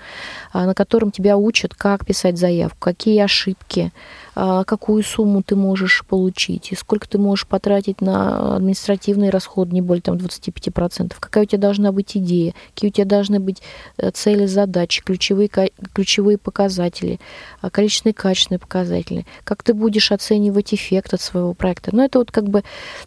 а, 0.54 0.64
на 0.64 0.74
котором 0.74 1.10
тебя 1.10 1.36
учат, 1.36 1.74
как 1.74 2.06
писать 2.06 2.38
заявку, 2.38 2.78
какие 2.80 3.20
ошибки, 3.20 3.92
какую 4.34 5.02
сумму 5.02 5.42
ты 5.42 5.54
можешь 5.54 6.04
получить, 6.06 6.72
и 6.72 6.74
сколько 6.76 7.08
ты 7.08 7.18
можешь 7.18 7.46
потратить 7.46 8.00
на 8.00 8.56
административные 8.56 9.30
расходы, 9.30 9.72
не 9.72 9.80
более 9.80 10.02
там, 10.02 10.16
25%, 10.16 11.14
какая 11.18 11.44
у 11.44 11.46
тебя 11.46 11.60
должна 11.60 11.92
быть 11.92 12.16
идея, 12.16 12.54
какие 12.74 12.90
у 12.90 12.92
тебя 12.92 13.04
должны 13.04 13.38
быть 13.38 13.62
э, 13.96 14.10
цели, 14.10 14.46
задачи, 14.46 15.02
ключевые, 15.04 15.48
ключевые 15.92 16.38
показатели, 16.38 17.20
а, 17.60 17.70
количественные 17.70 18.14
качественные 18.14 18.58
показатели, 18.58 19.24
как 19.44 19.62
ты 19.62 19.72
будешь 19.74 20.10
оценивать 20.10 20.74
эффект 20.74 21.14
от 21.14 21.20
своего 21.20 21.54
проекта. 21.54 21.94
Но 21.94 22.04
это 22.04 22.18
вот 22.18 22.32
как 22.32 22.48
бы, 22.48 22.64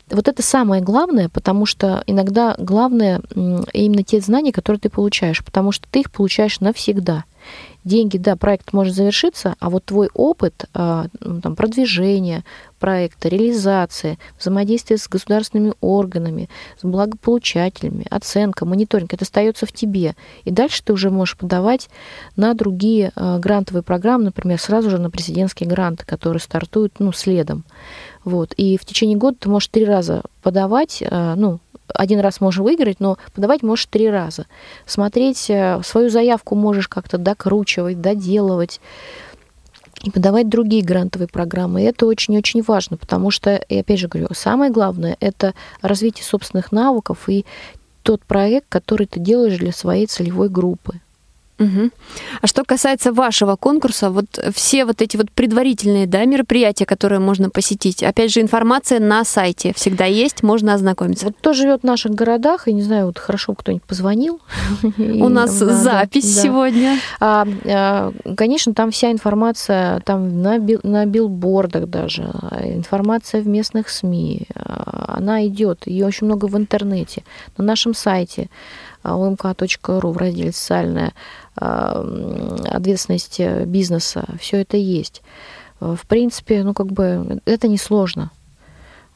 вот 0.09 0.27
это 0.27 0.41
самое 0.41 0.81
главное, 0.81 1.29
потому 1.29 1.65
что 1.65 2.03
иногда 2.07 2.55
главное 2.57 3.21
именно 3.73 4.03
те 4.03 4.21
знания, 4.21 4.53
которые 4.53 4.79
ты 4.79 4.89
получаешь, 4.89 5.43
потому 5.43 5.71
что 5.71 5.87
ты 5.89 6.01
их 6.01 6.11
получаешь 6.11 6.59
навсегда– 6.59 7.25
деньги, 7.87 8.17
да, 8.17 8.35
проект 8.35 8.73
может 8.73 8.93
завершиться, 8.93 9.55
а 9.59 9.69
вот 9.69 9.85
твой 9.85 10.09
опыт 10.13 10.65
а, 10.73 11.07
ну, 11.19 11.41
там, 11.41 11.55
продвижения 11.55 12.43
проекта, 12.79 13.27
реализации, 13.27 14.19
взаимодействия 14.39 14.97
с 14.97 15.07
государственными 15.07 15.73
органами, 15.81 16.49
с 16.79 16.85
благополучателями, 16.85 18.05
оценка, 18.09 18.65
мониторинг, 18.65 19.13
это 19.13 19.25
остается 19.25 19.65
в 19.65 19.71
тебе. 19.71 20.15
И 20.43 20.51
дальше 20.51 20.83
ты 20.83 20.93
уже 20.93 21.09
можешь 21.09 21.37
подавать 21.37 21.89
на 22.35 22.53
другие 22.53 23.11
а, 23.15 23.39
грантовые 23.39 23.83
программы, 23.83 24.25
например, 24.25 24.59
сразу 24.59 24.89
же 24.89 24.99
на 24.99 25.09
президентские 25.09 25.67
гранты, 25.67 26.05
которые 26.05 26.41
стартуют 26.41 26.93
ну, 26.99 27.11
следом. 27.11 27.63
Вот. 28.23 28.53
И 28.57 28.77
в 28.77 28.85
течение 28.85 29.17
года 29.17 29.37
ты 29.39 29.49
можешь 29.49 29.69
три 29.69 29.85
раза 29.85 30.21
подавать, 30.43 31.03
а, 31.09 31.35
ну, 31.35 31.59
один 31.93 32.19
раз 32.19 32.41
можешь 32.41 32.59
выиграть, 32.59 32.99
но 32.99 33.17
подавать 33.33 33.63
можешь 33.63 33.85
три 33.85 34.09
раза. 34.09 34.45
Смотреть 34.85 35.49
э, 35.49 35.81
свою 35.83 36.09
заявку 36.09 36.55
можешь 36.55 36.87
как-то 36.87 37.17
докручивать, 37.17 38.01
доделывать 38.01 38.79
и 40.03 40.11
подавать 40.11 40.49
другие 40.49 40.83
грантовые 40.83 41.27
программы. 41.27 41.81
И 41.81 41.85
это 41.85 42.05
очень-очень 42.05 42.61
важно, 42.61 42.97
потому 42.97 43.31
что, 43.31 43.55
и 43.55 43.77
опять 43.77 43.99
же 43.99 44.07
говорю, 44.07 44.27
самое 44.33 44.71
главное– 44.71 45.17
это 45.19 45.53
развитие 45.81 46.23
собственных 46.23 46.71
навыков 46.71 47.27
и 47.27 47.45
тот 48.03 48.21
проект, 48.23 48.67
который 48.69 49.07
ты 49.07 49.19
делаешь 49.19 49.57
для 49.57 49.71
своей 49.71 50.05
целевой 50.05 50.49
группы. 50.49 51.01
Угу. 51.59 51.89
А 52.41 52.47
что 52.47 52.63
касается 52.63 53.11
вашего 53.11 53.55
конкурса, 53.55 54.11
вот 54.11 54.25
все 54.53 54.85
вот 54.85 55.01
эти 55.01 55.17
вот 55.17 55.31
предварительные 55.31 56.05
да, 56.05 56.23
мероприятия, 56.25 56.85
которые 56.85 57.19
можно 57.19 57.49
посетить, 57.49 58.03
опять 58.03 58.31
же, 58.31 58.41
информация 58.41 58.99
на 58.99 59.23
сайте 59.23 59.73
всегда 59.73 60.05
есть, 60.05 60.43
можно 60.43 60.73
ознакомиться. 60.75 61.25
Вот 61.25 61.35
кто 61.39 61.53
живет 61.53 61.81
в 61.81 61.83
наших 61.85 62.11
городах, 62.11 62.67
и 62.67 62.73
не 62.73 62.83
знаю, 62.83 63.07
вот 63.07 63.17
хорошо 63.17 63.55
кто-нибудь 63.55 63.83
позвонил. 63.83 64.39
У 64.97 65.29
нас 65.29 65.51
запись 65.51 66.41
сегодня. 66.41 66.99
А, 67.19 67.47
а, 67.65 68.13
конечно, 68.35 68.73
там 68.73 68.91
вся 68.91 69.11
информация, 69.11 69.99
там 70.01 70.41
на, 70.41 70.59
на 70.83 71.05
билбордах 71.05 71.87
даже, 71.87 72.23
информация 72.63 73.41
в 73.41 73.47
местных 73.47 73.89
СМИ, 73.89 74.47
а, 74.55 75.15
она 75.17 75.45
идет, 75.47 75.87
ее 75.87 76.05
очень 76.05 76.27
много 76.27 76.45
в 76.45 76.55
интернете, 76.55 77.23
на 77.57 77.63
нашем 77.63 77.93
сайте 77.93 78.49
omk.ru 79.09 80.11
в 80.11 80.17
разделе 80.17 80.51
«Социальная 80.51 81.13
ответственность 81.55 83.39
бизнеса». 83.65 84.25
Все 84.39 84.57
это 84.61 84.77
есть. 84.77 85.21
В 85.79 85.99
принципе, 86.07 86.63
ну, 86.63 86.73
как 86.73 86.87
бы, 86.87 87.41
это 87.45 87.67
несложно. 87.67 88.31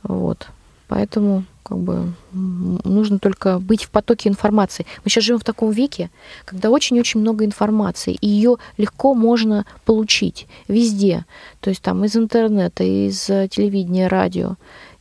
Вот. 0.04 0.48
Поэтому 0.88 1.46
как 1.64 1.78
бы 1.78 2.14
нужно 2.34 3.18
только 3.18 3.60
быть 3.60 3.84
в 3.84 3.92
потоке 3.92 4.28
информации. 4.28 4.86
Мы 5.04 5.10
сейчас 5.10 5.24
живем 5.24 5.40
в 5.40 5.46
таком 5.46 5.72
веке, 5.72 6.10
когда 6.44 6.70
очень-очень 6.70 7.22
много 7.22 7.46
информации, 7.46 8.18
и 8.20 8.28
ее 8.28 8.58
легко 8.78 9.14
можно 9.14 9.66
получить 9.86 10.48
везде. 10.68 11.26
То 11.62 11.70
есть 11.70 11.82
там 11.82 12.04
из 12.04 12.18
интернета, 12.18 12.84
из 12.84 13.24
телевидения, 13.26 14.08
радио, 14.08 14.56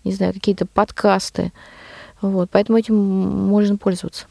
не 0.04 0.12
знаю, 0.12 0.32
какие-то 0.32 0.64
подкасты. 0.64 1.52
Вот, 2.20 2.50
поэтому 2.52 2.78
этим 2.78 2.96
можно 2.96 3.76
пользоваться. 3.76 4.26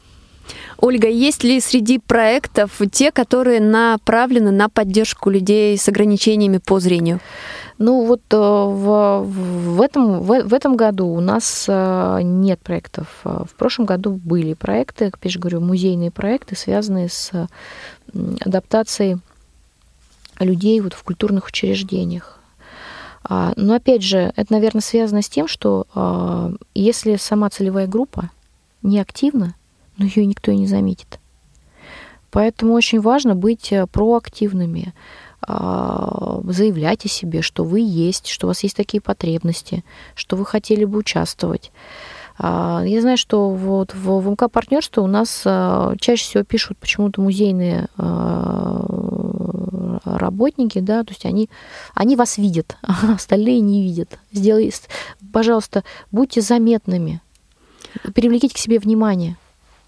Ольга, 0.78 1.08
есть 1.08 1.44
ли 1.44 1.60
среди 1.60 1.98
проектов 1.98 2.80
те, 2.90 3.12
которые 3.12 3.60
направлены 3.60 4.50
на 4.50 4.68
поддержку 4.68 5.30
людей 5.30 5.76
с 5.76 5.88
ограничениями 5.88 6.58
по 6.58 6.80
зрению? 6.80 7.20
Ну 7.78 8.04
вот 8.04 8.20
э, 8.30 8.36
в, 8.36 9.24
в, 9.24 9.80
этом, 9.80 10.20
в, 10.20 10.42
в 10.42 10.54
этом 10.54 10.76
году 10.76 11.06
у 11.06 11.20
нас 11.20 11.64
э, 11.68 12.20
нет 12.22 12.60
проектов. 12.60 13.06
В 13.24 13.50
прошлом 13.56 13.86
году 13.86 14.12
были 14.12 14.54
проекты, 14.54 15.06
опять 15.06 15.32
же 15.32 15.38
говорю, 15.38 15.60
музейные 15.60 16.10
проекты, 16.10 16.56
связанные 16.56 17.08
с 17.08 17.32
адаптацией 18.40 19.18
людей 20.38 20.80
вот 20.80 20.94
в 20.94 21.02
культурных 21.02 21.46
учреждениях. 21.46 22.40
А, 23.22 23.52
но 23.56 23.74
опять 23.74 24.02
же, 24.02 24.32
это, 24.36 24.52
наверное, 24.52 24.80
связано 24.80 25.22
с 25.22 25.28
тем, 25.28 25.46
что 25.46 25.86
а, 25.94 26.52
если 26.74 27.16
сама 27.16 27.50
целевая 27.50 27.86
группа 27.86 28.30
не 28.82 28.98
активна, 28.98 29.54
но 30.00 30.06
ее 30.06 30.26
никто 30.26 30.50
и 30.50 30.56
не 30.56 30.66
заметит. 30.66 31.20
Поэтому 32.30 32.72
очень 32.72 33.00
важно 33.00 33.34
быть 33.34 33.72
э, 33.72 33.86
проактивными, 33.86 34.94
а, 35.42 36.40
заявлять 36.44 37.04
о 37.06 37.08
себе, 37.08 37.42
что 37.42 37.64
вы 37.64 37.80
есть, 37.80 38.28
что 38.28 38.46
у 38.46 38.48
вас 38.48 38.62
есть 38.62 38.76
такие 38.76 39.00
потребности, 39.00 39.84
что 40.14 40.36
вы 40.36 40.44
хотели 40.44 40.84
бы 40.84 40.98
участвовать. 40.98 41.72
А, 42.38 42.82
я 42.84 43.00
знаю, 43.00 43.16
что 43.16 43.50
вот 43.50 43.94
в 43.94 44.30
МК 44.30 44.48
партнерство 44.48 45.02
у 45.02 45.06
нас 45.06 45.42
а, 45.44 45.94
чаще 45.98 46.24
всего 46.24 46.44
пишут 46.44 46.78
почему-то 46.78 47.20
музейные 47.20 47.88
работники, 50.04 50.78
да, 50.78 51.04
то 51.04 51.10
есть 51.10 51.26
они, 51.26 51.50
они 51.94 52.16
вас 52.16 52.38
видят, 52.38 52.76
а 52.82 53.14
остальные 53.14 53.60
не 53.60 53.82
видят. 53.82 54.18
Сделай, 54.32 54.72
пожалуйста, 55.32 55.84
будьте 56.10 56.40
заметными, 56.40 57.20
привлеките 58.14 58.54
к 58.54 58.58
себе 58.58 58.78
внимание. 58.78 59.36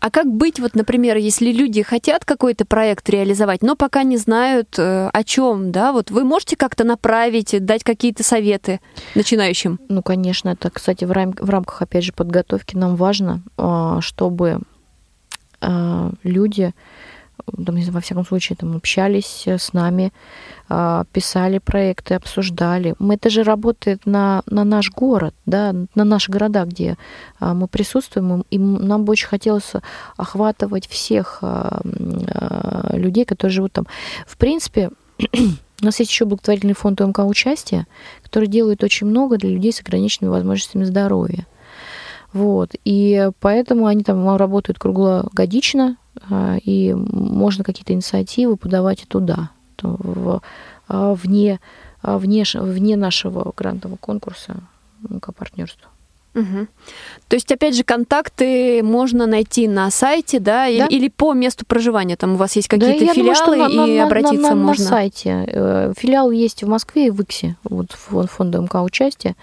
А 0.02 0.10
как 0.10 0.26
быть, 0.26 0.58
вот, 0.58 0.74
например, 0.74 1.16
если 1.16 1.52
люди 1.52 1.82
хотят 1.82 2.24
какой-то 2.24 2.64
проект 2.64 3.08
реализовать, 3.08 3.62
но 3.62 3.76
пока 3.76 4.02
не 4.02 4.16
знают 4.16 4.76
э, 4.76 5.08
о 5.12 5.22
чем, 5.22 5.70
да, 5.70 5.92
вот 5.92 6.10
вы 6.10 6.24
можете 6.24 6.56
как-то 6.56 6.82
направить, 6.82 7.64
дать 7.64 7.84
какие-то 7.84 8.24
советы 8.24 8.80
начинающим? 9.14 9.78
Ну, 9.88 10.02
конечно, 10.02 10.48
это, 10.48 10.70
кстати, 10.70 11.04
в, 11.04 11.12
рам- 11.12 11.36
в 11.38 11.48
рамках, 11.48 11.82
опять 11.82 12.02
же, 12.02 12.12
подготовки 12.12 12.74
нам 12.74 12.96
важно, 12.96 13.42
э, 13.56 13.98
чтобы 14.00 14.58
э, 15.60 16.10
люди 16.24 16.74
там, 17.66 17.80
во 17.90 18.00
всяком 18.00 18.24
случае, 18.24 18.56
там, 18.56 18.76
общались 18.76 19.46
с 19.46 19.72
нами, 19.72 20.12
а, 20.68 21.04
писали 21.12 21.58
проекты, 21.58 22.14
обсуждали. 22.14 22.94
Мы, 22.98 23.14
это 23.14 23.30
же 23.30 23.42
работает 23.42 24.06
на, 24.06 24.42
на 24.46 24.64
наш 24.64 24.90
город, 24.90 25.34
да, 25.46 25.74
на 25.94 26.04
наши 26.04 26.30
города, 26.30 26.64
где 26.64 26.96
а, 27.40 27.54
мы 27.54 27.68
присутствуем, 27.68 28.44
и 28.50 28.58
нам 28.58 29.04
бы 29.04 29.12
очень 29.12 29.28
хотелось 29.28 29.72
охватывать 30.16 30.88
всех 30.88 31.38
а, 31.42 31.80
людей, 32.92 33.24
которые 33.24 33.52
живут 33.52 33.72
там. 33.72 33.86
В 34.26 34.36
принципе, 34.36 34.90
у 35.82 35.84
нас 35.84 35.98
есть 35.98 36.10
еще 36.10 36.24
благотворительный 36.24 36.74
фонд 36.74 37.00
ОМК 37.00 37.20
участия, 37.20 37.86
который 38.22 38.48
делает 38.48 38.84
очень 38.84 39.06
много 39.06 39.36
для 39.36 39.50
людей 39.50 39.72
с 39.72 39.80
ограниченными 39.80 40.30
возможностями 40.30 40.84
здоровья. 40.84 41.46
Вот. 42.32 42.74
И 42.84 43.30
поэтому 43.40 43.86
они 43.86 44.02
там 44.02 44.36
работают 44.36 44.78
круглогодично, 44.78 45.96
а, 46.30 46.56
и 46.62 46.94
можно 46.94 47.64
какие-то 47.64 47.92
инициативы 47.92 48.56
подавать 48.56 49.02
и 49.02 49.06
туда, 49.06 49.50
в, 49.82 50.40
а, 50.88 51.14
вне, 51.14 51.60
а, 52.02 52.18
вне, 52.18 52.44
вне 52.54 52.96
нашего 52.96 53.52
грантового 53.56 53.96
конкурса 53.96 54.56
к 55.20 55.32
партнерству. 55.32 55.88
Угу. 56.34 56.66
То 57.28 57.36
есть, 57.36 57.52
опять 57.52 57.76
же, 57.76 57.84
контакты 57.84 58.82
можно 58.82 59.26
найти 59.26 59.68
на 59.68 59.90
сайте, 59.90 60.38
да, 60.38 60.64
да? 60.64 60.68
Или, 60.68 60.86
или 60.86 61.08
по 61.08 61.34
месту 61.34 61.66
проживания. 61.66 62.16
Там 62.16 62.34
у 62.34 62.36
вас 62.36 62.56
есть 62.56 62.68
какие-то 62.68 63.06
да, 63.06 63.12
филиалы, 63.12 63.56
думаю, 63.56 63.68
что 63.70 63.84
и 63.84 63.98
на, 63.98 64.04
обратиться 64.04 64.40
на, 64.40 64.54
на, 64.54 64.54
можно. 64.54 64.84
На 64.84 64.90
сайте. 64.90 65.44
Э, 65.46 65.92
филиал 65.96 66.30
есть 66.30 66.62
в 66.62 66.68
Москве 66.68 67.08
и 67.08 67.10
в 67.10 67.20
Иксе, 67.20 67.56
вот 67.64 67.92
фонда 67.92 68.60
МК 68.60 68.82
участия. 68.82 69.36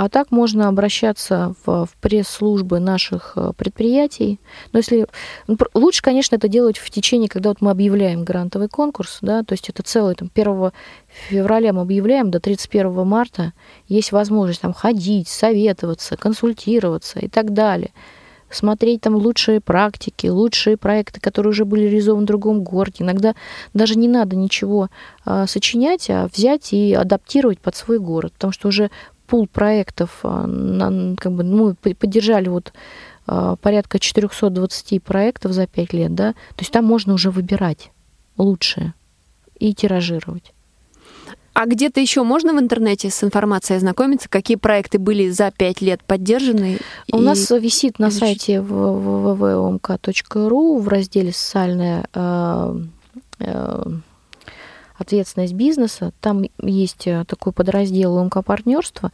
А 0.00 0.08
так 0.08 0.30
можно 0.30 0.68
обращаться 0.68 1.54
в, 1.66 1.84
в 1.84 1.90
пресс-службы 2.00 2.80
наших 2.80 3.34
э, 3.36 3.52
предприятий. 3.54 4.40
Но 4.72 4.78
если 4.78 5.06
ну, 5.46 5.58
лучше, 5.74 6.00
конечно, 6.00 6.36
это 6.36 6.48
делать 6.48 6.78
в 6.78 6.88
течение, 6.88 7.28
когда 7.28 7.50
вот 7.50 7.60
мы 7.60 7.70
объявляем 7.70 8.24
грантовый 8.24 8.68
конкурс, 8.68 9.18
да, 9.20 9.42
то 9.42 9.52
есть 9.52 9.68
это 9.68 9.82
целый 9.82 10.14
там 10.14 10.30
1 10.34 10.70
февраля 11.28 11.74
мы 11.74 11.82
объявляем 11.82 12.30
до 12.30 12.40
31 12.40 13.06
марта 13.06 13.52
есть 13.88 14.10
возможность 14.10 14.62
там 14.62 14.72
ходить, 14.72 15.28
советоваться, 15.28 16.16
консультироваться 16.16 17.18
и 17.18 17.28
так 17.28 17.52
далее 17.52 17.90
смотреть 18.52 19.02
там 19.02 19.14
лучшие 19.14 19.60
практики, 19.60 20.26
лучшие 20.26 20.76
проекты, 20.76 21.20
которые 21.20 21.50
уже 21.50 21.64
были 21.64 21.82
реализованы 21.82 22.24
в 22.24 22.26
другом 22.26 22.64
городе. 22.64 23.04
Иногда 23.04 23.34
даже 23.74 23.96
не 23.96 24.08
надо 24.08 24.34
ничего 24.34 24.88
э, 25.24 25.44
сочинять, 25.46 26.10
а 26.10 26.28
взять 26.34 26.72
и 26.72 26.92
адаптировать 26.92 27.60
под 27.60 27.76
свой 27.76 28.00
город, 28.00 28.32
потому 28.32 28.52
что 28.52 28.66
уже 28.66 28.90
пул 29.30 29.46
проектов, 29.46 30.18
а, 30.24 30.48
как 31.16 31.32
бы, 31.32 31.44
мы 31.44 31.74
поддержали 31.74 32.48
вот 32.48 32.72
а, 33.26 33.54
порядка 33.56 33.98
420 34.00 35.00
проектов 35.02 35.52
за 35.52 35.68
5 35.68 35.92
лет, 35.92 36.16
да, 36.16 36.32
то 36.32 36.60
есть 36.60 36.72
там 36.72 36.84
можно 36.84 37.14
уже 37.14 37.30
выбирать 37.30 37.92
лучшее 38.36 38.92
и 39.60 39.72
тиражировать. 39.72 40.52
А 41.52 41.66
где-то 41.66 42.00
еще 42.00 42.24
можно 42.24 42.54
в 42.54 42.58
интернете 42.58 43.10
с 43.10 43.22
информацией 43.22 43.76
ознакомиться, 43.76 44.28
какие 44.28 44.56
проекты 44.56 44.98
были 44.98 45.30
за 45.30 45.52
пять 45.52 45.80
лет 45.80 46.02
поддержаны? 46.02 46.80
У 47.12 47.18
и... 47.18 47.20
нас 47.20 47.48
висит 47.50 48.00
на 48.00 48.10
сайте 48.10 48.56
www.omk.ru 48.56 50.80
в 50.80 50.88
разделе 50.88 51.32
«Социальная 51.32 52.04
э, 52.14 52.80
э, 53.40 53.82
ответственность 55.00 55.54
бизнеса. 55.54 56.12
Там 56.20 56.44
есть 56.60 57.06
э, 57.06 57.24
такой 57.26 57.52
подраздел 57.52 58.16
УМК 58.16 58.44
партнерства, 58.44 59.10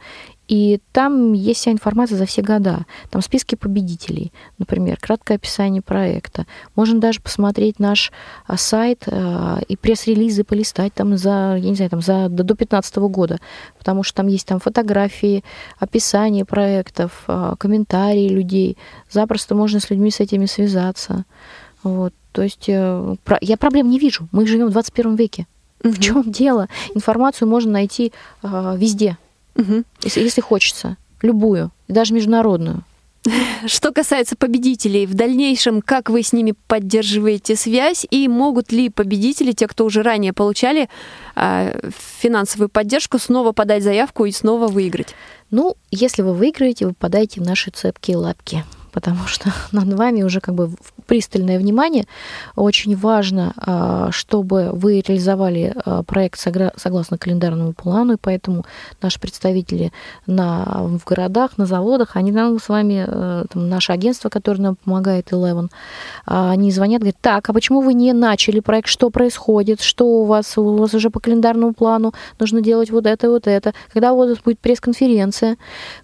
и 0.49 0.81
там 0.91 1.31
есть 1.31 1.61
вся 1.61 1.71
информация 1.71 2.17
за 2.17 2.25
все 2.25 2.41
года. 2.41 2.85
Там 3.09 3.21
списки 3.21 3.55
победителей, 3.55 4.33
например, 4.57 4.97
краткое 4.99 5.35
описание 5.35 5.81
проекта. 5.81 6.45
Можно 6.75 6.99
даже 6.99 7.21
посмотреть 7.21 7.79
наш 7.79 8.11
а, 8.45 8.57
сайт 8.57 9.03
э, 9.07 9.61
и 9.67 9.77
пресс-релизы 9.77 10.43
полистать 10.43 10.93
там 10.93 11.17
за, 11.17 11.55
я 11.57 11.69
не 11.69 11.75
знаю, 11.75 11.91
там 11.91 12.01
за 12.01 12.27
до 12.27 12.43
2015 12.43 12.97
года, 12.97 13.39
потому 13.77 14.03
что 14.03 14.17
там 14.17 14.27
есть 14.27 14.47
там 14.47 14.59
фотографии, 14.59 15.43
описание 15.79 16.43
проектов, 16.43 17.23
э, 17.27 17.55
комментарии 17.57 18.27
людей. 18.27 18.77
Запросто 19.09 19.55
можно 19.55 19.79
с 19.79 19.89
людьми 19.89 20.11
с 20.11 20.19
этими 20.19 20.47
связаться. 20.47 21.23
Вот. 21.83 22.13
То 22.33 22.43
есть 22.43 22.67
я 22.67 23.57
проблем 23.57 23.89
не 23.89 23.99
вижу. 23.99 24.27
Мы 24.31 24.45
живем 24.45 24.67
в 24.67 24.71
21 24.71 25.15
веке. 25.15 25.47
Угу. 25.83 25.93
В 25.93 25.99
чем 25.99 26.23
дело? 26.23 26.67
Информацию 26.93 27.47
можно 27.47 27.71
найти 27.71 28.11
э, 28.43 28.75
везде, 28.77 29.17
угу. 29.55 29.83
если, 30.03 30.21
если 30.21 30.41
хочется, 30.41 30.97
любую, 31.21 31.71
даже 31.87 32.13
международную. 32.13 32.83
Что 33.65 33.91
касается 33.91 34.35
победителей, 34.35 35.05
в 35.05 35.13
дальнейшем, 35.13 35.81
как 35.81 36.09
вы 36.09 36.23
с 36.23 36.33
ними 36.33 36.53
поддерживаете 36.67 37.55
связь 37.55 38.05
и 38.09 38.27
могут 38.27 38.71
ли 38.71 38.89
победители, 38.89 39.51
те, 39.51 39.67
кто 39.67 39.85
уже 39.85 40.01
ранее 40.01 40.33
получали 40.33 40.89
э, 41.35 41.89
финансовую 42.19 42.69
поддержку, 42.69 43.19
снова 43.19 43.51
подать 43.51 43.83
заявку 43.83 44.25
и 44.25 44.31
снова 44.31 44.67
выиграть? 44.67 45.15
Ну, 45.51 45.75
если 45.91 46.21
вы 46.21 46.33
выиграете, 46.33 46.87
вы 46.87 46.93
подаете 46.93 47.41
в 47.41 47.45
наши 47.45 47.71
цепкие 47.71 48.17
лапки 48.17 48.63
потому 48.91 49.27
что 49.27 49.51
над 49.71 49.93
вами 49.93 50.23
уже 50.23 50.39
как 50.39 50.55
бы 50.55 50.71
пристальное 51.05 51.57
внимание. 51.57 52.05
Очень 52.55 52.95
важно, 52.95 53.53
а, 53.57 54.09
чтобы 54.11 54.69
вы 54.73 55.01
реализовали 55.01 55.73
а, 55.85 56.03
проект 56.03 56.39
согласно 56.39 57.17
календарному 57.17 57.73
плану, 57.73 58.13
и 58.13 58.17
поэтому 58.21 58.65
наши 59.01 59.19
представители 59.19 59.91
на, 60.25 60.65
в 60.65 61.03
городах, 61.05 61.57
на 61.57 61.65
заводах, 61.65 62.15
они 62.15 62.31
нам 62.31 62.59
с 62.59 62.69
вами, 62.69 63.05
э, 63.07 63.45
там, 63.49 63.69
наше 63.69 63.91
агентство, 63.91 64.29
которое 64.29 64.61
нам 64.61 64.75
помогает, 64.75 65.31
Eleven, 65.31 65.69
а, 66.25 66.51
они 66.51 66.71
звонят, 66.71 67.01
говорят, 67.01 67.17
так, 67.21 67.49
а 67.49 67.53
почему 67.53 67.81
вы 67.81 67.93
не 67.93 68.13
начали 68.13 68.59
проект, 68.59 68.87
что 68.87 69.09
происходит, 69.09 69.81
что 69.81 70.05
у 70.05 70.25
вас, 70.25 70.57
у 70.57 70.75
вас 70.75 70.93
уже 70.93 71.09
по 71.09 71.19
календарному 71.19 71.73
плану 71.73 72.13
нужно 72.39 72.61
делать 72.61 72.91
вот 72.91 73.05
это, 73.05 73.29
вот 73.29 73.47
это, 73.47 73.73
когда 73.93 74.13
у 74.13 74.17
вас 74.17 74.37
будет 74.39 74.59
пресс-конференция, 74.59 75.57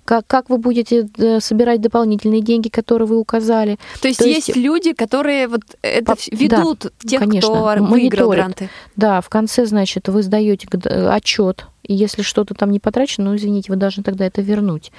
как, 0.06 0.26
как 0.28 0.50
вы 0.50 0.58
будете 0.58 1.08
э, 1.18 1.40
собирать 1.40 1.82
дополнительные 1.82 2.42
деньги, 2.42 2.70
которые 2.74 3.08
вы 3.08 3.18
указали. 3.18 3.78
То 4.02 4.08
есть 4.08 4.20
То 4.20 4.26
есть, 4.26 4.48
есть 4.50 4.58
люди, 4.58 4.94
которые 4.94 5.48
вот 5.48 5.62
это 5.82 6.16
по... 6.16 6.20
ведут 6.32 6.80
да, 6.82 7.10
тех, 7.10 7.20
конечно, 7.20 7.50
кто 7.50 7.64
выиграл 7.64 7.88
мониторит. 7.88 8.34
гранты. 8.34 8.70
Да, 8.96 9.22
в 9.22 9.30
конце, 9.30 9.66
значит, 9.66 10.10
вы 10.10 10.24
сдаете 10.24 10.68
отчет 11.10 11.68
и 11.84 11.94
если 11.94 12.22
что-то 12.22 12.54
там 12.54 12.72
не 12.72 12.80
потрачено, 12.80 13.30
ну, 13.30 13.36
извините, 13.36 13.72
вы 13.72 13.76
должны 13.76 14.04
тогда 14.04 14.26
это 14.26 14.42
вернуть. 14.42 14.92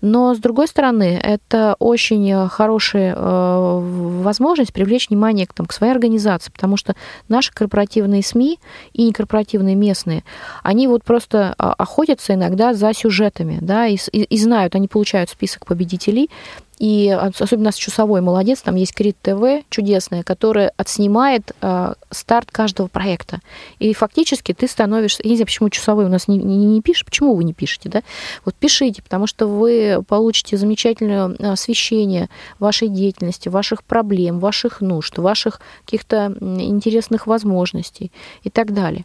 Но, 0.00 0.34
с 0.34 0.38
другой 0.38 0.66
стороны, 0.66 1.18
это 1.22 1.76
очень 1.78 2.48
хорошая 2.48 3.14
э, 3.14 3.80
возможность 4.22 4.72
привлечь 4.72 5.08
внимание 5.08 5.46
к, 5.46 5.54
там, 5.54 5.66
к 5.66 5.72
своей 5.72 5.92
организации, 5.92 6.50
потому 6.50 6.76
что 6.76 6.96
наши 7.28 7.52
корпоративные 7.52 8.22
СМИ 8.22 8.58
и 8.92 9.04
некорпоративные 9.04 9.76
местные, 9.76 10.24
они 10.62 10.88
вот 10.88 11.04
просто 11.04 11.54
а, 11.56 11.72
охотятся 11.74 12.34
иногда 12.34 12.74
за 12.74 12.92
сюжетами, 12.92 13.58
да, 13.60 13.86
и, 13.86 13.96
и, 14.12 14.24
и 14.24 14.38
знают, 14.38 14.74
они 14.74 14.88
получают 14.88 15.30
список 15.30 15.66
победителей, 15.66 16.30
и 16.78 17.08
особенно 17.08 17.70
с 17.70 17.76
часовой 17.76 18.20
молодец, 18.20 18.62
там 18.62 18.74
есть 18.74 18.94
Крит 18.94 19.16
ТВ 19.22 19.64
чудесная, 19.68 20.22
которая 20.22 20.72
отснимает 20.76 21.52
э, 21.60 21.94
старт 22.10 22.50
каждого 22.50 22.88
проекта. 22.88 23.40
И 23.78 23.94
фактически 23.94 24.52
ты 24.52 24.66
становишься, 24.66 25.22
я 25.22 25.30
не 25.30 25.36
знаю, 25.36 25.46
почему 25.46 25.70
часовой 25.70 26.06
у 26.06 26.08
нас 26.08 26.26
не, 26.26 26.38
не, 26.38 26.56
не 26.66 26.82
пишет, 26.82 27.06
почему 27.06 27.34
вы 27.34 27.44
не 27.44 27.52
пишете, 27.52 27.88
да? 27.88 28.02
Вот 28.44 28.54
пишите, 28.56 29.02
потому 29.02 29.26
что 29.26 29.46
вы 29.46 30.02
получите 30.08 30.56
замечательное 30.56 31.52
освещение 31.52 32.28
вашей 32.58 32.88
деятельности, 32.88 33.48
ваших 33.48 33.84
проблем, 33.84 34.40
ваших 34.40 34.80
нужд, 34.80 35.16
ваших 35.18 35.60
каких-то 35.84 36.36
интересных 36.40 37.26
возможностей 37.26 38.10
и 38.42 38.50
так 38.50 38.72
далее. 38.72 39.04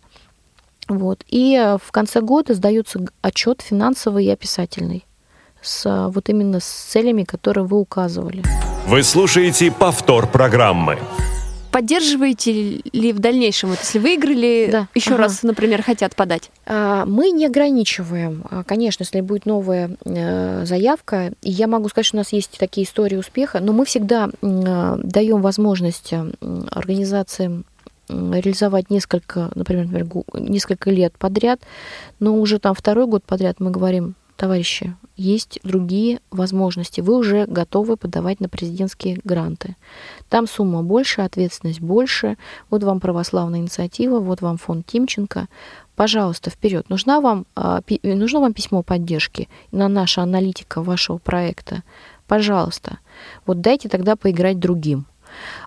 Вот. 0.88 1.24
И 1.28 1.78
в 1.84 1.92
конце 1.92 2.22
года 2.22 2.56
сдается 2.56 3.06
отчет 3.22 3.62
финансовый 3.62 4.26
и 4.26 4.30
описательный 4.30 5.06
с 5.62 6.10
вот 6.10 6.30
именно 6.30 6.60
с 6.60 6.65
целями, 6.65 7.24
которые 7.24 7.65
вы 7.65 7.80
указывали. 7.80 8.43
Вы 8.88 9.04
слушаете 9.04 9.72
повтор 9.72 10.28
программы. 10.28 10.98
Поддерживаете 11.72 12.82
ли 12.91 13.13
в 13.13 13.19
дальнейшем, 13.19 13.69
вот 13.69 13.80
если 13.80 14.00
выиграли, 14.00 14.69
да. 14.72 14.88
еще 14.95 15.12
ага. 15.12 15.24
раз, 15.24 15.43
например, 15.43 15.84
хотят 15.84 16.15
подать? 16.15 16.50
А, 16.65 17.06
мы 17.06 17.30
не 17.30 17.45
ограничиваем. 17.45 18.43
А, 18.50 18.63
конечно, 18.63 19.04
если 19.04 19.22
будет 19.22 19.45
новая 19.45 19.95
э, 20.04 20.65
заявка, 20.65 21.34
и 21.43 21.52
я 21.52 21.67
могу 21.67 21.89
сказать, 21.89 22.08
что 22.08 22.17
у 22.17 22.22
нас 22.22 22.34
есть 22.34 22.58
такие 22.58 22.88
истории 22.88 23.17
успеха, 23.17 23.60
но 23.60 23.72
мы 23.72 23.86
всегда 23.86 24.30
даем 24.41 25.41
возможность 25.41 26.12
организациям 26.72 27.65
реализовать 28.10 28.89
несколько, 28.89 29.52
например, 29.54 30.08
несколько 30.34 30.89
лет 30.89 31.13
подряд, 31.19 31.62
но 32.19 32.36
уже 32.36 32.58
там 32.58 32.74
второй 32.74 33.06
год 33.06 33.24
подряд 33.24 33.60
мы 33.60 33.69
говорим, 33.69 34.15
товарищи, 34.39 34.95
есть 35.17 35.60
другие 35.63 36.21
возможности. 36.32 37.02
Вы 37.02 37.17
уже 37.17 37.45
готовы 37.45 37.97
подавать 37.97 38.39
на 38.39 38.47
президентские 38.47 39.19
гранты. 39.25 39.75
Там 40.30 40.47
сумма 40.47 40.82
больше, 40.82 41.21
ответственность 41.21 41.82
больше. 41.82 42.38
Вот 42.69 42.84
вам 42.84 43.02
православная 43.02 43.60
инициатива, 43.60 44.19
вот 44.19 44.41
вам 44.41 44.58
фонд 44.58 44.86
Тимченко. 44.86 45.47
Пожалуйста, 45.95 46.49
вперед. 46.49 46.89
Нужна 46.89 47.19
вам, 47.19 47.45
а, 47.56 47.82
нужно 48.02 48.39
вам 48.39 48.54
письмо 48.54 48.82
поддержки 48.82 49.49
на 49.73 49.89
наша 49.89 50.21
аналитика 50.21 50.82
вашего 50.82 51.17
проекта. 51.17 51.84
Пожалуйста. 52.25 52.99
Вот 53.45 53.60
дайте 53.60 53.89
тогда 53.89 54.15
поиграть 54.15 54.58
другим. 54.58 55.06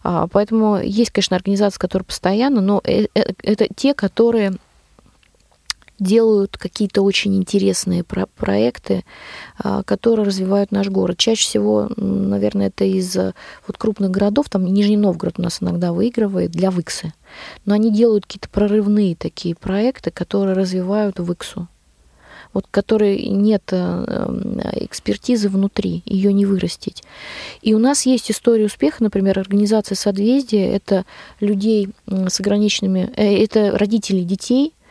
А, 0.02 0.28
поэтому 0.28 0.78
есть, 0.78 1.10
конечно, 1.10 1.36
организации, 1.36 1.78
которые 1.78 2.06
постоянно, 2.06 2.62
но 2.62 2.80
э, 2.84 3.04
э, 3.14 3.32
это 3.42 3.66
те, 3.76 3.92
которые 3.92 4.54
делают 6.02 6.56
какие-то 6.56 7.02
очень 7.02 7.36
интересные 7.36 8.04
про 8.04 8.26
проекты, 8.26 9.04
а, 9.58 9.82
которые 9.82 10.26
развивают 10.26 10.72
наш 10.72 10.88
город. 10.88 11.18
Чаще 11.18 11.42
всего, 11.42 11.88
наверное, 11.96 12.68
это 12.68 12.84
из 12.84 13.16
вот 13.16 13.78
крупных 13.78 14.10
городов, 14.10 14.48
там 14.48 14.64
Нижний 14.64 14.96
Новгород 14.96 15.38
у 15.38 15.42
нас 15.42 15.62
иногда 15.62 15.92
выигрывает 15.92 16.50
для 16.50 16.70
ВИКСы. 16.70 17.12
Но 17.64 17.74
они 17.74 17.90
делают 17.90 18.26
какие-то 18.26 18.48
прорывные 18.48 19.16
такие 19.16 19.54
проекты, 19.54 20.10
которые 20.10 20.54
развивают 20.54 21.18
ВИКСу 21.18 21.68
вот 22.52 22.66
которой 22.70 23.28
нет 23.28 23.62
э, 23.70 24.04
э, 24.06 24.84
экспертизы 24.84 25.48
внутри, 25.48 26.02
ее 26.04 26.32
не 26.32 26.44
вырастить. 26.44 27.02
И 27.62 27.74
у 27.74 27.78
нас 27.78 28.04
есть 28.06 28.30
история 28.30 28.66
успеха, 28.66 29.02
например, 29.02 29.38
организация 29.38 29.96
«Созвездие»— 29.96 30.70
это 30.72 31.04
людей 31.40 31.88
с 32.06 32.40
ограниченными, 32.40 33.10
э, 33.16 33.42
это 33.42 33.76
родители 33.76 34.20
детей, 34.20 34.74
Э, 34.74 34.81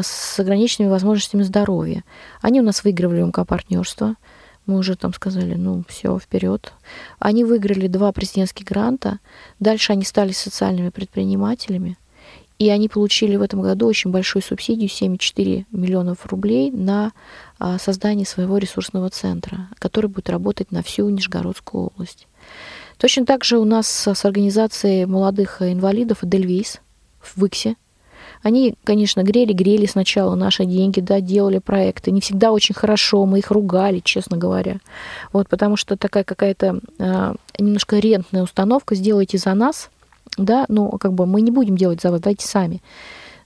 с 0.00 0.40
ограниченными 0.40 0.90
возможностями 0.90 1.42
здоровья. 1.42 2.04
Они 2.40 2.60
у 2.60 2.64
нас 2.64 2.84
выигрывали 2.84 3.22
МК-партнерство. 3.22 4.14
Мы 4.64 4.78
уже 4.78 4.96
там 4.96 5.12
сказали, 5.12 5.54
ну, 5.54 5.84
все, 5.88 6.18
вперед. 6.18 6.72
Они 7.18 7.44
выиграли 7.44 7.88
два 7.88 8.12
президентских 8.12 8.64
гранта. 8.64 9.18
Дальше 9.58 9.92
они 9.92 10.04
стали 10.04 10.32
социальными 10.32 10.90
предпринимателями. 10.90 11.98
И 12.58 12.68
они 12.68 12.88
получили 12.88 13.34
в 13.34 13.42
этом 13.42 13.60
году 13.60 13.86
очень 13.86 14.12
большую 14.12 14.40
субсидию, 14.40 14.88
7,4 14.88 15.64
миллионов 15.72 16.24
рублей, 16.26 16.70
на 16.70 17.10
а, 17.58 17.78
создание 17.78 18.24
своего 18.24 18.56
ресурсного 18.56 19.10
центра, 19.10 19.68
который 19.80 20.06
будет 20.06 20.30
работать 20.30 20.70
на 20.70 20.84
всю 20.84 21.08
Нижегородскую 21.08 21.86
область. 21.86 22.28
Точно 22.98 23.26
так 23.26 23.42
же 23.42 23.58
у 23.58 23.64
нас 23.64 23.88
с 23.88 24.24
организацией 24.24 25.06
молодых 25.06 25.60
инвалидов 25.60 26.22
Эдельвейс 26.22 26.80
в 27.18 27.36
Выксе 27.38 27.74
они, 28.42 28.74
конечно, 28.84 29.22
грели-грели 29.22 29.86
сначала 29.86 30.34
наши 30.34 30.64
деньги, 30.64 31.00
да, 31.00 31.20
делали 31.20 31.58
проекты. 31.58 32.10
Не 32.10 32.20
всегда 32.20 32.52
очень 32.52 32.74
хорошо, 32.74 33.24
мы 33.24 33.38
их 33.38 33.50
ругали, 33.50 34.00
честно 34.00 34.36
говоря. 34.36 34.78
Вот, 35.32 35.48
потому 35.48 35.76
что 35.76 35.96
такая 35.96 36.24
какая-то 36.24 36.80
э, 36.98 37.34
немножко 37.58 37.98
рентная 37.98 38.42
установка, 38.42 38.94
сделайте 38.94 39.38
за 39.38 39.54
нас, 39.54 39.90
да, 40.36 40.64
но 40.68 40.90
как 40.98 41.12
бы 41.12 41.26
мы 41.26 41.40
не 41.40 41.50
будем 41.50 41.76
делать 41.76 42.00
за 42.00 42.10
вас, 42.10 42.20
давайте 42.20 42.46
сами. 42.46 42.82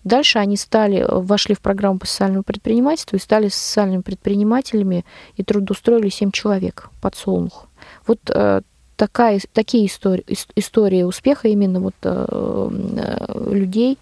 Дальше 0.05 0.39
они 0.39 0.57
стали, 0.57 1.05
вошли 1.09 1.55
в 1.55 1.61
программу 1.61 1.99
по 1.99 2.07
социальному 2.07 2.45
предпринимательству 2.45 3.17
и 3.17 3.21
стали 3.21 3.49
социальными 3.49 4.03
предпринимателями 4.03 5.05
и 5.37 5.43
трудоустроили 5.43 6.09
7 6.09 6.31
человек 6.31 6.91
под 7.01 7.17
Солнух. 7.17 7.67
Вот 8.07 8.21
э, 8.29 8.61
такая, 8.95 9.41
такие 9.53 9.87
истории, 9.87 10.25
истории 10.55 11.03
успеха 11.03 11.49
именно 11.49 11.81
вот 11.81 11.95
э, 12.03 12.27
э, 12.29 13.53
людей, 13.53 13.99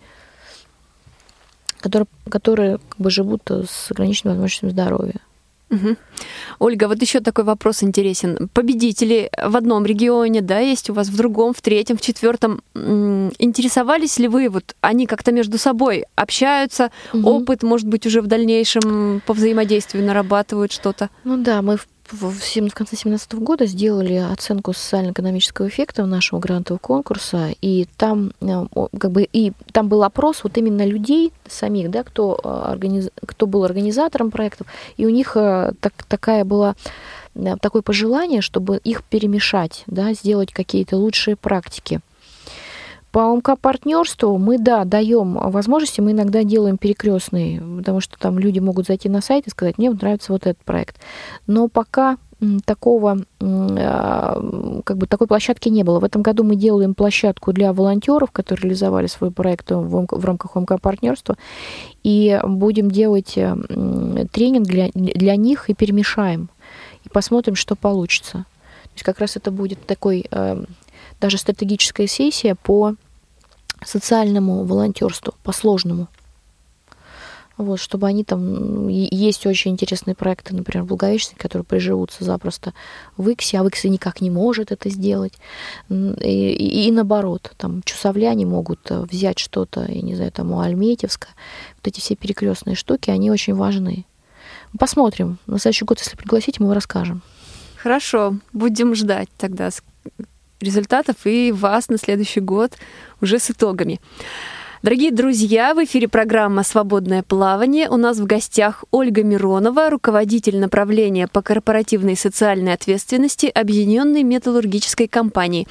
которые, 1.84 2.06
которые 2.30 2.78
как 2.88 2.98
бы 2.98 3.10
живут 3.10 3.42
с 3.50 3.90
ограниченными 3.90 4.36
возможностями 4.36 4.70
здоровья. 4.70 5.20
Угу. 5.70 5.96
Ольга, 6.60 6.88
вот 6.88 7.02
еще 7.02 7.20
такой 7.20 7.44
вопрос 7.44 7.82
интересен. 7.82 8.48
Победители 8.54 9.30
в 9.44 9.56
одном 9.56 9.84
регионе, 9.84 10.40
да, 10.40 10.60
есть 10.60 10.88
у 10.90 10.94
вас 10.94 11.08
в 11.08 11.16
другом, 11.16 11.52
в 11.52 11.60
третьем, 11.60 11.96
в 11.96 12.00
четвертом. 12.00 12.62
Интересовались 12.74 14.18
ли 14.18 14.28
вы, 14.28 14.48
вот 14.48 14.74
они 14.80 15.06
как-то 15.06 15.32
между 15.32 15.58
собой 15.58 16.04
общаются, 16.14 16.90
угу. 17.12 17.28
опыт, 17.28 17.62
может 17.62 17.86
быть, 17.86 18.06
уже 18.06 18.22
в 18.22 18.26
дальнейшем 18.26 19.20
по 19.26 19.34
взаимодействию 19.34 20.06
нарабатывают 20.06 20.72
что-то? 20.72 21.10
Ну 21.24 21.36
да, 21.36 21.60
мы 21.60 21.76
в 21.76 21.86
в, 22.10 22.20
конце 22.20 22.60
2017 22.60 23.34
года 23.34 23.66
сделали 23.66 24.14
оценку 24.14 24.72
социально-экономического 24.72 25.68
эффекта 25.68 26.04
нашего 26.06 26.38
грантового 26.38 26.78
конкурса, 26.78 27.50
и 27.60 27.86
там, 27.96 28.32
э, 28.40 28.66
как 28.98 29.10
бы, 29.10 29.26
и 29.32 29.52
там 29.72 29.88
был 29.88 30.04
опрос 30.04 30.44
вот 30.44 30.56
именно 30.58 30.84
людей 30.84 31.32
самих, 31.48 31.90
да, 31.90 32.02
кто, 32.02 32.38
э, 32.42 32.48
организ... 32.48 33.10
кто 33.26 33.46
был 33.46 33.64
организатором 33.64 34.30
проектов, 34.30 34.66
и 34.96 35.06
у 35.06 35.10
них 35.10 35.36
э, 35.36 35.72
так, 35.80 35.92
такая 36.08 36.44
была 36.44 36.74
такое 37.60 37.82
пожелание, 37.82 38.40
чтобы 38.42 38.76
их 38.84 39.02
перемешать, 39.02 39.82
да, 39.88 40.12
сделать 40.12 40.52
какие-то 40.52 40.96
лучшие 40.96 41.34
практики. 41.34 42.00
По 43.14 43.32
МК-партнерству 43.32 44.38
мы, 44.38 44.58
да, 44.58 44.84
даем 44.84 45.34
возможности, 45.34 46.00
мы 46.00 46.10
иногда 46.10 46.42
делаем 46.42 46.76
перекрестные, 46.76 47.60
потому 47.60 48.00
что 48.00 48.18
там 48.18 48.40
люди 48.40 48.58
могут 48.58 48.88
зайти 48.88 49.08
на 49.08 49.20
сайт 49.20 49.46
и 49.46 49.50
сказать, 49.50 49.78
мне 49.78 49.88
нравится 49.90 50.32
вот 50.32 50.48
этот 50.48 50.64
проект. 50.64 50.96
Но 51.46 51.68
пока 51.68 52.16
такого, 52.64 53.18
а, 53.40 54.82
как 54.84 54.98
бы 54.98 55.06
такой 55.06 55.28
площадки 55.28 55.68
не 55.68 55.84
было. 55.84 56.00
В 56.00 56.04
этом 56.04 56.22
году 56.22 56.42
мы 56.42 56.56
делаем 56.56 56.92
площадку 56.92 57.52
для 57.52 57.72
волонтеров, 57.72 58.32
которые 58.32 58.64
реализовали 58.64 59.06
свой 59.06 59.30
проект 59.30 59.70
в 59.70 60.24
рамках 60.24 60.56
МК-партнерства, 60.56 61.36
и 62.02 62.40
будем 62.42 62.90
делать 62.90 63.34
тренинг 63.34 64.66
для, 64.66 64.88
для 64.92 65.36
них 65.36 65.70
и 65.70 65.74
перемешаем, 65.74 66.48
и 67.04 67.08
посмотрим, 67.08 67.54
что 67.54 67.76
получится. 67.76 68.38
То 68.82 68.90
есть 68.94 69.04
как 69.04 69.20
раз 69.20 69.36
это 69.36 69.52
будет 69.52 69.86
такой 69.86 70.26
а, 70.32 70.64
даже 71.20 71.38
стратегическая 71.38 72.08
сессия 72.08 72.56
по 72.56 72.96
социальному 73.84 74.64
волонтерству, 74.64 75.34
по 75.42 75.52
сложному. 75.52 76.08
Вот, 77.56 77.78
чтобы 77.78 78.08
они 78.08 78.24
там... 78.24 78.88
Есть 78.88 79.46
очень 79.46 79.70
интересные 79.70 80.16
проекты, 80.16 80.54
например, 80.54 80.84
Благовещенск, 80.84 81.36
которые 81.38 81.64
приживутся 81.64 82.24
запросто 82.24 82.74
в 83.16 83.28
Иксе, 83.28 83.58
а 83.58 83.62
в 83.62 83.68
Иксе 83.68 83.88
никак 83.88 84.20
не 84.20 84.30
может 84.30 84.72
это 84.72 84.90
сделать. 84.90 85.34
И, 85.88 85.94
и, 85.94 86.88
и 86.88 86.90
наоборот, 86.90 87.52
там 87.56 87.82
чусовляне 87.84 88.44
могут 88.44 88.90
э, 88.90 89.02
взять 89.02 89.38
что-то, 89.38 89.86
я 89.88 90.02
не 90.02 90.16
знаю, 90.16 90.32
там 90.32 90.50
у 90.50 90.58
Альметьевска. 90.58 91.28
Вот 91.76 91.86
эти 91.86 92.00
все 92.00 92.16
перекрестные 92.16 92.74
штуки, 92.74 93.10
они 93.10 93.30
очень 93.30 93.54
важны. 93.54 94.04
Посмотрим. 94.76 95.38
На 95.46 95.60
следующий 95.60 95.84
год, 95.84 96.00
если 96.00 96.16
пригласите, 96.16 96.60
мы 96.60 96.74
расскажем. 96.74 97.22
Хорошо, 97.76 98.38
будем 98.52 98.96
ждать 98.96 99.28
тогда 99.38 99.70
результатов 100.64 101.16
и 101.24 101.52
вас 101.52 101.88
на 101.88 101.98
следующий 101.98 102.40
год 102.40 102.72
уже 103.20 103.38
с 103.38 103.50
итогами. 103.50 104.00
Дорогие 104.84 105.12
друзья, 105.12 105.72
в 105.72 105.82
эфире 105.82 106.08
программа 106.08 106.62
«Свободное 106.62 107.22
плавание». 107.22 107.88
У 107.88 107.96
нас 107.96 108.18
в 108.18 108.26
гостях 108.26 108.84
Ольга 108.90 109.22
Миронова, 109.22 109.88
руководитель 109.88 110.58
направления 110.58 111.26
по 111.26 111.40
корпоративной 111.40 112.18
социальной 112.18 112.74
ответственности 112.74 113.46
Объединенной 113.46 114.22
металлургической 114.24 115.08
компании. 115.08 115.66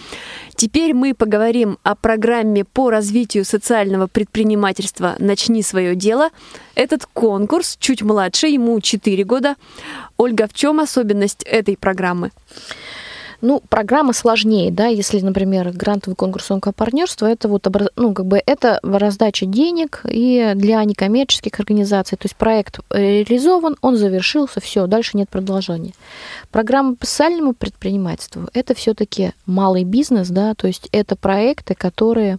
Теперь 0.56 0.96
мы 0.96 1.14
поговорим 1.14 1.78
о 1.84 1.94
программе 1.94 2.66
по 2.66 2.90
развитию 2.90 3.46
социального 3.46 4.08
предпринимательства 4.08 5.16
«Начни 5.20 5.62
свое 5.62 5.94
дело». 5.94 6.32
Этот 6.74 7.06
конкурс 7.06 7.78
чуть 7.80 8.02
младше, 8.02 8.48
ему 8.48 8.82
4 8.82 9.24
года. 9.26 9.58
Ольга, 10.18 10.48
в 10.48 10.56
чем 10.56 10.80
особенность 10.80 11.44
этой 11.44 11.78
программы? 11.78 12.32
Ну, 13.46 13.62
программа 13.68 14.14
сложнее, 14.14 14.72
да, 14.72 14.88
если, 14.88 15.20
например, 15.20 15.70
грантовый 15.72 16.16
конкурс 16.16 16.50
онкопартнерства, 16.50 17.26
это 17.26 17.50
вот, 17.50 17.68
ну, 17.98 18.14
как 18.14 18.26
бы 18.26 18.42
это 18.46 18.80
раздача 18.84 19.46
денег 19.46 20.00
и 20.10 20.54
для 20.56 20.82
некоммерческих 20.86 21.60
организаций, 21.60 22.18
то 22.18 22.26
есть 22.26 22.38
проект 22.38 22.80
реализован, 22.90 23.76
он 23.82 23.98
завершился, 23.98 24.62
все, 24.62 24.88
дальше 24.88 25.18
нет 25.18 25.28
продолжения. 25.28 25.92
Программа 26.52 26.96
по 26.96 27.06
социальному 27.06 27.54
предпринимательству– 27.54 28.48
это 28.54 28.74
все-таки 28.76 29.34
малый 29.46 29.84
бизнес, 29.84 30.30
да, 30.30 30.54
то 30.54 30.68
есть 30.68 30.88
это 30.94 31.18
проекты, 31.18 31.76
которые 31.76 32.38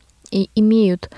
имеют 0.54 1.10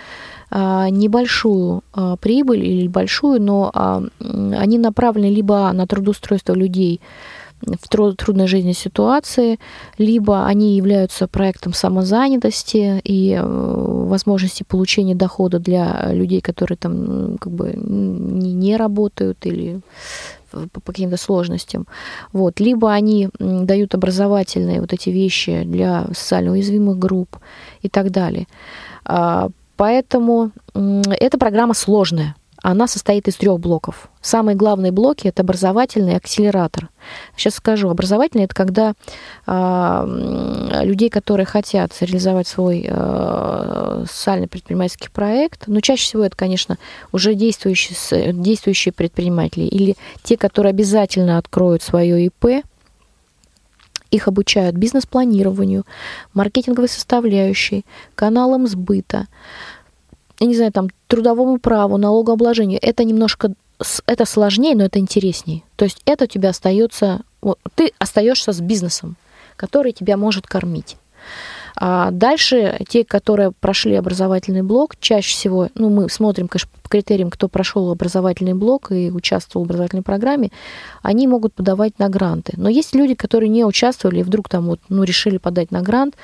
а, 0.51 0.90
небольшую 0.90 1.85
а, 1.92 2.16
прибыль 2.16 2.64
или 2.64 2.88
большую, 2.88 3.40
но 3.40 3.70
а, 3.72 4.03
они 4.18 4.78
направлены 4.78 5.32
либо 5.32 5.70
на 5.72 5.87
трудоустройство 5.87 6.55
людей, 6.55 7.01
в 7.66 7.88
трудной 7.88 8.46
жизненной 8.46 8.74
ситуации, 8.74 9.58
либо 9.98 10.46
они 10.46 10.76
являются 10.76 11.26
проектом 11.26 11.72
самозанятости 11.72 13.00
и 13.02 13.32
э, 13.32 13.42
возможности 13.42 14.62
получения 14.62 15.14
дохода 15.14 15.58
для 15.58 16.12
людей, 16.12 16.40
которые 16.40 16.78
там 16.78 17.38
как 17.38 17.52
бы 17.52 17.72
не, 17.76 18.52
не 18.52 18.76
работают 18.76 19.44
или 19.46 19.80
по 20.50 20.80
каким-то 20.80 21.16
сложностям. 21.16 21.86
Вот. 22.32 22.60
Либо 22.60 22.92
они 22.92 23.28
дают 23.38 23.94
образовательные 23.94 24.80
вот 24.80 24.92
эти 24.92 25.10
вещи 25.10 25.64
для 25.64 26.06
социально 26.14 26.52
уязвимых 26.52 26.98
групп 26.98 27.36
и 27.82 27.88
так 27.88 28.10
далее. 28.10 28.46
А, 29.04 29.50
Поэтому 29.76 30.52
эта 30.74 31.38
программа 31.38 31.74
сложная. 31.74 32.34
Она 32.68 32.88
состоит 32.88 33.28
из 33.28 33.36
трех 33.36 33.60
блоков. 33.60 34.08
Самые 34.20 34.56
главные 34.56 34.90
блоки 34.90 35.28
это 35.28 35.42
образовательный 35.42 36.16
акселератор. 36.16 36.88
Сейчас 37.36 37.54
скажу, 37.54 37.88
образовательный 37.88 38.46
это 38.46 38.56
когда 38.56 38.94
э, 39.46 40.82
людей, 40.82 41.08
которые 41.08 41.46
хотят 41.46 41.92
реализовать 42.00 42.48
свой 42.48 42.84
э, 42.84 44.04
социальный 44.10 44.48
предпринимательский 44.48 45.10
проект, 45.10 45.68
но 45.68 45.78
чаще 45.78 46.02
всего 46.02 46.24
это, 46.24 46.36
конечно, 46.36 46.76
уже 47.12 47.34
действующие, 47.34 48.32
действующие 48.32 48.90
предприниматели 48.90 49.62
или 49.62 49.94
те, 50.24 50.36
которые 50.36 50.70
обязательно 50.70 51.38
откроют 51.38 51.84
свое 51.84 52.26
ИП, 52.26 52.64
их 54.10 54.26
обучают 54.26 54.74
бизнес-планированию, 54.74 55.84
маркетинговой 56.34 56.88
составляющей, 56.88 57.84
каналам 58.16 58.66
сбыта, 58.66 59.26
я 60.41 60.47
не 60.47 60.55
знаю, 60.55 60.72
там, 60.72 60.89
трудовому 61.07 61.59
праву, 61.59 61.97
налогообложению, 61.97 62.78
это 62.82 63.05
немножко 63.05 63.53
это 64.07 64.24
сложнее, 64.24 64.74
но 64.74 64.84
это 64.84 64.99
интереснее. 64.99 65.62
То 65.76 65.84
есть 65.84 66.01
это 66.07 66.24
у 66.24 66.28
тебя 66.28 66.51
остается, 66.51 67.20
вот, 67.43 67.59
ты 67.74 67.93
остаешься 67.99 68.53
с 68.53 68.61
бизнесом, 68.61 69.16
который 69.57 69.93
тебя 69.93 70.16
может 70.16 70.47
кормить. 70.47 70.97
А 71.78 72.11
дальше 72.11 72.78
те, 72.89 73.05
которые 73.05 73.53
прошли 73.53 73.95
образовательный 73.97 74.62
блок, 74.62 74.95
чаще 74.99 75.34
всего, 75.34 75.68
ну, 75.74 75.91
мы 75.91 76.09
смотрим, 76.09 76.49
конечно, 76.49 76.70
по 76.82 76.89
критериям, 76.89 77.30
кто 77.30 77.49
прошел 77.49 77.91
образовательный 77.91 78.55
блок 78.55 78.93
и 78.93 79.11
участвовал 79.11 79.64
в 79.64 79.68
образовательной 79.68 80.03
программе, 80.03 80.51
они 81.03 81.28
могут 81.28 81.53
подавать 81.53 81.99
на 81.99 82.09
гранты. 82.09 82.55
Но 82.57 82.70
есть 82.70 82.95
люди, 82.95 83.14
которые 83.14 83.51
не 83.51 83.64
участвовали 83.64 84.20
и 84.20 84.22
вдруг 84.22 84.49
там 84.49 84.66
вот, 84.66 84.80
ну, 84.89 85.03
решили 85.03 85.37
подать 85.37 85.70
на 85.70 85.82
грант, 85.82 86.14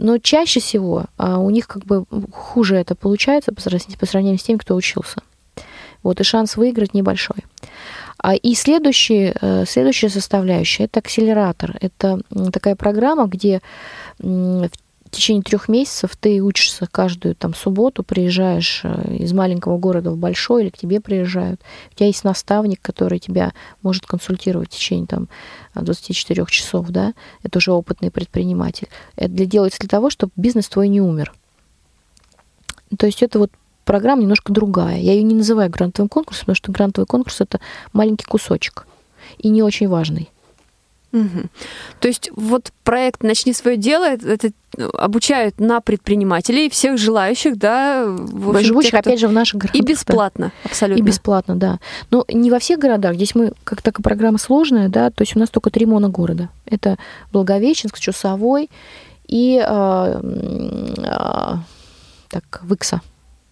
но 0.00 0.18
чаще 0.18 0.60
всего 0.60 1.04
а, 1.18 1.38
у 1.38 1.50
них 1.50 1.68
как 1.68 1.84
бы 1.84 2.04
хуже 2.32 2.76
это 2.76 2.94
получается 2.94 3.52
по 3.52 3.60
сравнению, 4.06 4.38
с 4.38 4.42
тем, 4.42 4.58
кто 4.58 4.74
учился. 4.74 5.22
Вот, 6.02 6.20
и 6.20 6.24
шанс 6.24 6.56
выиграть 6.56 6.94
небольшой. 6.94 7.44
А, 8.18 8.34
и 8.34 8.54
следующий, 8.54 9.34
э, 9.38 9.64
следующая 9.66 10.08
составляющая– 10.08 10.84
это 10.84 11.00
акселератор. 11.00 11.76
Это 11.80 12.20
такая 12.52 12.74
программа, 12.74 13.26
где 13.26 13.60
в 15.10 15.16
течение 15.16 15.42
трех 15.42 15.68
месяцев 15.68 16.16
ты 16.18 16.40
учишься 16.40 16.86
каждую 16.86 17.34
там 17.34 17.52
субботу, 17.52 18.04
приезжаешь 18.04 18.82
э, 18.84 19.16
из 19.16 19.32
маленького 19.32 19.76
города 19.76 20.12
в 20.12 20.16
большой, 20.16 20.62
или 20.62 20.70
к 20.70 20.78
тебе 20.78 21.00
приезжают. 21.00 21.60
У 21.90 21.96
тебя 21.96 22.06
есть 22.06 22.22
наставник, 22.22 22.80
который 22.80 23.18
тебя 23.18 23.52
может 23.82 24.06
консультировать 24.06 24.68
в 24.68 24.76
течение 24.76 25.08
там 25.08 25.28
24 25.74 26.46
часов, 26.46 26.88
да, 26.90 27.14
это 27.42 27.58
уже 27.58 27.72
опытный 27.72 28.12
предприниматель. 28.12 28.88
Это 29.16 29.30
для, 29.30 29.46
делается 29.46 29.80
для 29.80 29.88
того, 29.88 30.10
чтобы 30.10 30.30
бизнес 30.36 30.68
твой 30.68 30.86
не 30.86 31.00
умер. 31.00 31.32
То 32.96 33.06
есть 33.06 33.24
это 33.24 33.40
вот 33.40 33.50
программа 33.84 34.22
немножко 34.22 34.52
другая. 34.52 34.98
Я 35.00 35.14
ее 35.14 35.24
не 35.24 35.34
называю 35.34 35.70
грантовым 35.70 36.08
конкурсом, 36.08 36.42
потому 36.42 36.54
что 36.54 36.70
грантовый 36.70 37.06
конкурс 37.06 37.40
это 37.40 37.58
маленький 37.92 38.26
кусочек 38.26 38.86
и 39.38 39.48
не 39.48 39.64
очень 39.64 39.88
важный. 39.88 40.30
Угу. 41.12 41.48
То 41.98 42.08
есть 42.08 42.30
вот 42.34 42.72
проект 42.84 43.22
«Начни 43.22 43.52
свое 43.52 43.76
дело» 43.76 44.04
это 44.04 44.50
обучают 44.94 45.58
на 45.58 45.80
предпринимателей, 45.80 46.70
всех 46.70 46.98
желающих, 46.98 47.58
да, 47.58 48.04
в 48.06 48.50
общем, 48.50 48.66
живущих, 48.66 48.92
тех, 48.92 49.00
кто... 49.00 49.10
опять 49.10 49.20
же, 49.20 49.28
в 49.28 49.32
наших 49.32 49.60
городах. 49.60 49.82
И 49.82 49.84
бесплатно, 49.84 50.52
да. 50.62 50.70
абсолютно. 50.70 51.02
И 51.02 51.04
бесплатно, 51.04 51.56
да. 51.56 51.80
Но 52.10 52.24
не 52.28 52.50
во 52.50 52.60
всех 52.60 52.78
городах. 52.78 53.16
Здесь 53.16 53.34
мы, 53.34 53.52
как 53.64 53.82
такая 53.82 54.02
программа 54.02 54.38
сложная, 54.38 54.88
да, 54.88 55.10
то 55.10 55.22
есть 55.22 55.34
у 55.34 55.40
нас 55.40 55.50
только 55.50 55.70
три 55.70 55.86
моногорода. 55.86 56.48
Это 56.66 56.98
Благовещенск, 57.32 57.98
Чусовой 57.98 58.70
и 59.26 59.60
э, 59.64 60.20
э, 60.98 61.54
так, 62.28 62.60
Выкса. 62.62 63.00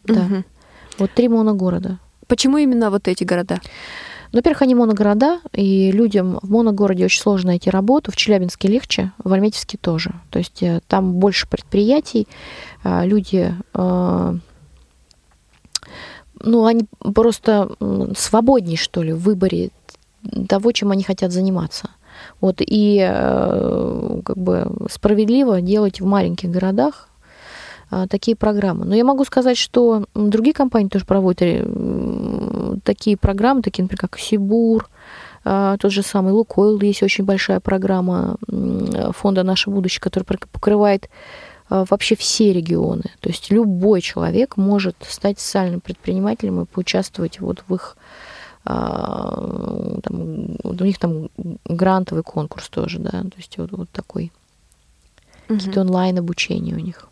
Да. 0.05 0.21
Угу. 0.21 0.45
Вот 0.99 1.11
три 1.13 1.29
моногорода. 1.29 1.99
Почему 2.29 2.59
именно 2.59 2.91
вот 2.91 3.09
эти 3.09 3.25
города? 3.25 3.61
Ну, 4.33 4.39
во-первых, 4.39 4.63
они 4.63 4.75
моногорода, 4.75 5.41
и 5.53 5.91
людям 5.91 6.39
в 6.43 6.51
моногороде 6.51 7.05
очень 7.05 7.23
сложно 7.23 7.49
найти 7.49 7.71
работу. 7.71 8.13
В 8.13 8.17
Челябинске 8.17 8.69
легче, 8.69 9.13
в 9.19 9.33
Альметьевске 9.33 9.79
тоже. 9.79 10.13
То 10.31 10.39
есть 10.39 10.63
э, 10.63 10.81
там 10.87 11.15
больше 11.15 11.49
предприятий, 11.49 12.29
а, 12.85 13.07
люди 13.07 13.55
э, 13.75 14.35
ну, 16.41 16.65
они 16.67 16.87
просто 17.15 17.71
свободнее, 18.17 18.77
что 18.77 19.03
ли, 19.03 19.13
в 19.13 19.21
выборе 19.21 19.71
того, 20.49 20.73
чем 20.73 20.91
они 20.91 21.03
хотят 21.03 21.33
заниматься. 21.33 21.91
Вот, 22.41 22.57
и 22.61 22.99
э, 23.01 24.21
как 24.25 24.37
бы 24.37 24.67
справедливо 24.91 25.61
делать 25.61 26.01
в 26.01 26.07
маленьких 26.07 26.51
городах 26.51 27.08
такие 28.09 28.37
программы. 28.37 28.85
Но 28.85 28.95
я 28.95 29.05
могу 29.05 29.25
сказать, 29.25 29.57
что 29.57 30.05
другие 30.15 30.55
компании 30.55 30.89
тоже 30.89 31.05
проводят 31.05 31.39
такие 32.85 33.17
программы, 33.17 33.63
такие, 33.63 33.83
например, 33.85 34.01
как 34.01 34.19
Сибур, 34.19 34.89
а, 35.45 35.77
тот 35.79 35.93
же 35.93 36.03
самый 36.03 36.33
Лукойл, 36.33 36.81
есть 36.81 37.03
очень 37.03 37.25
большая 37.25 37.61
программа 37.61 38.37
фонда 39.13 39.43
«Наше 39.43 39.71
будущее», 39.71 40.01
которая 40.01 40.27
покрывает 40.53 41.09
а, 41.71 41.85
вообще 41.89 42.17
все 42.17 42.53
регионы. 42.53 43.05
То 43.21 43.31
есть 43.31 43.51
любой 43.51 44.01
человек 44.03 44.57
может 44.57 44.97
стать 45.09 45.39
социальным 45.39 45.81
предпринимателем 45.81 46.61
и 46.61 46.67
поучаствовать 46.67 47.41
вот 47.41 47.65
в 47.67 47.75
их 47.75 47.97
там, 48.65 50.03
у 50.63 50.85
них 50.85 50.99
там 50.99 51.31
грантовый 51.65 52.23
конкурс 52.23 52.69
тоже, 52.69 52.99
да, 52.99 53.11
то 53.11 53.37
есть 53.39 53.57
вот, 53.57 53.73
вот 53.73 53.89
такой 53.89 54.31
угу. 55.49 55.57
какие-то 55.57 55.81
онлайн 55.81 56.19
обучения 56.19 56.75
у 56.75 56.79
них. 56.79 57.09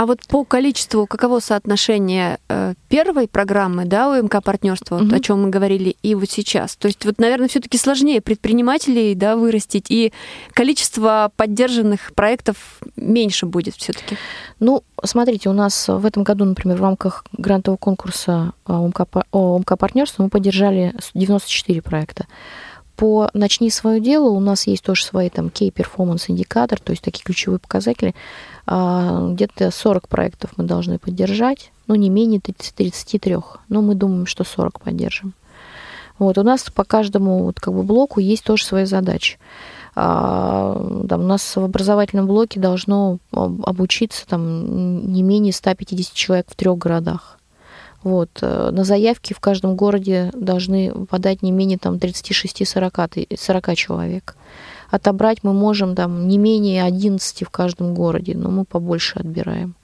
А 0.00 0.06
вот 0.06 0.20
по 0.28 0.44
количеству 0.44 1.06
каково 1.06 1.40
соотношение 1.40 2.38
э, 2.48 2.72
первой 2.88 3.28
программы, 3.28 3.84
да, 3.84 4.08
УМК 4.08 4.42
партнерства, 4.42 4.96
угу. 4.96 5.04
вот, 5.04 5.12
о 5.12 5.20
чем 5.20 5.42
мы 5.42 5.50
говорили, 5.50 5.94
и 6.02 6.14
вот 6.14 6.30
сейчас? 6.30 6.76
То 6.76 6.88
есть 6.88 7.04
вот, 7.04 7.18
наверное, 7.18 7.48
все-таки 7.48 7.76
сложнее 7.76 8.22
предпринимателей, 8.22 9.14
да, 9.14 9.36
вырастить, 9.36 9.90
и 9.90 10.14
количество 10.54 11.30
поддержанных 11.36 12.14
проектов 12.14 12.80
меньше 12.96 13.44
будет 13.44 13.74
все-таки. 13.74 14.16
Ну, 14.58 14.84
смотрите, 15.04 15.50
у 15.50 15.52
нас 15.52 15.86
в 15.86 16.06
этом 16.06 16.22
году, 16.22 16.46
например, 16.46 16.78
в 16.78 16.82
рамках 16.82 17.22
грантового 17.36 17.76
конкурса 17.76 18.54
УМК, 18.66 19.02
УМК 19.32 19.78
партнерства 19.78 20.22
мы 20.22 20.30
поддержали 20.30 20.94
94 21.12 21.82
проекта 21.82 22.26
по 23.00 23.30
«Начни 23.32 23.70
свое 23.70 23.98
дело» 23.98 24.28
у 24.28 24.40
нас 24.40 24.66
есть 24.66 24.82
тоже 24.82 25.06
свои 25.06 25.30
там 25.30 25.46
key 25.46 25.72
performance 25.72 26.24
индикатор, 26.28 26.78
то 26.78 26.90
есть 26.90 27.02
такие 27.02 27.22
ключевые 27.24 27.58
показатели. 27.58 28.14
А, 28.66 29.30
где-то 29.30 29.70
40 29.70 30.06
проектов 30.06 30.50
мы 30.58 30.64
должны 30.64 30.98
поддержать, 30.98 31.72
ну, 31.86 31.94
не 31.94 32.10
менее 32.10 32.40
30, 32.40 32.74
33, 32.74 33.36
но 33.70 33.80
мы 33.80 33.94
думаем, 33.94 34.26
что 34.26 34.44
40 34.44 34.82
поддержим. 34.82 35.32
Вот, 36.18 36.36
у 36.36 36.42
нас 36.42 36.64
по 36.64 36.84
каждому 36.84 37.44
вот, 37.44 37.58
как 37.58 37.72
бы, 37.72 37.84
блоку 37.84 38.20
есть 38.20 38.44
тоже 38.44 38.66
свои 38.66 38.84
задачи. 38.84 39.38
А, 39.96 40.74
там, 41.08 41.22
у 41.22 41.26
нас 41.26 41.56
в 41.56 41.64
образовательном 41.64 42.26
блоке 42.26 42.60
должно 42.60 43.16
обучиться 43.32 44.26
там, 44.26 45.10
не 45.10 45.22
менее 45.22 45.54
150 45.54 46.12
человек 46.12 46.46
в 46.50 46.54
трех 46.54 46.76
городах. 46.76 47.39
Вот. 48.02 48.30
Э, 48.42 48.70
на 48.70 48.84
заявки 48.84 49.34
в 49.34 49.40
каждом 49.40 49.76
городе 49.76 50.30
должны 50.34 50.92
подать 51.06 51.42
не 51.42 51.52
менее 51.52 51.78
там, 51.78 51.96
36-40 51.96 53.36
40 53.36 53.76
человек. 53.76 54.36
Отобрать 54.90 55.38
мы 55.42 55.52
можем 55.52 55.94
там, 55.94 56.26
не 56.26 56.38
менее 56.38 56.82
11 56.84 57.46
в 57.46 57.50
каждом 57.50 57.94
городе, 57.94 58.36
но 58.36 58.50
мы 58.50 58.64
побольше 58.64 59.20
отбираем. 59.20 59.74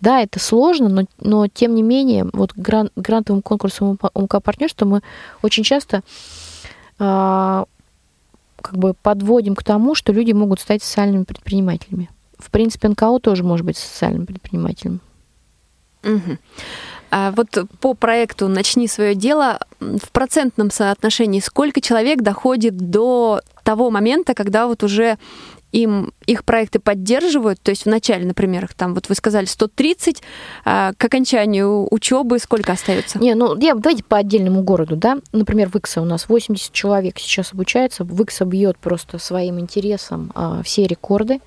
Да, 0.00 0.20
это 0.20 0.40
сложно, 0.40 0.88
но, 0.88 1.04
но 1.20 1.46
тем 1.46 1.74
не 1.74 1.82
менее, 1.82 2.26
вот 2.32 2.52
гран, 2.56 2.90
грантовым 2.96 3.42
конкурсом 3.42 3.98
УМК 4.14 4.42
партнерства 4.42 4.84
мы 4.84 5.02
очень 5.42 5.62
часто 5.62 6.02
а, 6.98 7.66
как 8.60 8.76
бы 8.76 8.94
подводим 8.94 9.54
к 9.54 9.62
тому, 9.62 9.94
что 9.94 10.12
люди 10.12 10.32
могут 10.32 10.60
стать 10.60 10.82
социальными 10.82 11.24
предпринимателями. 11.24 12.10
В 12.38 12.50
принципе, 12.50 12.88
НКО 12.88 13.18
тоже 13.20 13.44
может 13.44 13.64
быть 13.64 13.76
социальным 13.76 14.26
предпринимателем. 14.26 15.00
Угу. 16.04 16.38
А 17.10 17.32
вот 17.32 17.48
по 17.80 17.94
проекту 17.94 18.48
«Начни 18.48 18.86
свое 18.88 19.14
дело» 19.14 19.60
в 19.80 20.10
процентном 20.12 20.70
соотношении 20.70 21.40
сколько 21.40 21.80
человек 21.80 22.20
доходит 22.20 22.76
до 22.76 23.40
того 23.64 23.90
момента, 23.90 24.34
когда 24.34 24.66
вот 24.66 24.82
уже 24.82 25.18
им 25.72 26.12
их 26.26 26.44
проекты 26.44 26.78
поддерживают, 26.78 27.60
то 27.60 27.70
есть 27.70 27.84
в 27.84 27.88
начале, 27.88 28.24
например, 28.24 28.70
там 28.76 28.94
вот 28.94 29.08
вы 29.08 29.14
сказали 29.14 29.44
130, 29.44 30.22
а 30.64 30.92
к 30.96 31.04
окончанию 31.04 31.86
учебы 31.90 32.38
сколько 32.38 32.72
остается? 32.72 33.18
Не, 33.18 33.34
ну 33.34 33.56
я, 33.58 33.74
давайте 33.74 34.02
по 34.02 34.16
отдельному 34.16 34.62
городу, 34.62 34.96
да, 34.96 35.18
например, 35.32 35.68
в 35.68 35.76
Икса 35.76 36.00
у 36.00 36.04
нас 36.04 36.28
80 36.28 36.72
человек 36.72 37.18
сейчас 37.18 37.52
обучается, 37.52 38.04
в 38.04 38.22
Икса 38.22 38.44
бьет 38.44 38.78
просто 38.78 39.18
своим 39.18 39.60
интересом 39.60 40.32
а, 40.34 40.62
все 40.62 40.86
рекорды, 40.86 41.40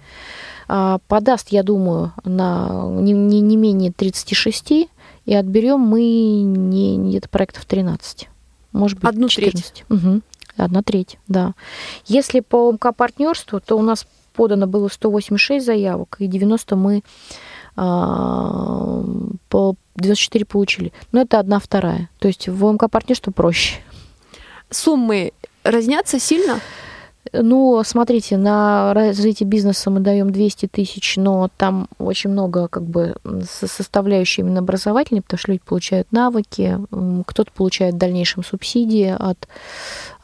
а, 0.68 0.99
подаст, 1.07 1.47
я 1.49 1.64
думаю, 1.64 2.14
на 2.24 2.86
не, 2.91 3.14
не, 3.14 3.41
не 3.41 3.57
менее 3.57 3.91
36, 3.91 4.88
и 5.26 5.34
отберем 5.36 5.80
мы 5.80 6.02
не, 6.42 6.98
где-то 6.98 7.30
проектов 7.30 7.66
13. 7.66 8.30
Может 8.72 9.00
быть, 9.00 9.10
Одну 9.10 9.28
14. 9.28 9.64
треть. 9.64 9.86
Угу. 9.90 10.22
Одна 10.58 10.82
треть, 10.82 11.18
да. 11.28 11.54
Если 12.06 12.40
по 12.40 12.72
МК 12.72 12.92
партнерству, 12.92 13.60
то 13.60 13.78
у 13.78 13.82
нас 13.82 14.06
подано 14.34 14.68
было 14.68 14.88
186 14.88 15.66
заявок, 15.66 16.18
и 16.20 16.28
90 16.28 16.76
мы 16.76 17.04
а, 17.76 19.04
по 19.50 19.76
94 19.96 20.46
получили. 20.46 20.94
Но 21.12 21.22
это 21.22 21.40
одна 21.40 21.60
вторая. 21.60 22.10
То 22.20 22.28
есть 22.28 22.48
в 22.48 22.66
ОМК 22.66 22.90
партнерство 22.90 23.32
проще. 23.32 23.76
Суммы 24.70 25.34
разнятся 25.64 26.20
сильно? 26.20 26.60
Ну, 27.34 27.82
смотрите, 27.86 28.36
на 28.36 28.94
развитие 28.94 29.48
бизнеса 29.48 29.90
мы 29.90 30.02
даем 30.02 30.32
200 30.32 30.68
тысяч, 30.68 31.16
но 31.16 31.50
там 31.56 31.88
очень 31.98 32.30
много 32.30 32.68
как 32.68 32.84
бы 32.84 33.16
составляющей 33.44 34.42
именно 34.42 34.60
образовательной, 34.60 35.22
потому 35.22 35.40
что 35.40 35.52
люди 35.52 35.64
получают 35.66 36.12
навыки, 36.12 36.78
кто-то 37.26 37.52
получает 37.54 37.96
в 37.96 37.98
дальнейшем 37.98 38.44
субсидии 38.44 39.16
от 39.18 39.48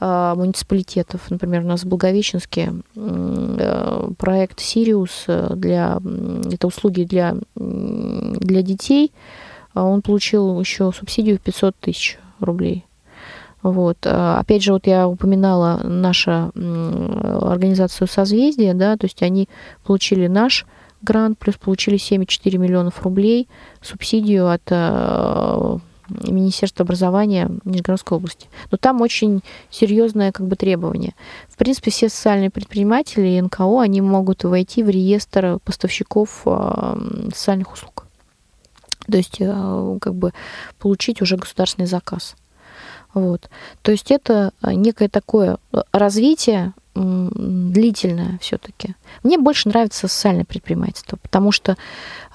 э, 0.02 0.34
муниципалитетов. 0.36 1.32
Например, 1.32 1.62
у 1.62 1.68
нас 1.68 1.84
в 1.84 1.88
Благовещенске 1.88 2.74
э, 2.96 4.10
проект 4.18 4.60
«Сириус» 4.60 5.26
для, 5.28 6.02
это 6.52 6.68
услуги 6.68 7.04
для, 7.04 7.36
для 7.56 8.62
детей, 8.62 9.14
он 9.74 10.02
получил 10.02 10.60
еще 10.60 10.92
субсидию 10.92 11.38
в 11.38 11.42
500 11.42 11.76
тысяч 11.78 12.20
рублей. 12.40 12.87
Вот. 13.64 13.98
А, 14.06 14.40
опять 14.40 14.64
же, 14.64 14.74
вот 14.74 14.88
я 14.88 15.08
упоминала 15.08 15.82
нашу 15.84 16.52
организацию 17.42 18.08
«Созвездие», 18.08 18.74
да, 18.74 18.98
то 18.98 19.06
есть 19.06 19.22
они 19.22 19.50
получили 19.84 20.28
наш 20.28 20.66
грант, 21.02 21.38
плюс 21.38 21.56
получили 21.56 21.98
7,4 21.98 22.58
миллионов 22.58 23.02
рублей 23.04 23.48
субсидию 23.82 24.50
от 24.50 24.64
э, 24.70 25.78
Министерства 26.10 26.84
образования 26.84 27.52
Нижегородской 27.66 28.18
области. 28.18 28.48
Но 28.72 28.78
там 28.78 29.02
очень 29.02 29.42
серьезное 29.70 30.32
как 30.32 30.48
бы 30.48 30.56
требование. 30.56 31.14
В 31.50 31.58
принципе, 31.58 31.92
все 31.92 32.10
социальные 32.10 32.50
предприниматели 32.50 33.28
и 33.28 33.42
НКО, 33.42 33.82
они 33.82 34.02
могут 34.02 34.44
войти 34.44 34.84
в 34.84 34.90
реестр 34.90 35.60
поставщиков 35.64 36.42
э, 36.46 37.30
социальных 37.34 37.74
услуг. 37.74 38.06
То 39.10 39.18
есть 39.18 39.38
э, 39.40 39.98
как 40.02 40.16
бы 40.16 40.34
получить 40.80 41.22
уже 41.22 41.38
государственный 41.38 41.88
заказ. 41.88 42.36
Вот. 43.14 43.50
То 43.82 43.92
есть 43.92 44.12
это 44.12 44.52
а, 44.62 44.74
некое 44.74 45.10
такое 45.10 45.58
э, 45.72 45.82
развитие 45.92 46.74
длительное 46.98 48.40
все-таки. 48.42 48.96
Мне 49.24 49.38
больше 49.38 49.70
нравится 49.70 50.08
социальное 50.08 50.46
предпринимательство, 50.46 51.18
потому 51.22 51.52
что 51.52 51.78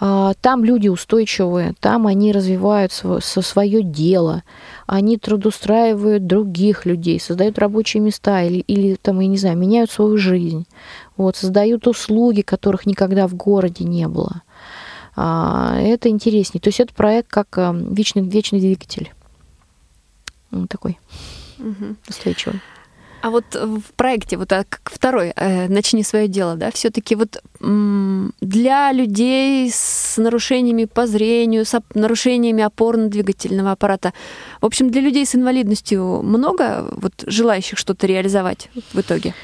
э, 0.01 0.33
там 0.41 0.65
люди 0.65 0.89
устойчивые, 0.89 1.75
там 1.81 2.07
они 2.07 2.33
развивают 2.33 2.93
свое, 2.93 3.21
свое 3.21 3.83
дело, 3.83 4.45
они 4.87 5.17
трудоустраивают 5.17 6.27
других 6.27 6.87
людей, 6.87 7.19
создают 7.19 7.59
рабочие 7.59 8.01
места 8.03 8.43
или, 8.43 8.59
или 8.61 8.95
там, 8.95 9.19
я 9.21 9.27
не 9.27 9.37
знаю, 9.37 9.59
меняют 9.59 9.91
свою 9.91 10.17
жизнь, 10.17 10.67
вот, 11.17 11.37
создают 11.37 11.87
услуги, 11.87 12.43
которых 12.43 12.87
никогда 12.87 13.27
в 13.27 13.35
городе 13.35 13.85
не 13.85 14.07
было. 14.07 14.43
А, 15.17 15.77
это 15.81 16.09
интереснее. 16.09 16.61
То 16.61 16.69
есть 16.69 16.81
это 16.81 16.95
проект 16.95 17.29
как 17.29 17.49
э, 17.57 17.73
вечный, 17.91 18.23
вечный 18.23 18.61
двигатель 18.61 19.11
такой 20.69 20.99
угу. 21.59 21.97
устойчивый. 22.09 22.61
А 23.23 23.31
вот 23.31 23.55
в 23.55 23.83
проекте, 23.95 24.37
вот 24.37 24.49
как 24.49 24.81
второй, 24.93 25.33
э, 25.37 25.69
начни 25.69 26.03
свое 26.03 26.27
дело, 26.27 26.57
да, 26.57 26.73
все-таки 26.73 27.15
вот 27.15 27.41
для 27.61 28.93
людей 28.93 29.71
с 29.71 30.17
нарушениями 30.17 30.87
по 30.87 31.07
зрению, 31.07 31.65
с 31.65 31.81
нарушениями 31.95 32.65
опорно-двигательного 32.65 33.71
аппарата, 33.71 34.13
в 34.61 34.67
общем, 34.67 34.91
для 34.91 35.01
людей 35.03 35.25
с 35.25 35.37
инвалидностью 35.37 36.23
много 36.23 36.89
вот 36.97 37.13
желающих 37.25 37.79
что-то 37.79 38.09
реализовать 38.09 38.71
в 38.93 38.99
итоге? 38.99 39.35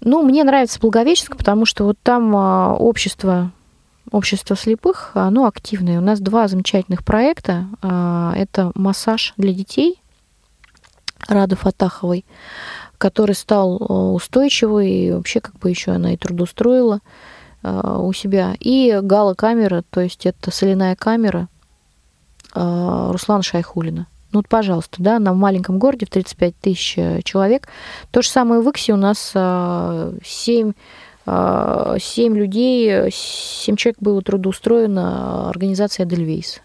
Ну, 0.00 0.22
мне 0.22 0.42
нравится 0.42 0.80
Благовещенск, 0.80 1.36
потому 1.36 1.66
что 1.66 1.84
вот 1.84 1.98
там 2.02 2.34
а, 2.34 2.74
общество 2.74 3.52
общество 4.12 4.56
слепых, 4.56 5.10
оно 5.14 5.46
активное. 5.46 5.98
У 5.98 6.02
нас 6.02 6.20
два 6.20 6.48
замечательных 6.48 7.04
проекта. 7.04 7.66
А, 7.82 8.32
это 8.36 8.72
массаж 8.74 9.34
для 9.36 9.52
детей 9.52 10.00
Рады 11.28 11.56
Фатаховой, 11.56 12.24
который 12.98 13.34
стал 13.34 13.78
э, 13.78 13.84
устойчивый, 13.84 14.90
и 14.90 15.12
вообще 15.12 15.40
как 15.40 15.58
бы 15.58 15.70
еще 15.70 15.92
она 15.92 16.12
и 16.12 16.16
трудоустроила 16.16 17.00
э, 17.62 17.98
у 18.00 18.12
себя. 18.12 18.54
И 18.60 18.98
гала-камера, 19.02 19.82
то 19.90 20.00
есть 20.00 20.26
это 20.26 20.50
соляная 20.50 20.94
камера 20.96 21.48
э, 22.54 23.08
Руслана 23.10 23.42
Шайхулина. 23.42 24.06
Ну, 24.32 24.40
вот, 24.40 24.48
пожалуйста, 24.48 24.96
да, 24.98 25.18
на 25.18 25.32
маленьком 25.32 25.78
городе 25.78 26.04
в 26.06 26.10
35 26.10 26.56
тысяч 26.56 26.94
человек. 27.24 27.68
То 28.10 28.22
же 28.22 28.28
самое 28.28 28.60
в 28.60 28.68
Иксе 28.68 28.92
у 28.92 28.96
нас 28.96 29.30
7, 29.30 30.72
7 31.24 32.36
людей, 32.36 33.10
7 33.10 33.76
человек 33.76 33.96
было 34.00 34.20
трудоустроено 34.20 35.48
организация 35.48 36.04
Эдельвейс. 36.04 36.60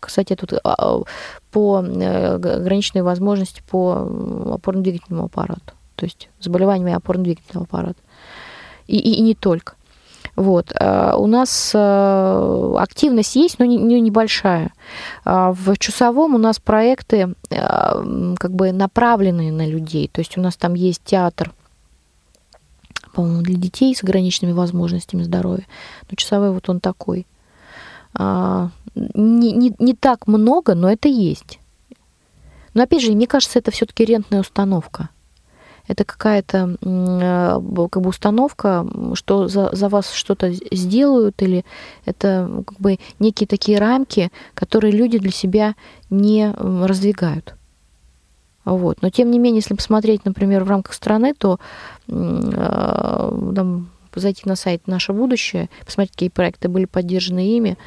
Кстати, 0.00 0.34
тут 0.34 0.52
а, 0.52 0.58
а, 0.64 1.02
по 1.50 1.82
э, 1.82 2.34
ограниченной 2.34 3.02
возможности 3.02 3.62
по 3.70 4.06
опорно-двигательному 4.54 5.24
аппарату, 5.24 5.72
то 5.96 6.04
есть 6.04 6.28
заболеваниями 6.40 6.92
опорно-двигательного 6.94 7.64
аппарата. 7.64 8.00
И, 8.86 8.98
и, 8.98 9.14
и 9.14 9.20
не 9.22 9.34
только. 9.34 9.74
Вот. 10.36 10.72
А, 10.74 11.16
у 11.16 11.26
нас 11.26 11.72
э, 11.74 12.74
активность 12.78 13.36
есть, 13.36 13.58
но 13.58 13.64
не, 13.64 13.76
не 13.76 14.00
небольшая. 14.00 14.72
В 15.24 15.76
Чусовом 15.78 16.34
у 16.34 16.38
нас 16.38 16.58
проекты 16.58 17.34
как 17.48 18.50
бы 18.52 18.72
направленные 18.72 19.52
на 19.52 19.66
людей. 19.66 20.08
То 20.12 20.20
есть 20.20 20.36
у 20.38 20.40
нас 20.40 20.56
там 20.56 20.74
есть 20.74 21.02
театр, 21.04 21.52
по-моему, 23.12 23.42
для 23.42 23.56
детей 23.56 23.94
с 23.94 24.02
ограниченными 24.02 24.54
возможностями 24.54 25.22
здоровья. 25.22 25.66
Но 26.10 26.16
Чусовой 26.16 26.52
вот 26.52 26.68
он 26.68 26.80
такой 26.80 27.26
не, 28.14 29.52
не, 29.52 29.74
не 29.78 29.94
так 29.94 30.26
много, 30.26 30.74
но 30.74 30.90
это 30.90 31.08
есть. 31.08 31.58
Но 32.74 32.82
опять 32.82 33.02
же, 33.02 33.12
мне 33.12 33.26
кажется, 33.26 33.58
это 33.58 33.70
все-таки 33.70 34.04
рентная 34.04 34.40
установка. 34.40 35.10
Это 35.88 36.04
какая-то 36.04 36.76
э, 36.80 37.88
как 37.90 38.02
бы 38.02 38.08
установка, 38.08 38.86
что 39.14 39.48
за, 39.48 39.74
за 39.74 39.88
вас 39.88 40.12
что-то 40.12 40.52
сделают, 40.52 41.42
или 41.42 41.64
это 42.04 42.62
как 42.64 42.78
бы 42.78 42.98
некие 43.18 43.48
такие 43.48 43.78
рамки, 43.78 44.30
которые 44.54 44.92
люди 44.92 45.18
для 45.18 45.32
себя 45.32 45.74
не 46.08 46.52
раздвигают. 46.52 47.56
Вот. 48.64 49.02
Но 49.02 49.10
тем 49.10 49.32
не 49.32 49.40
менее, 49.40 49.58
если 49.58 49.74
посмотреть, 49.74 50.24
например, 50.24 50.62
в 50.62 50.68
рамках 50.68 50.94
страны, 50.94 51.34
то 51.34 51.58
э, 52.06 53.52
там, 53.56 53.89
зайти 54.18 54.42
на 54.46 54.56
сайт 54.56 54.86
«Наше 54.86 55.12
будущее», 55.12 55.68
посмотреть, 55.84 56.12
какие 56.12 56.28
проекты 56.28 56.68
были 56.68 56.86
поддержаны 56.86 57.56
ими, 57.56 57.78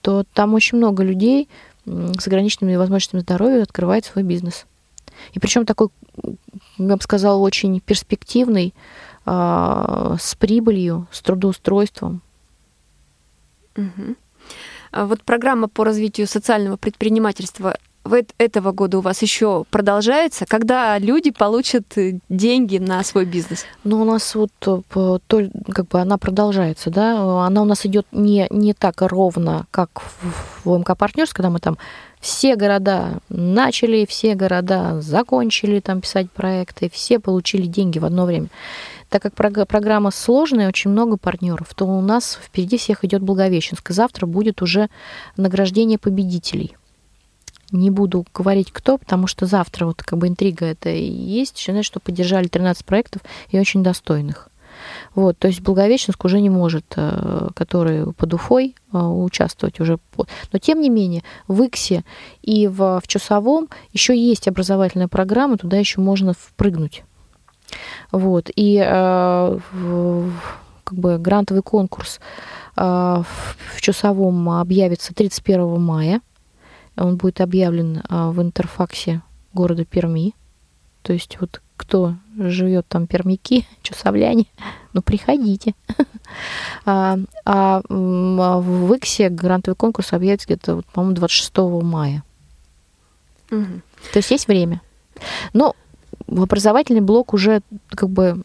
то 0.00 0.24
там 0.34 0.54
очень 0.54 0.78
много 0.78 1.02
людей 1.02 1.48
с 1.84 2.26
ограниченными 2.26 2.76
возможностями 2.76 3.20
здоровья 3.20 3.62
открывает 3.62 4.04
свой 4.04 4.24
бизнес. 4.24 4.66
И 5.32 5.38
причем 5.38 5.66
такой, 5.66 5.88
я 6.78 6.96
бы 6.96 7.02
сказала, 7.02 7.38
очень 7.38 7.80
перспективный, 7.80 8.74
а, 9.24 10.16
с 10.18 10.34
прибылью, 10.34 11.06
с 11.10 11.20
трудоустройством. 11.20 12.22
Угу. 13.76 14.16
Вот 14.92 15.22
программа 15.22 15.68
по 15.68 15.84
развитию 15.84 16.26
социального 16.26 16.76
предпринимательства 16.76 17.76
этого 18.38 18.72
года 18.72 18.98
у 18.98 19.00
вас 19.00 19.22
еще 19.22 19.64
продолжается, 19.70 20.46
когда 20.46 20.98
люди 20.98 21.30
получат 21.30 21.96
э, 21.96 22.18
деньги 22.28 22.78
на 22.78 23.02
свой 23.04 23.24
бизнес? 23.24 23.64
Ну, 23.84 24.02
у 24.02 24.04
нас 24.04 24.34
вот 24.34 24.50
э, 24.66 24.80
то, 25.26 25.50
как 25.72 25.88
бы 25.88 26.00
она 26.00 26.18
продолжается, 26.18 26.90
да, 26.90 27.44
она 27.46 27.62
у 27.62 27.64
нас 27.64 27.86
идет 27.86 28.06
не, 28.12 28.46
не 28.50 28.74
так 28.74 29.02
ровно, 29.02 29.66
как 29.70 30.00
в, 30.00 30.64
в 30.64 30.78
МК 30.78 30.94
Партнерс, 30.94 31.32
когда 31.32 31.50
мы 31.50 31.58
там 31.58 31.78
все 32.20 32.56
города 32.56 33.18
начали, 33.28 34.06
все 34.06 34.34
города 34.34 35.00
закончили 35.00 35.80
там 35.80 36.00
писать 36.00 36.30
проекты, 36.30 36.90
все 36.92 37.18
получили 37.18 37.66
деньги 37.66 37.98
в 37.98 38.04
одно 38.04 38.26
время. 38.26 38.48
Так 39.08 39.22
как 39.22 39.34
программа 39.34 40.10
сложная, 40.10 40.68
очень 40.68 40.90
много 40.90 41.16
партнеров, 41.16 41.68
то 41.74 41.86
у 41.86 42.00
нас 42.02 42.38
впереди 42.42 42.76
всех 42.76 43.04
идет 43.04 43.22
Благовещенск. 43.22 43.90
Завтра 43.90 44.26
будет 44.26 44.60
уже 44.60 44.88
награждение 45.36 45.98
победителей. 45.98 46.76
Не 47.70 47.90
буду 47.90 48.24
говорить 48.32 48.72
кто, 48.72 48.98
потому 48.98 49.26
что 49.26 49.46
завтра 49.46 49.86
вот 49.86 50.02
как 50.02 50.18
бы 50.18 50.28
интрига 50.28 50.66
это 50.66 50.88
и 50.90 51.04
есть. 51.04 51.58
Считаю, 51.58 51.84
что 51.84 52.00
поддержали 52.00 52.48
13 52.48 52.84
проектов 52.84 53.22
и 53.50 53.58
очень 53.58 53.82
достойных. 53.82 54.48
Вот, 55.14 55.38
то 55.38 55.48
есть 55.48 55.60
Благовещенск 55.60 56.24
уже 56.24 56.40
не 56.40 56.50
может, 56.50 56.84
э, 56.96 57.48
который 57.54 58.12
под 58.12 58.34
Уфой, 58.34 58.74
э, 58.92 58.98
участвовать 58.98 59.80
уже. 59.80 59.98
Но 60.52 60.58
тем 60.58 60.80
не 60.80 60.90
менее, 60.90 61.22
в 61.46 61.62
Иксе 61.62 62.04
и 62.42 62.68
в, 62.68 63.00
в 63.00 63.08
Чусовом 63.08 63.68
еще 63.92 64.16
есть 64.16 64.48
образовательная 64.48 65.08
программа, 65.08 65.56
туда 65.58 65.76
еще 65.76 66.00
можно 66.00 66.32
впрыгнуть. 66.32 67.04
Вот, 68.12 68.50
и 68.54 68.82
э, 68.84 69.58
как 70.84 70.98
бы 70.98 71.18
грантовый 71.18 71.62
конкурс 71.62 72.20
в 72.76 73.26
Чусовом 73.80 74.48
объявится 74.50 75.12
31 75.12 75.80
мая. 75.80 76.20
Он 76.98 77.16
будет 77.16 77.40
объявлен 77.40 78.02
а, 78.08 78.30
в 78.30 78.40
интерфаксе 78.42 79.22
города 79.52 79.84
Перми. 79.84 80.34
То 81.02 81.12
есть 81.12 81.38
вот 81.40 81.60
кто 81.76 82.16
живет 82.36 82.86
там 82.88 83.06
пермяки, 83.06 83.66
чусовляне, 83.82 84.46
ну 84.92 85.02
приходите. 85.02 85.74
А, 86.84 87.18
а 87.46 87.80
в 87.88 88.94
Иксе 88.94 89.30
грантовый 89.30 89.76
конкурс 89.76 90.12
объявится 90.12 90.46
где-то, 90.46 90.82
по-моему, 90.92 91.16
26 91.16 91.56
мая. 91.82 92.22
Угу. 93.50 93.80
То 94.12 94.18
есть 94.18 94.30
есть 94.30 94.46
время. 94.46 94.82
Но 95.54 95.74
в 96.26 96.42
образовательный 96.42 97.00
блок 97.00 97.32
уже 97.32 97.62
как 97.88 98.10
бы 98.10 98.42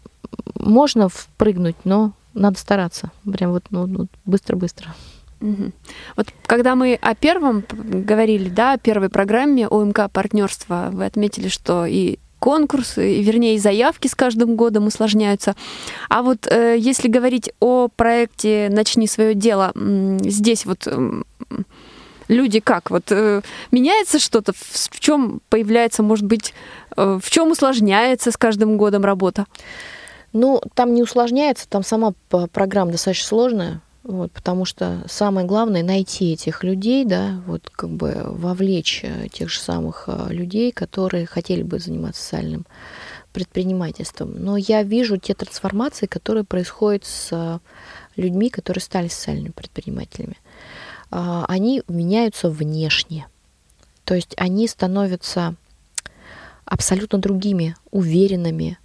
можно 0.55 1.09
впрыгнуть, 1.09 1.75
но 1.83 2.13
надо 2.33 2.57
стараться. 2.57 3.11
Прям 3.29 3.51
вот 3.51 3.65
ну, 3.69 4.07
быстро-быстро. 4.25 4.93
Вот 6.15 6.27
когда 6.45 6.75
мы 6.75 6.97
о 7.01 7.15
первом 7.15 7.63
говорили, 7.69 8.49
да, 8.49 8.73
о 8.73 8.77
первой 8.77 9.09
программе 9.09 9.67
ОМК 9.67 10.11
партнерства, 10.11 10.89
вы 10.91 11.05
отметили, 11.05 11.49
что 11.49 11.85
и 11.85 12.17
конкурсы, 12.39 13.21
вернее, 13.21 13.55
и 13.55 13.59
заявки 13.59 14.07
с 14.07 14.15
каждым 14.15 14.55
годом 14.55 14.87
усложняются. 14.87 15.55
А 16.09 16.23
вот 16.23 16.45
э, 16.47 16.75
если 16.77 17.07
говорить 17.07 17.51
о 17.61 17.87
проекте 17.87 18.67
«Начни 18.69 19.07
свое 19.07 19.33
дело», 19.33 19.71
здесь 19.75 20.65
вот 20.65 20.87
люди 22.27 22.59
как? 22.59 22.89
Вот 22.89 23.11
э, 23.11 23.41
меняется 23.71 24.19
что-то? 24.19 24.53
В, 24.53 24.57
в 24.57 24.99
чем 24.99 25.41
появляется, 25.49 26.03
может 26.03 26.25
быть, 26.25 26.53
э, 26.97 27.19
в 27.21 27.29
чем 27.29 27.51
усложняется 27.51 28.31
с 28.31 28.37
каждым 28.37 28.77
годом 28.77 29.03
работа? 29.03 29.45
Ну, 30.31 30.61
там 30.73 30.93
не 30.93 31.03
усложняется, 31.03 31.67
там 31.69 31.83
сама 31.83 32.13
программа 32.51 32.91
достаточно 32.91 33.27
сложная. 33.27 33.81
Вот, 34.03 34.31
потому 34.33 34.65
что 34.65 35.03
самое 35.07 35.47
главное 35.47 35.81
найти 35.81 36.33
этих 36.33 36.63
людей, 36.63 37.05
да, 37.05 37.41
вот 37.47 37.69
как 37.69 37.89
бы 37.89 38.13
вовлечь 38.25 38.99
э, 39.03 39.29
тех 39.29 39.49
же 39.49 39.59
самых 39.59 40.05
э, 40.07 40.27
людей, 40.29 40.73
которые 40.73 41.25
хотели 41.25 41.63
бы 41.63 41.79
заниматься 41.79 42.21
социальным 42.21 42.65
предпринимательством. 43.31 44.33
Но 44.35 44.57
я 44.57 44.83
вижу 44.83 45.17
те 45.17 45.33
трансформации, 45.33 46.05
которые 46.05 46.43
происходят 46.43 47.05
с 47.05 47.29
э, 47.31 47.59
людьми, 48.17 48.49
которые 48.49 48.81
стали 48.81 49.07
социальными 49.07 49.51
предпринимателями. 49.51 50.37
А, 51.09 51.45
они 51.47 51.83
меняются 51.87 52.49
внешне. 52.49 53.27
То 54.03 54.15
есть 54.15 54.33
они 54.37 54.67
становятся 54.67 55.55
абсолютно 56.65 57.19
другими, 57.19 57.75
уверенными. 57.91 58.77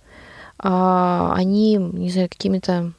А, 0.58 1.32
они, 1.34 1.76
не 1.76 2.10
знаю, 2.10 2.28
какими-то 2.28 2.92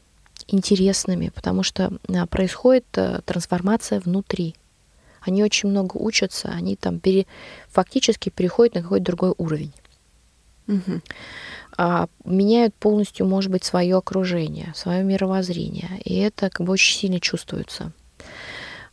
интересными, 0.54 1.30
потому 1.30 1.64
что 1.64 1.91
а, 2.08 2.26
происходит 2.28 2.86
э, 2.95 3.22
трансформация 3.26 4.00
внутри. 4.00 4.56
Они 5.22 5.43
очень 5.43 5.70
много 5.70 5.97
учатся, 5.97 6.50
они 6.50 6.76
там 6.76 7.00
пере, 7.00 7.26
фактически 7.70 8.30
переходят 8.30 8.76
на 8.76 8.82
какой-то 8.82 9.06
другой 9.06 9.34
уровень. 9.38 9.74
Угу. 10.68 11.02
А, 11.78 12.08
меняют 12.26 12.76
полностью, 12.76 13.26
может 13.26 13.52
быть, 13.52 13.64
свое 13.64 13.97
окружение, 13.97 14.74
свое 14.76 15.04
мировоззрение. 15.04 16.02
И 16.04 16.18
это 16.18 16.50
как 16.50 16.66
бы 16.66 16.74
очень 16.74 16.97
сильно 16.97 17.20
чувствуется. 17.20 17.91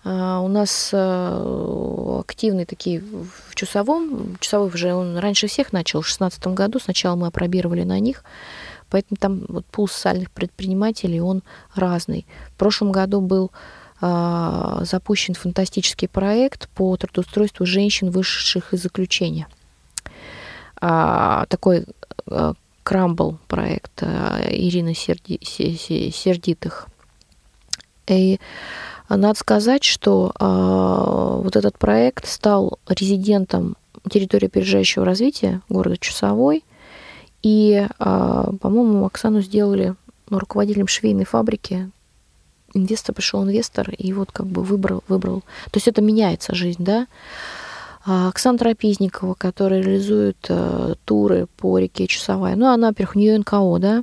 А, 0.05 0.41
у 0.41 0.49
нас 0.49 0.91
э, 0.93 2.21
активные 2.21 2.65
такие 2.65 3.01
в 3.01 3.55
Чусовом. 3.55 4.37
Чусовой 4.41 4.69
уже 4.69 4.95
он 4.95 5.19
раньше 5.19 5.49
всех 5.49 5.73
начал, 5.73 6.01
в 6.01 6.05
2016 6.05 6.47
году. 6.49 6.79
Сначала 6.79 7.17
мы 7.17 7.27
опробировали 7.27 7.83
на 7.83 7.99
них. 7.99 8.25
Поэтому 8.91 9.17
там 9.19 9.45
вот 9.49 9.67
пул 9.67 9.89
социальных 9.89 10.31
предпринимателей, 10.31 11.21
он 11.21 11.43
разный. 11.75 12.27
В 12.55 12.59
прошлом 12.59 12.93
году 12.93 13.21
был 13.21 13.51
э, 14.01 14.79
запущен 14.83 15.35
фантастический 15.35 16.09
проект 16.09 16.69
по 16.71 16.97
трудоустройству 16.97 17.67
женщин, 17.67 18.11
вышедших 18.11 18.73
из 18.75 18.83
заключения. 18.83 19.49
А, 20.81 21.47
такой 21.47 21.87
а, 22.27 22.53
крамбл 22.83 23.39
проект 23.49 24.03
а, 24.03 24.41
Ирины 24.49 24.95
Серди, 24.95 25.41
Сердитых. 25.43 26.87
И 28.07 28.39
надо 29.09 29.39
сказать, 29.39 29.83
что 29.83 30.33
а, 30.39 31.39
вот 31.39 31.57
этот 31.57 31.79
проект 31.79 32.29
стал 32.29 32.79
резидентом 32.87 33.77
территории 34.09 34.47
опережающего 34.47 35.05
развития 35.05 35.63
города 35.69 35.97
Чусовой– 35.97 36.63
и, 37.43 37.87
а, 37.99 38.53
по-моему, 38.61 39.05
Оксану 39.05 39.41
сделали 39.41 39.95
руководителем 40.29 40.89
швейной 40.89 41.25
фабрики. 41.25 41.91
Инвестор 42.75 43.15
пришел 43.15 43.45
инвестор 43.45 43.91
и 43.91 44.13
вот 44.13 44.33
как 44.33 44.47
бы 44.47 44.63
выбрал, 44.63 45.03
выбрал. 45.09 45.41
То 45.71 45.77
есть 45.77 45.89
это 45.89 46.03
меняется 46.03 46.55
жизнь, 46.55 46.85
да? 46.85 47.07
А 48.05 48.29
Оксана 48.29 48.59
Трапезникова, 48.59 49.35
которая 49.35 49.83
реализует 49.83 50.37
э, 50.49 50.95
туры 51.05 51.47
по 51.57 51.79
реке 51.79 52.07
Часовая, 52.07 52.55
ну, 52.55 52.67
она, 52.67 52.89
во-первых, 52.89 53.17
у 53.17 53.19
нее 53.19 53.39
НКО, 53.39 53.79
да, 53.81 54.03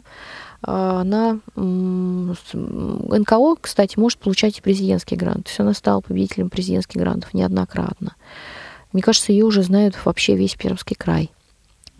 а 0.61 1.01
она 1.01 1.39
НКО, 1.55 3.55
кстати, 3.61 3.99
может 3.99 4.19
получать 4.19 4.57
и 4.57 4.61
президентский 4.61 5.15
грант. 5.15 5.45
То 5.45 5.49
есть 5.49 5.59
она 5.59 5.73
стала 5.73 6.01
победителем 6.01 6.49
президентских 6.49 6.99
грантов 6.99 7.33
неоднократно. 7.33 8.15
Мне 8.91 9.01
кажется, 9.01 9.31
ее 9.31 9.45
уже 9.45 9.63
знают 9.63 9.95
вообще 10.05 10.35
весь 10.35 10.55
Пермский 10.55 10.95
край. 10.95 11.31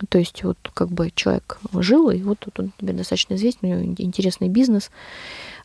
То 0.10 0.18
есть 0.18 0.44
вот 0.44 0.58
как 0.74 0.90
бы 0.90 1.12
человек 1.14 1.60
жил, 1.74 2.10
и 2.10 2.22
вот 2.22 2.40
тут 2.40 2.60
он 2.60 2.72
теперь 2.78 2.96
достаточно 2.96 3.36
известен, 3.36 3.60
у 3.64 3.68
него 3.68 3.94
интересный 3.98 4.50
бизнес. 4.50 4.92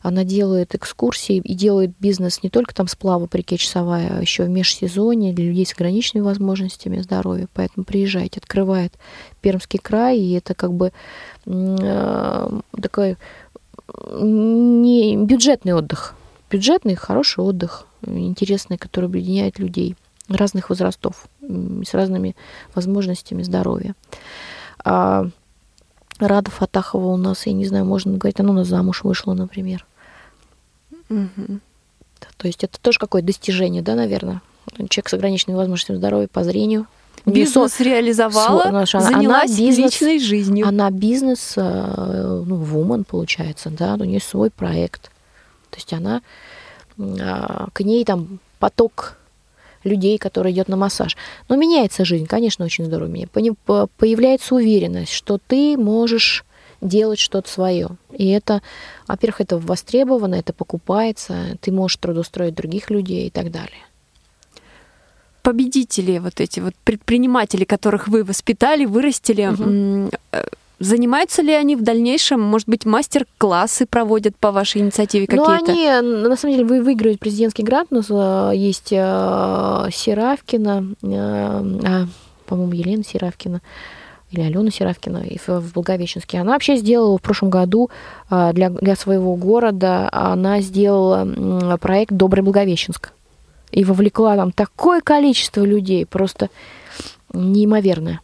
Она 0.01 0.23
делает 0.23 0.75
экскурсии 0.75 1.37
и 1.37 1.53
делает 1.53 1.91
бизнес 1.99 2.41
не 2.43 2.49
только 2.49 2.73
там 2.73 2.87
сплава 2.87 3.25
по 3.25 3.35
реке 3.35 3.57
Часовая, 3.57 4.17
а 4.17 4.21
еще 4.21 4.43
в 4.43 4.49
межсезонье 4.49 5.33
для 5.33 5.45
людей 5.45 5.65
с 5.65 5.73
ограниченными 5.73 6.25
возможностями 6.25 6.99
здоровья. 6.99 7.47
Поэтому 7.53 7.85
приезжайте, 7.85 8.39
открывает 8.39 8.93
Пермский 9.41 9.79
край, 9.79 10.19
и 10.19 10.33
это 10.33 10.53
как 10.53 10.73
бы 10.73 10.91
э, 11.45 12.59
такой 12.81 13.17
не 14.13 15.17
бюджетный 15.17 15.73
отдых. 15.73 16.15
Бюджетный, 16.49 16.95
хороший 16.95 17.43
отдых, 17.43 17.85
интересный, 18.05 18.77
который 18.77 19.05
объединяет 19.05 19.59
людей 19.59 19.95
разных 20.29 20.69
возрастов, 20.69 21.27
с 21.41 21.93
разными 21.93 22.35
возможностями 22.75 23.43
здоровья. 23.43 23.95
А 24.83 25.27
Рада 26.19 26.51
Фатахова 26.51 27.07
у 27.07 27.17
нас, 27.17 27.45
я 27.45 27.53
не 27.53 27.65
знаю, 27.65 27.85
можно 27.85 28.17
говорить, 28.17 28.39
она 28.39 28.51
у 28.51 28.53
нас 28.53 28.67
замуж 28.67 29.03
вышла, 29.03 29.33
например. 29.33 29.85
Угу. 31.09 31.59
то 32.37 32.47
есть 32.47 32.63
это 32.63 32.79
тоже 32.79 32.99
какое-то 32.99 33.25
достижение, 33.25 33.81
да, 33.81 33.95
наверное. 33.95 34.41
Человек 34.89 35.09
с 35.09 35.13
ограниченными 35.15 35.57
возможностями 35.57 35.97
здоровья 35.97 36.27
по 36.27 36.43
зрению. 36.43 36.85
Бизнес 37.25 37.73
со... 37.73 37.83
реализовала, 37.83 38.63
со... 38.63 38.71
Наша, 38.71 38.99
занялась 38.99 39.49
она 39.49 39.57
бизнес, 39.57 39.93
личной 39.93 40.19
жизнью. 40.19 40.67
Она 40.67 40.91
бизнес, 40.91 41.53
э, 41.57 42.43
ну, 42.45 42.55
вумен, 42.55 43.05
получается, 43.05 43.71
да, 43.71 43.95
у 43.95 44.03
нее 44.03 44.21
свой 44.21 44.51
проект. 44.51 45.09
То 45.71 45.77
есть 45.77 45.93
она, 45.93 46.21
а, 46.97 47.67
к 47.73 47.81
ней 47.81 48.05
там 48.05 48.39
поток 48.59 49.17
людей, 49.83 50.17
которые 50.17 50.53
идет 50.53 50.67
на 50.67 50.77
массаж. 50.77 51.17
Но 51.47 51.55
меняется 51.55 52.05
жизнь, 52.05 52.25
конечно, 52.25 52.65
очень 52.65 52.85
здорово. 52.85 53.27
Появляется 53.97 54.55
уверенность, 54.55 55.11
что 55.11 55.39
ты 55.47 55.77
можешь 55.77 56.45
делать 56.81 57.19
что-то 57.19 57.49
свое. 57.49 57.89
И 58.11 58.29
это, 58.29 58.61
во-первых, 59.07 59.41
это 59.41 59.57
востребовано, 59.57 60.35
это 60.35 60.53
покупается, 60.53 61.57
ты 61.61 61.71
можешь 61.71 61.97
трудоустроить 61.97 62.55
других 62.55 62.89
людей 62.89 63.27
и 63.27 63.29
так 63.29 63.51
далее 63.51 63.79
победители, 65.41 66.19
вот 66.19 66.39
эти 66.41 66.59
вот 66.59 66.75
предприниматели, 66.83 67.63
которых 67.63 68.07
вы 68.07 68.23
воспитали, 68.23 68.85
вырастили, 68.85 69.47
угу. 69.47 70.11
Занимаются 70.79 71.41
ли 71.41 71.53
они 71.53 71.75
в 71.75 71.83
дальнейшем, 71.83 72.39
может 72.39 72.69
быть, 72.69 72.85
мастер-классы 72.85 73.85
проводят 73.85 74.37
по 74.37 74.51
вашей 74.51 74.81
инициативе 74.81 75.27
ну, 75.29 75.43
какие-то? 75.43 75.71
Ну, 75.71 75.71
они, 75.71 76.27
на 76.29 76.35
самом 76.37 76.55
деле, 76.55 76.65
вы 76.65 76.81
выиграют 76.81 77.19
президентский 77.19 77.63
грант. 77.63 77.89
У 77.91 77.95
нас 77.95 78.05
э, 78.09 78.51
есть 78.55 78.89
э, 78.91 79.89
Серафкина, 79.91 80.85
э, 81.01 82.05
по-моему, 82.45 82.71
Елена 82.71 83.03
Серафкина 83.03 83.61
или 84.31 84.41
Алена 84.41 84.71
Серафкина 84.71 85.25
в 85.47 85.73
Благовещенске. 85.73 86.39
Она 86.39 86.53
вообще 86.53 86.77
сделала 86.77 87.17
в 87.17 87.21
прошлом 87.21 87.49
году 87.49 87.89
для, 88.29 88.69
для 88.69 88.95
своего 88.95 89.35
города, 89.35 90.07
она 90.11 90.61
сделала 90.61 91.77
проект 91.77 92.11
«Добрый 92.11 92.43
Благовещенск». 92.43 93.11
И 93.71 93.83
вовлекла 93.83 94.35
там 94.35 94.51
такое 94.51 95.01
количество 95.01 95.63
людей, 95.63 96.05
просто 96.05 96.49
неимоверное. 97.33 98.21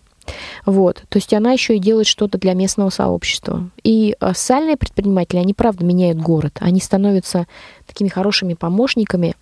Вот. 0.66 1.04
То 1.10 1.18
есть 1.18 1.34
она 1.34 1.52
еще 1.52 1.76
и 1.76 1.80
делает 1.80 2.08
что-то 2.08 2.38
для 2.38 2.54
местного 2.54 2.90
сообщества. 2.90 3.70
И 3.84 4.16
а, 4.20 4.34
социальные 4.34 4.78
предприниматели, 4.78 5.40
они 5.40 5.54
правда 5.54 5.86
меняют 5.86 6.18
город. 6.18 6.58
Они 6.60 6.80
становятся 6.80 7.48
такими 7.86 8.08
хорошими 8.08 8.54
помощниками 8.54 9.36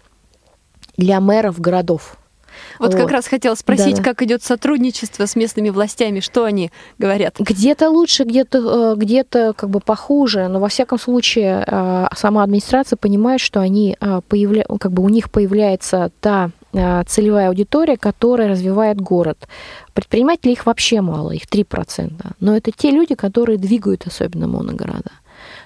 для 0.97 1.19
мэров 1.19 1.59
городов. 1.59 2.17
Вот, 2.79 2.93
вот. 2.93 3.01
как 3.01 3.11
раз 3.11 3.27
хотела 3.27 3.55
спросить, 3.55 3.97
да. 3.97 4.03
как 4.03 4.21
идет 4.21 4.43
сотрудничество 4.43 5.25
с 5.25 5.35
местными 5.35 5.69
властями, 5.69 6.19
что 6.19 6.45
они 6.45 6.71
говорят? 6.97 7.35
Где-то 7.39 7.89
лучше, 7.89 8.23
где-то 8.23 8.95
где 8.97 9.23
как 9.23 9.69
бы 9.69 9.79
похуже, 9.79 10.47
но 10.47 10.59
во 10.59 10.67
всяком 10.67 10.99
случае 10.99 11.65
сама 12.15 12.43
администрация 12.43 12.97
понимает, 12.97 13.41
что 13.41 13.59
они 13.59 13.97
появля... 14.27 14.65
как 14.79 14.91
бы 14.91 15.03
у 15.03 15.09
них 15.09 15.31
появляется 15.31 16.11
та 16.19 16.51
целевая 17.07 17.49
аудитория, 17.49 17.97
которая 17.97 18.49
развивает 18.49 18.99
город. 18.99 19.47
Предпринимателей 19.93 20.53
их 20.53 20.65
вообще 20.65 21.01
мало, 21.01 21.31
их 21.31 21.43
3%. 21.43 22.11
Но 22.39 22.57
это 22.57 22.71
те 22.71 22.89
люди, 22.89 23.13
которые 23.13 23.59
двигают 23.59 24.07
особенно 24.07 24.47
моногорода. 24.47 25.11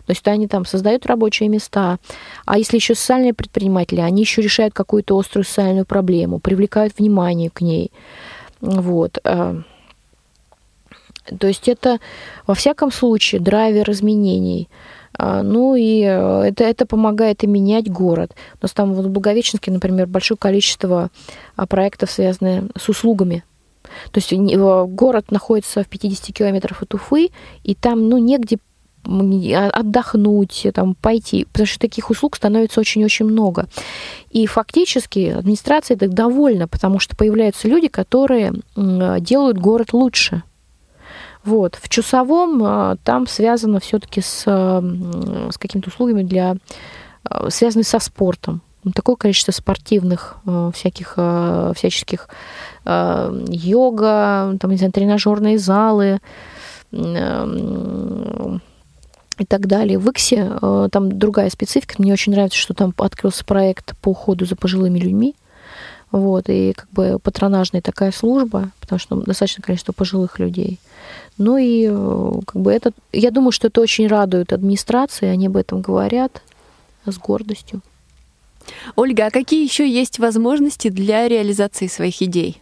То 0.05 0.11
есть 0.11 0.27
они 0.27 0.47
там 0.47 0.65
создают 0.65 1.05
рабочие 1.05 1.49
места. 1.49 1.97
А 2.45 2.57
если 2.57 2.77
еще 2.77 2.95
социальные 2.95 3.33
предприниматели, 3.33 3.99
они 3.99 4.21
еще 4.21 4.41
решают 4.41 4.73
какую-то 4.73 5.17
острую 5.17 5.43
социальную 5.43 5.85
проблему, 5.85 6.39
привлекают 6.39 6.97
внимание 6.97 7.49
к 7.49 7.61
ней. 7.61 7.91
Вот. 8.61 9.19
Э, 9.23 9.61
то 11.39 11.47
есть 11.47 11.67
это, 11.67 11.99
во 12.45 12.53
всяком 12.53 12.91
случае, 12.91 13.41
драйвер 13.41 13.89
изменений. 13.91 14.69
Э, 15.17 15.41
ну 15.43 15.75
и 15.75 16.01
э, 16.01 16.41
это, 16.47 16.63
это 16.63 16.85
помогает 16.85 17.43
и 17.43 17.47
менять 17.47 17.89
город. 17.91 18.35
У 18.55 18.57
нас 18.61 18.71
там 18.71 18.93
в 18.93 19.09
Благовещенске, 19.09 19.71
например, 19.71 20.07
большое 20.07 20.37
количество 20.37 21.09
проектов, 21.69 22.11
связанных 22.11 22.71
с 22.77 22.89
услугами. 22.89 23.43
То 24.11 24.19
есть 24.19 24.33
город 24.33 25.31
находится 25.31 25.83
в 25.83 25.87
50 25.87 26.35
километрах 26.35 26.83
от 26.83 26.93
Уфы, 26.93 27.29
и 27.63 27.73
там 27.73 28.09
ну, 28.09 28.17
негде 28.17 28.57
а, 28.57 28.59
отдохнуть, 29.55 30.67
там, 30.73 30.95
пойти, 30.95 31.45
потому 31.45 31.67
что 31.67 31.79
таких 31.79 32.09
услуг 32.09 32.35
становится 32.35 32.79
очень-очень 32.79 33.25
много. 33.25 33.67
И 34.31 34.45
фактически 34.45 35.35
администрация 35.37 35.95
так 35.97 36.13
довольна, 36.13 36.67
потому 36.67 36.99
что 36.99 37.15
появляются 37.15 37.67
люди, 37.67 37.87
которые 37.87 38.53
делают 38.75 39.57
город 39.57 39.93
лучше. 39.93 40.43
Вот. 41.43 41.77
В 41.81 41.87
Чусовом 41.87 42.61
а, 42.63 42.97
там 43.05 43.25
связано 43.25 43.79
все-таки 43.79 44.19
с, 44.19 44.43
с 44.43 45.57
какими-то 45.57 45.89
услугами 45.89 46.23
для 46.23 46.57
связанные 47.49 47.85
со 47.85 47.99
спортом. 47.99 48.61
Такое 48.93 49.15
количество 49.15 49.51
спортивных 49.51 50.37
всяких 50.73 51.17
всяческих 51.75 52.29
йога, 52.85 54.57
там, 54.59 54.71
не 54.71 54.77
знаю, 54.77 54.93
тренажерные 54.93 55.57
залы, 55.57 56.19
и 59.39 59.45
так 59.45 59.67
далее. 59.67 59.97
В 59.99 60.09
Иксе 60.09 60.51
э, 60.61 60.89
там 60.91 61.17
другая 61.17 61.49
специфика. 61.49 61.95
Мне 61.97 62.13
очень 62.13 62.31
нравится, 62.31 62.57
что 62.57 62.73
там 62.73 62.93
открылся 62.97 63.45
проект 63.45 63.97
по 63.97 64.09
уходу 64.09 64.45
за 64.45 64.55
пожилыми 64.55 64.99
людьми. 64.99 65.35
Вот, 66.11 66.45
и 66.47 66.73
как 66.73 66.89
бы 66.91 67.19
патронажная 67.19 67.81
такая 67.81 68.11
служба, 68.13 68.71
потому 68.79 68.97
что 68.97 69.17
достаточно 69.17 69.61
количество 69.61 69.91
пожилых 69.91 70.39
людей. 70.39 70.79
Ну 71.37 71.57
и 71.57 71.87
э, 71.89 72.31
как 72.45 72.61
бы 72.61 72.71
это, 72.71 72.91
я 73.11 73.29
думаю, 73.29 73.51
что 73.51 73.67
это 73.67 73.81
очень 73.81 74.07
радует 74.07 74.53
администрации, 74.53 75.27
они 75.27 75.47
об 75.47 75.57
этом 75.57 75.81
говорят 75.81 76.41
с 77.05 77.17
гордостью. 77.17 77.81
Ольга, 78.95 79.27
а 79.27 79.31
какие 79.31 79.63
еще 79.63 79.89
есть 79.89 80.19
возможности 80.19 80.89
для 80.89 81.27
реализации 81.27 81.87
своих 81.87 82.21
идей? 82.21 82.61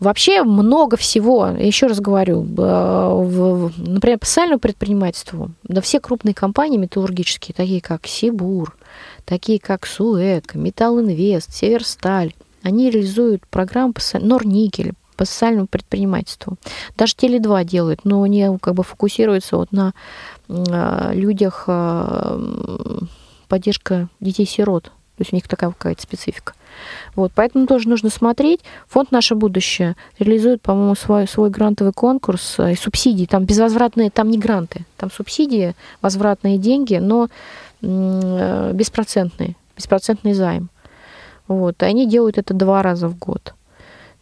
Вообще 0.00 0.42
много 0.42 0.96
всего, 0.96 1.48
еще 1.48 1.86
раз 1.86 2.00
говорю, 2.00 2.42
например, 2.42 4.18
по 4.18 4.24
социальному 4.26 4.58
предпринимательству, 4.58 5.50
да 5.62 5.82
все 5.82 6.00
крупные 6.00 6.32
компании 6.32 6.78
металлургические, 6.78 7.54
такие 7.54 7.82
как 7.82 8.06
Сибур, 8.06 8.76
такие 9.26 9.60
как 9.60 9.86
Суэк, 9.86 10.54
Металл 10.54 11.00
Инвест, 11.00 11.52
Северсталь, 11.52 12.32
они 12.62 12.90
реализуют 12.90 13.46
программу 13.46 13.92
по 13.92 14.00
Норникель, 14.18 14.94
по 15.16 15.26
социальному 15.26 15.66
предпринимательству. 15.66 16.56
Даже 16.96 17.14
Теле2 17.14 17.64
делают, 17.64 18.04
но 18.04 18.22
они 18.22 18.48
как 18.58 18.74
бы 18.74 18.82
фокусируются 18.82 19.58
вот 19.58 19.70
на 19.70 19.92
а, 20.48 21.12
людях 21.12 21.68
поддержка 23.48 24.08
детей-сирот. 24.20 24.92
То 25.20 25.22
есть 25.22 25.34
у 25.34 25.36
них 25.36 25.46
такая 25.48 25.68
какая-то 25.68 26.00
специфика. 26.00 26.54
Вот, 27.14 27.30
поэтому 27.34 27.66
тоже 27.66 27.90
нужно 27.90 28.08
смотреть. 28.08 28.60
Фонд 28.88 29.12
«Наше 29.12 29.34
будущее» 29.34 29.96
реализует, 30.18 30.62
по-моему, 30.62 30.94
свой, 30.94 31.28
свой 31.28 31.50
грантовый 31.50 31.92
конкурс 31.92 32.54
э, 32.56 32.72
и 32.72 32.74
субсидии. 32.74 33.26
Там 33.26 33.44
безвозвратные, 33.44 34.08
там 34.10 34.30
не 34.30 34.38
гранты, 34.38 34.86
там 34.96 35.10
субсидии, 35.10 35.74
возвратные 36.00 36.56
деньги, 36.56 36.94
но 36.94 37.28
э, 37.82 38.70
беспроцентные, 38.72 39.56
беспроцентный 39.76 40.32
займ. 40.32 40.70
Вот, 41.46 41.82
и 41.82 41.84
они 41.84 42.08
делают 42.08 42.38
это 42.38 42.54
два 42.54 42.82
раза 42.82 43.06
в 43.06 43.18
год. 43.18 43.52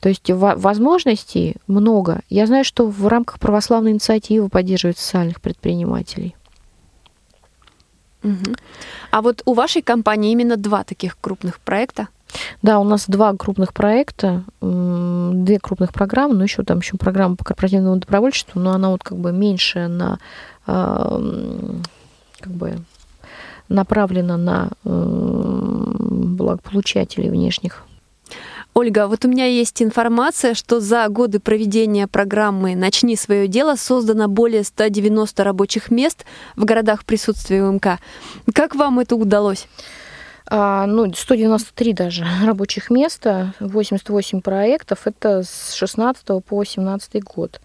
То 0.00 0.08
есть 0.08 0.28
возможностей 0.28 1.54
много. 1.68 2.22
Я 2.28 2.46
знаю, 2.46 2.64
что 2.64 2.88
в 2.88 3.06
рамках 3.06 3.38
православной 3.38 3.92
инициативы 3.92 4.48
поддерживают 4.48 4.98
социальных 4.98 5.40
предпринимателей. 5.40 6.34
А 9.10 9.22
вот 9.22 9.42
у 9.44 9.54
вашей 9.54 9.82
компании 9.82 10.32
именно 10.32 10.56
два 10.56 10.84
таких 10.84 11.16
крупных 11.20 11.60
проекта? 11.60 12.08
Да, 12.62 12.78
у 12.78 12.84
нас 12.84 13.06
два 13.08 13.34
крупных 13.34 13.72
проекта, 13.72 14.44
две 14.60 15.58
крупных 15.58 15.92
программы, 15.92 16.34
но 16.34 16.42
еще 16.42 16.62
там 16.62 16.78
еще 16.80 16.96
программа 16.96 17.36
по 17.36 17.44
корпоративному 17.44 17.96
добровольчеству, 17.96 18.60
но 18.60 18.72
она 18.72 18.90
вот 18.90 19.02
как 19.02 19.16
бы 19.18 19.32
меньше 19.32 19.88
на 19.88 20.18
как 20.66 22.52
бы 22.52 22.78
направлена 23.68 24.36
на 24.36 24.70
благополучателей 26.34 27.30
внешних. 27.30 27.84
Ольга, 28.78 29.08
вот 29.08 29.24
у 29.24 29.28
меня 29.28 29.46
есть 29.46 29.82
информация, 29.82 30.54
что 30.54 30.78
за 30.78 31.08
годы 31.08 31.40
проведения 31.40 32.06
программы 32.06 32.76
«Начни 32.76 33.16
свое 33.16 33.48
дело» 33.48 33.74
создано 33.74 34.28
более 34.28 34.62
190 34.62 35.42
рабочих 35.42 35.90
мест 35.90 36.24
в 36.54 36.64
городах 36.64 37.04
присутствия 37.04 37.64
УМК. 37.64 37.98
Как 38.54 38.76
вам 38.76 39.00
это 39.00 39.16
удалось? 39.16 39.66
А, 40.46 40.86
ну, 40.86 41.12
193 41.12 41.92
даже 41.92 42.24
рабочих 42.46 42.88
места, 42.88 43.52
88 43.58 44.42
проектов, 44.42 45.08
это 45.08 45.42
с 45.42 45.74
16 45.74 46.24
по 46.44 46.56
18 46.58 47.20
год. 47.24 47.60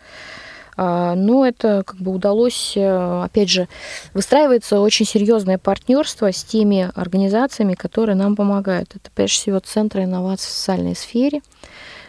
А, 0.75 1.15
но 1.15 1.45
это 1.45 1.83
как 1.85 1.97
бы 1.97 2.11
удалось, 2.11 2.73
э, 2.75 3.23
опять 3.23 3.49
же, 3.49 3.67
выстраивается 4.13 4.79
очень 4.79 5.05
серьезное 5.05 5.57
партнерство 5.57 6.31
с 6.31 6.43
теми 6.43 6.89
организациями, 6.95 7.73
которые 7.73 8.15
нам 8.15 8.35
помогают. 8.35 8.95
Это 8.95 9.09
прежде 9.13 9.35
всего 9.35 9.59
центры 9.59 10.03
инноваций 10.03 10.47
в 10.47 10.51
социальной 10.51 10.95
сфере, 10.95 11.41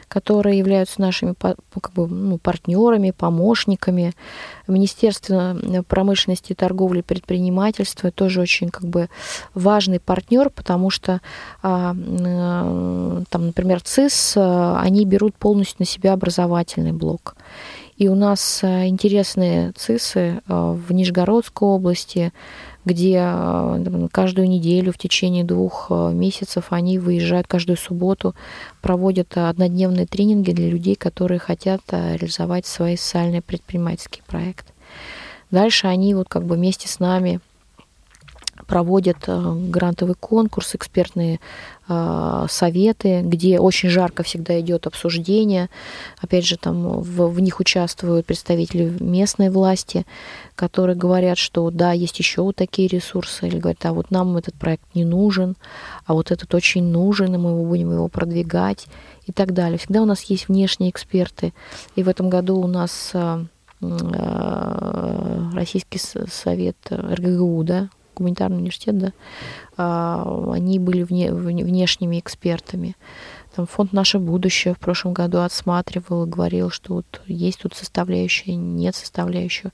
которые 0.09 0.59
являются 0.59 1.01
нашими 1.01 1.35
как 1.35 1.93
бы, 1.93 2.07
ну, 2.07 2.39
партнерами, 2.39 3.11
помощниками. 3.11 4.13
Министерство 4.67 5.57
э, 5.61 5.83
промышленности, 5.83 6.55
торговли, 6.55 7.03
предпринимательства 7.03 8.11
тоже 8.11 8.41
очень 8.41 8.71
как 8.71 8.85
бы 8.85 9.09
важный 9.53 10.01
партнер, 10.01 10.49
потому 10.49 10.89
что 10.89 11.21
а, 11.63 11.95
э, 11.95 13.25
там, 13.29 13.47
например, 13.47 13.83
ЦИС, 13.83 14.37
они 14.37 15.05
берут 15.05 15.35
полностью 15.35 15.77
на 15.81 15.87
себя 15.87 16.15
образовательный 16.15 16.93
блок. 16.93 17.37
И 17.97 18.09
у 18.09 18.15
нас 18.15 18.65
интересные 18.65 19.73
ЦИСы 19.73 20.43
в 20.49 20.93
Нижегородской 20.93 21.69
области, 21.69 22.33
где 22.85 23.21
э, 23.23 24.09
каждую 24.13 24.49
неделю 24.49 24.93
в 24.93 24.99
течение 24.99 25.45
двух 25.45 25.87
э, 25.91 26.13
месяцев 26.13 26.67
они 26.71 26.99
выезжают 26.99 27.47
каждую 27.47 27.77
субботу, 27.77 28.35
проводят 28.83 29.37
однодневные 29.37 30.07
тренинги 30.07 30.53
для 30.53 30.69
людей, 30.69 30.95
которые 30.95 31.39
хотят 31.39 31.81
э, 31.91 32.17
реализовать 32.17 32.67
свои 32.67 32.97
социальные 32.97 33.43
предпринимательские 33.43 34.23
проекты. 34.27 34.73
Дальше 35.51 35.87
они 35.87 36.15
вот 36.15 36.29
как 36.29 36.45
бы 36.45 36.57
вместе 36.57 36.89
с 36.89 36.99
нами 36.99 37.41
проводят 38.67 39.19
грантовый 39.27 40.17
конкурс, 40.19 40.75
экспертные 40.75 41.41
советы, 42.49 43.21
где 43.23 43.59
очень 43.59 43.91
жарко 43.91 44.23
всегда 44.23 44.59
идет 44.59 44.87
обсуждение. 44.87 45.69
Опять 46.19 46.47
же, 46.47 46.57
там 46.57 47.01
в, 47.01 47.29
в 47.29 47.41
них 47.41 47.61
участвуют 47.61 48.25
представители 48.25 48.97
местной 49.01 49.51
власти, 49.51 50.07
которые 50.55 50.97
говорят, 50.97 51.37
что 51.37 51.71
да, 51.71 51.93
есть 51.93 52.19
еще 52.19 52.41
вот 52.41 52.57
такие 52.57 52.89
ресурсы, 52.89 53.47
или 53.49 53.59
говорят, 53.59 53.85
а 53.85 53.93
вот 53.93 54.11
нам 54.11 54.35
этот 54.39 54.55
проект 54.55 54.85
не 54.95 55.05
нужен, 55.05 55.57
а 56.07 56.15
вот 56.15 56.31
этот 56.31 56.55
очень 56.55 56.85
нужен, 56.85 57.35
и 57.35 57.39
мы 57.39 57.51
его 57.51 57.65
будем 57.65 57.93
его 57.93 58.09
продвигать 58.09 58.87
и 59.27 59.33
так 59.33 59.53
далее. 59.53 59.77
Всегда 59.77 60.01
у 60.01 60.07
нас 60.07 60.23
есть 60.23 60.49
внешние 60.49 60.91
эксперты, 60.91 61.53
и 61.97 62.03
в 62.03 62.09
этом 62.09 62.31
году 62.31 62.61
у 62.61 62.67
нас 62.67 63.11
э, 63.13 63.45
э, 63.83 65.51
Российский 65.53 65.99
совет 65.99 66.77
РГГУ, 66.91 67.63
да, 67.65 67.91
гуманитарный 68.15 68.59
университет, 68.59 68.99
да, 68.99 69.13
а, 69.77 70.53
они 70.53 70.79
были 70.79 71.03
вне, 71.03 71.33
внешними 71.33 72.19
экспертами. 72.19 72.97
Там 73.55 73.67
фонд 73.67 73.93
«Наше 73.93 74.19
будущее» 74.19 74.75
в 74.75 74.79
прошлом 74.79 75.13
году 75.13 75.39
отсматривал 75.39 76.25
и 76.25 76.29
говорил, 76.29 76.71
что 76.71 76.95
вот 76.95 77.21
есть 77.27 77.61
тут 77.61 77.75
составляющая, 77.75 78.55
нет 78.55 78.97
составляющего. 78.97 79.73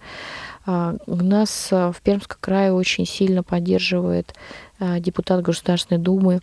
А, 0.67 0.97
у 1.07 1.17
нас 1.17 1.69
а, 1.71 1.93
в 1.93 2.01
Пермском 2.03 2.39
крае 2.41 2.73
очень 2.73 3.07
сильно 3.07 3.43
поддерживает 3.43 4.35
депутат 4.81 5.43
Государственной 5.43 6.01
Думы 6.01 6.41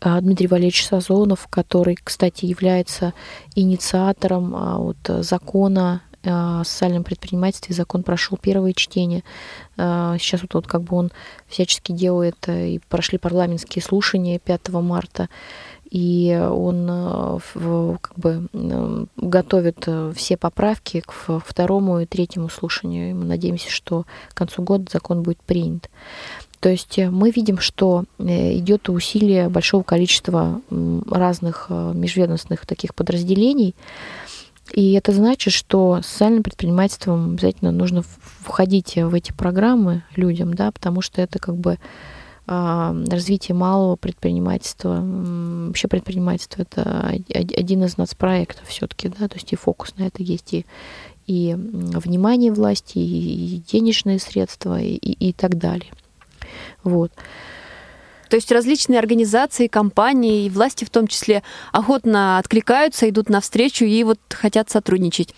Дмитрий 0.00 0.48
Валерьевич 0.48 0.84
Сазонов, 0.84 1.46
который, 1.48 1.96
кстати, 2.02 2.44
является 2.44 3.14
инициатором 3.54 4.50
вот, 4.78 4.96
закона 5.24 6.02
о 6.24 6.62
социальном 6.64 7.04
предпринимательстве. 7.04 7.74
Закон 7.74 8.02
прошел 8.02 8.38
первое 8.40 8.72
чтение. 8.72 9.22
Сейчас 9.76 10.42
вот, 10.42 10.54
вот 10.54 10.66
как 10.66 10.82
бы 10.82 10.96
он 10.96 11.10
всячески 11.48 11.92
делает, 11.92 12.36
и 12.48 12.80
прошли 12.88 13.18
парламентские 13.18 13.82
слушания 13.82 14.38
5 14.38 14.68
марта 14.70 15.28
и 15.90 16.34
он 16.50 16.86
как 18.00 18.18
бы 18.18 18.48
готовит 19.16 19.86
все 20.16 20.38
поправки 20.38 21.02
к 21.04 21.40
второму 21.44 22.00
и 22.00 22.06
третьему 22.06 22.48
слушанию. 22.48 23.10
И 23.10 23.12
мы 23.12 23.26
надеемся, 23.26 23.70
что 23.70 24.06
к 24.30 24.34
концу 24.34 24.62
года 24.62 24.86
закон 24.90 25.22
будет 25.22 25.42
принят. 25.42 25.90
То 26.62 26.68
есть 26.68 26.96
э, 26.96 27.10
мы 27.10 27.32
видим, 27.32 27.58
что 27.58 28.04
э, 28.18 28.56
идет 28.56 28.88
усилие 28.88 29.48
большого 29.48 29.82
количества 29.82 30.60
разных 31.10 31.66
э, 31.68 31.92
межведомственных 31.92 32.66
таких 32.66 32.94
подразделений. 32.94 33.74
И 34.70 34.92
это 34.92 35.12
значит, 35.12 35.52
что 35.52 36.00
социальным 36.02 36.42
предпринимательством 36.42 37.32
обязательно 37.32 37.72
нужно 37.72 38.02
входить 38.40 38.96
в 38.96 39.12
эти 39.12 39.32
программы 39.32 40.04
людям, 40.14 40.54
да, 40.54 40.70
потому 40.70 41.02
что 41.02 41.20
это 41.20 41.38
как 41.38 41.56
бы 41.56 41.78
а, 42.46 42.94
развитие 43.08 43.54
малого 43.54 43.96
предпринимательства. 43.96 45.00
Вообще 45.02 45.88
предпринимательство 45.88 46.62
это 46.62 47.14
один 47.34 47.84
из 47.84 47.96
нацпроектов 47.96 48.66
все-таки, 48.68 49.08
да, 49.08 49.28
то 49.28 49.34
есть 49.34 49.52
и 49.52 49.56
фокус 49.56 49.94
на 49.96 50.04
это 50.04 50.22
есть, 50.22 50.54
и, 50.54 50.64
и 51.26 51.54
внимание 51.56 52.52
власти, 52.52 52.98
и 52.98 53.62
денежные 53.70 54.18
средства, 54.18 54.80
и, 54.80 54.94
и 54.94 55.32
так 55.32 55.58
далее. 55.58 55.92
Вот. 56.82 57.12
То 58.32 58.36
есть 58.36 58.50
различные 58.50 58.98
организации, 58.98 59.66
компании 59.66 60.46
и 60.46 60.48
власти 60.48 60.86
в 60.86 60.88
том 60.88 61.06
числе 61.06 61.42
охотно 61.70 62.38
откликаются, 62.38 63.06
идут 63.10 63.28
навстречу 63.28 63.84
и 63.84 64.02
вот 64.04 64.18
хотят 64.30 64.70
сотрудничать. 64.70 65.34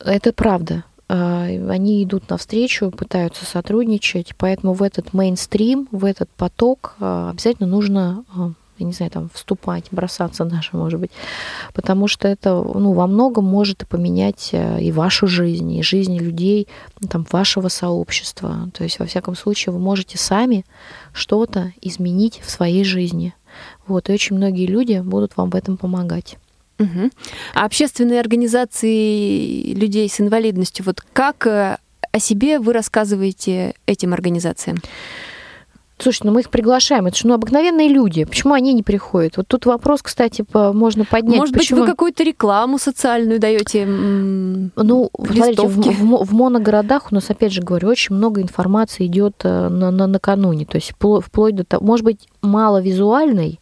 Это 0.00 0.32
правда. 0.32 0.84
А, 1.10 1.42
они 1.44 2.02
идут 2.02 2.30
навстречу, 2.30 2.90
пытаются 2.90 3.44
сотрудничать, 3.44 4.34
поэтому 4.38 4.72
в 4.72 4.82
этот 4.82 5.12
мейнстрим, 5.12 5.88
в 5.92 6.06
этот 6.06 6.30
поток 6.38 6.94
а, 7.00 7.28
обязательно 7.28 7.68
нужно 7.68 8.24
а, 8.34 8.52
я 8.78 8.86
не 8.86 8.92
знаю, 8.92 9.10
там, 9.10 9.30
вступать, 9.32 9.86
бросаться 9.90 10.44
даже, 10.44 10.70
может 10.72 11.00
быть, 11.00 11.10
потому 11.72 12.08
что 12.08 12.28
это, 12.28 12.54
ну, 12.54 12.92
во 12.92 13.06
многом 13.06 13.44
может 13.44 13.82
и 13.82 13.86
поменять 13.86 14.50
э, 14.52 14.82
и 14.82 14.92
вашу 14.92 15.26
жизнь, 15.26 15.72
и 15.72 15.82
жизнь 15.82 16.18
людей, 16.18 16.68
там, 17.08 17.26
вашего 17.30 17.68
сообщества. 17.68 18.70
То 18.74 18.84
есть, 18.84 18.98
во 18.98 19.06
всяком 19.06 19.36
случае, 19.36 19.72
вы 19.72 19.78
можете 19.78 20.18
сами 20.18 20.64
что-то 21.12 21.72
изменить 21.80 22.40
в 22.44 22.50
своей 22.50 22.84
жизни. 22.84 23.34
Вот, 23.86 24.08
и 24.08 24.12
очень 24.12 24.36
многие 24.36 24.66
люди 24.66 25.00
будут 25.00 25.36
вам 25.36 25.50
в 25.50 25.56
этом 25.56 25.76
помогать. 25.76 26.36
Угу. 26.78 27.10
А 27.54 27.64
общественные 27.64 28.20
организации 28.20 29.72
людей 29.72 30.08
с 30.08 30.20
инвалидностью, 30.20 30.84
вот 30.84 31.00
как 31.12 31.46
э, 31.46 31.78
о 32.12 32.18
себе 32.18 32.58
вы 32.58 32.72
рассказываете 32.72 33.74
этим 33.86 34.12
организациям? 34.12 34.78
Слушай, 35.98 36.22
ну 36.24 36.32
мы 36.32 36.40
их 36.40 36.50
приглашаем. 36.50 37.06
Это 37.06 37.16
же 37.16 37.26
ну, 37.26 37.34
обыкновенные 37.34 37.88
люди. 37.88 38.24
Почему 38.24 38.52
они 38.52 38.74
не 38.74 38.82
приходят? 38.82 39.38
Вот 39.38 39.48
тут 39.48 39.64
вопрос, 39.64 40.02
кстати, 40.02 40.44
можно 40.52 41.04
поднять. 41.04 41.38
Может 41.38 41.54
почему... 41.54 41.80
быть, 41.80 41.86
вы 41.86 41.92
какую-то 41.92 42.22
рекламу 42.22 42.78
социальную 42.78 43.40
даете? 43.40 43.86
Ну, 43.86 45.10
смотрите, 45.14 45.66
в, 45.66 45.76
в, 45.76 46.24
в 46.24 46.34
моногородах 46.34 47.10
у 47.10 47.14
нас, 47.14 47.30
опять 47.30 47.52
же 47.52 47.62
говорю, 47.62 47.88
очень 47.88 48.14
много 48.14 48.42
информации 48.42 49.06
идет 49.06 49.36
э, 49.44 49.68
на, 49.68 49.90
на, 49.90 50.06
накануне. 50.06 50.66
То 50.66 50.76
есть 50.76 50.92
вплоть 50.98 51.54
до 51.54 51.64
того, 51.64 51.84
может 51.84 52.04
быть, 52.04 52.28
мало 52.42 52.82
визуальной, 52.82 53.58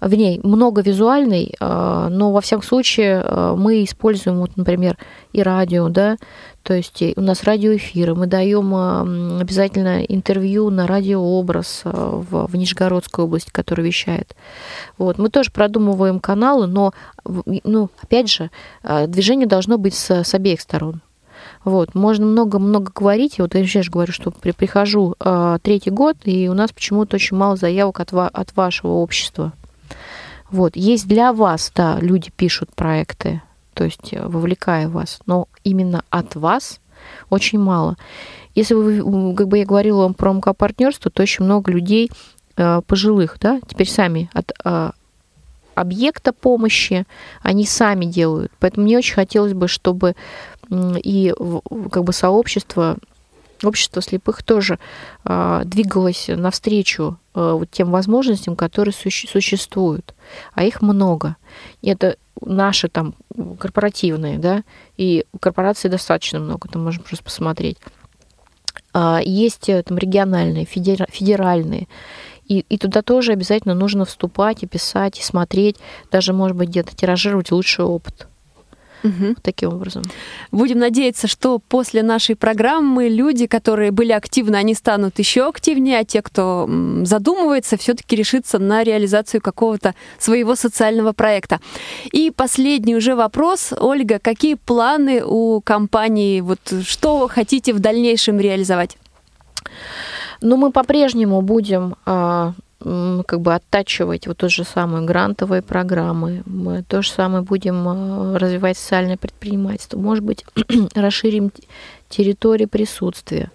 в 0.00 0.14
ней 0.14 0.40
много 0.42 0.80
визуальной, 0.80 1.54
э, 1.58 2.08
но 2.10 2.32
во 2.32 2.40
всяком 2.40 2.64
случае 2.64 3.22
э, 3.22 3.54
мы 3.56 3.84
используем, 3.84 4.38
вот, 4.38 4.56
например, 4.56 4.96
и 5.32 5.42
радио, 5.42 5.88
да, 5.88 6.16
то 6.68 6.74
есть 6.74 7.02
у 7.16 7.22
нас 7.22 7.44
радиоэфиры, 7.44 8.14
мы 8.14 8.26
даем 8.26 8.74
обязательно 9.40 10.02
интервью 10.02 10.68
на 10.68 10.86
радиообраз 10.86 11.80
в, 11.84 12.46
в 12.46 12.54
Нижегородской 12.54 13.24
области, 13.24 13.48
который 13.50 13.86
вещает. 13.86 14.36
Вот. 14.98 15.16
Мы 15.16 15.30
тоже 15.30 15.50
продумываем 15.50 16.20
каналы, 16.20 16.66
но, 16.66 16.92
ну, 17.24 17.88
опять 18.02 18.28
же, 18.28 18.50
движение 19.06 19.46
должно 19.46 19.78
быть 19.78 19.94
с, 19.94 20.10
с 20.10 20.34
обеих 20.34 20.60
сторон. 20.60 21.00
Вот, 21.64 21.94
можно 21.94 22.26
много-много 22.26 22.92
говорить. 22.94 23.38
Вот 23.38 23.54
я 23.54 23.64
же 23.64 23.90
говорю, 23.90 24.12
что 24.12 24.30
при, 24.30 24.50
прихожу 24.50 25.14
э, 25.18 25.58
третий 25.62 25.90
год, 25.90 26.18
и 26.24 26.50
у 26.50 26.52
нас 26.52 26.70
почему-то 26.70 27.16
очень 27.16 27.38
мало 27.38 27.56
заявок 27.56 28.00
от, 28.00 28.12
ва, 28.12 28.28
от 28.28 28.54
вашего 28.54 28.90
общества. 28.90 29.54
Вот, 30.50 30.76
есть 30.76 31.08
для 31.08 31.32
вас, 31.32 31.72
да, 31.74 31.98
люди 31.98 32.30
пишут 32.36 32.74
проекты, 32.74 33.40
то 33.78 33.84
есть 33.84 34.12
э, 34.12 34.26
вовлекая 34.26 34.88
вас, 34.88 35.20
но 35.26 35.46
именно 35.62 36.02
от 36.10 36.34
вас 36.34 36.80
очень 37.30 37.60
мало. 37.60 37.96
Если 38.56 38.74
вы, 38.74 39.34
как 39.36 39.46
бы 39.46 39.58
я 39.58 39.64
говорила 39.64 40.02
вам 40.02 40.14
про 40.14 40.32
МК-партнерство, 40.32 41.12
то 41.12 41.22
очень 41.22 41.44
много 41.44 41.70
людей 41.70 42.10
э, 42.56 42.82
пожилых, 42.84 43.36
да, 43.40 43.60
теперь 43.68 43.88
сами 43.88 44.30
от 44.32 44.50
э, 44.64 44.90
объекта 45.76 46.32
помощи 46.32 47.06
они 47.40 47.66
сами 47.66 48.04
делают. 48.04 48.50
Поэтому 48.58 48.84
мне 48.84 48.98
очень 48.98 49.14
хотелось 49.14 49.52
бы, 49.52 49.68
чтобы 49.68 50.16
и 50.70 51.32
как 51.92 52.02
бы 52.02 52.12
сообщество 52.12 52.98
общество 53.64 54.02
слепых 54.02 54.42
тоже 54.42 54.78
э, 55.24 55.62
двигалось 55.64 56.28
навстречу 56.28 57.18
э, 57.34 57.52
вот 57.52 57.70
тем 57.70 57.90
возможностям, 57.90 58.56
которые 58.56 58.92
суще- 58.92 59.28
существуют, 59.28 60.14
а 60.54 60.64
их 60.64 60.82
много. 60.82 61.36
И 61.82 61.88
это 61.88 62.16
наши 62.40 62.88
там 62.88 63.14
корпоративные, 63.58 64.38
да, 64.38 64.62
и 64.96 65.24
корпораций 65.40 65.90
достаточно 65.90 66.38
много, 66.38 66.68
там 66.68 66.84
можем 66.84 67.02
просто 67.02 67.24
посмотреть. 67.24 67.78
А, 68.92 69.20
есть 69.24 69.68
э, 69.68 69.82
там 69.82 69.98
региональные, 69.98 70.64
федеральные. 70.64 71.88
И, 72.46 72.60
и 72.60 72.78
туда 72.78 73.02
тоже 73.02 73.32
обязательно 73.32 73.74
нужно 73.74 74.04
вступать 74.04 74.62
и 74.62 74.66
писать, 74.66 75.18
и 75.18 75.22
смотреть, 75.22 75.76
даже, 76.10 76.32
может 76.32 76.56
быть, 76.56 76.70
где-то 76.70 76.96
тиражировать 76.96 77.50
лучший 77.50 77.84
опыт. 77.84 78.27
Угу. 79.04 79.36
Таким 79.42 79.70
образом. 79.70 80.02
Будем 80.50 80.78
надеяться, 80.78 81.28
что 81.28 81.58
после 81.58 82.02
нашей 82.02 82.34
программы 82.34 83.08
люди, 83.08 83.46
которые 83.46 83.90
были 83.90 84.12
активны, 84.12 84.56
они 84.56 84.74
станут 84.74 85.18
еще 85.18 85.48
активнее, 85.48 86.00
а 86.00 86.04
те, 86.04 86.22
кто 86.22 86.68
задумывается, 87.04 87.76
все-таки 87.76 88.16
решится 88.16 88.58
на 88.58 88.82
реализацию 88.82 89.40
какого-то 89.40 89.94
своего 90.18 90.54
социального 90.56 91.12
проекта. 91.12 91.60
И 92.12 92.30
последний 92.30 92.96
уже 92.96 93.14
вопрос. 93.14 93.72
Ольга, 93.78 94.18
какие 94.18 94.54
планы 94.54 95.22
у 95.24 95.60
компании? 95.60 96.40
Вот 96.40 96.60
что 96.84 97.28
хотите 97.28 97.72
в 97.72 97.78
дальнейшем 97.78 98.40
реализовать? 98.40 98.96
Ну, 100.40 100.56
мы 100.56 100.70
по-прежнему 100.70 101.42
будем 101.42 101.96
а, 102.06 102.52
как 102.80 103.40
бы 103.40 103.54
оттачивать 103.54 104.28
вот 104.28 104.36
тот 104.36 104.52
же 104.52 104.62
самые 104.62 105.04
грантовые 105.04 105.62
программы. 105.62 106.42
Мы 106.46 106.84
то 106.84 107.02
же 107.02 107.10
самое 107.10 107.42
будем 107.42 107.88
э, 107.88 108.36
развивать 108.36 108.78
социальное 108.78 109.16
предпринимательство. 109.16 109.98
Может 109.98 110.22
быть, 110.22 110.44
расширим 110.94 111.50
территории 112.08 112.66
присутствия. 112.66 113.50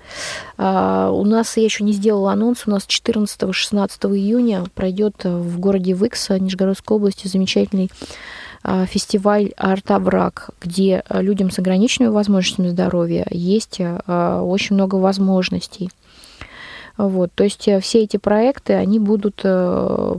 А, 0.57 1.09
у 1.09 1.24
нас, 1.24 1.55
я 1.55 1.63
еще 1.63 1.86
не 1.86 1.93
сделала 1.93 2.34
анонс, 2.34 2.63
у 2.67 2.71
нас 2.71 2.86
14-16 2.86 3.88
июня 4.15 4.65
пройдет 4.76 5.24
в 5.24 5.57
городе 5.57 5.95
Выкса, 5.95 6.38
Нижегородской 6.38 6.97
области, 6.97 7.28
замечательный 7.28 7.89
а, 8.61 8.86
фестиваль 8.86 9.53
«Арт-Абрак», 9.55 10.49
где 10.61 11.01
людям 11.09 11.49
с 11.49 11.59
ограниченными 11.59 12.11
возможностями 12.11 12.67
здоровья 12.67 13.26
есть 13.32 13.80
очень 13.80 14.76
много 14.76 14.95
возможностей– 14.95 15.89
вот, 16.98 17.32
то 17.34 17.44
есть 17.44 17.68
э, 17.68 17.80
все 17.80 18.04
эти 18.04 18.18
проекты, 18.18 18.74
они 18.74 19.00
будут 19.00 19.41
э, 19.44 20.16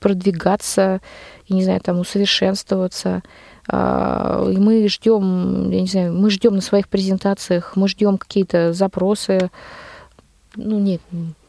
продвигаться, 0.00 1.00
я 1.48 1.56
не 1.56 1.64
знаю, 1.64 1.80
там 1.80 1.98
усовершенствоваться. 1.98 3.22
А, 3.68 4.48
и 4.48 4.56
мы 4.58 4.88
ждем, 4.88 5.70
я 5.70 5.80
не 5.80 5.88
знаю, 5.88 6.14
мы 6.14 6.30
ждем 6.30 6.54
на 6.54 6.60
своих 6.60 6.88
презентациях, 6.88 7.74
мы 7.74 7.88
ждем 7.88 8.16
какие-то 8.16 8.72
запросы, 8.72 9.50
ну 10.54 10.78
нет, 10.78 11.00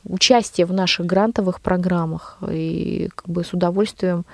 участие 0.04 0.66
в 0.66 0.74
наших 0.74 1.06
грантовых 1.06 1.62
программах 1.62 2.38
и 2.50 3.10
как 3.14 3.30
бы 3.30 3.44
с 3.44 3.54
удовольствием 3.54 4.26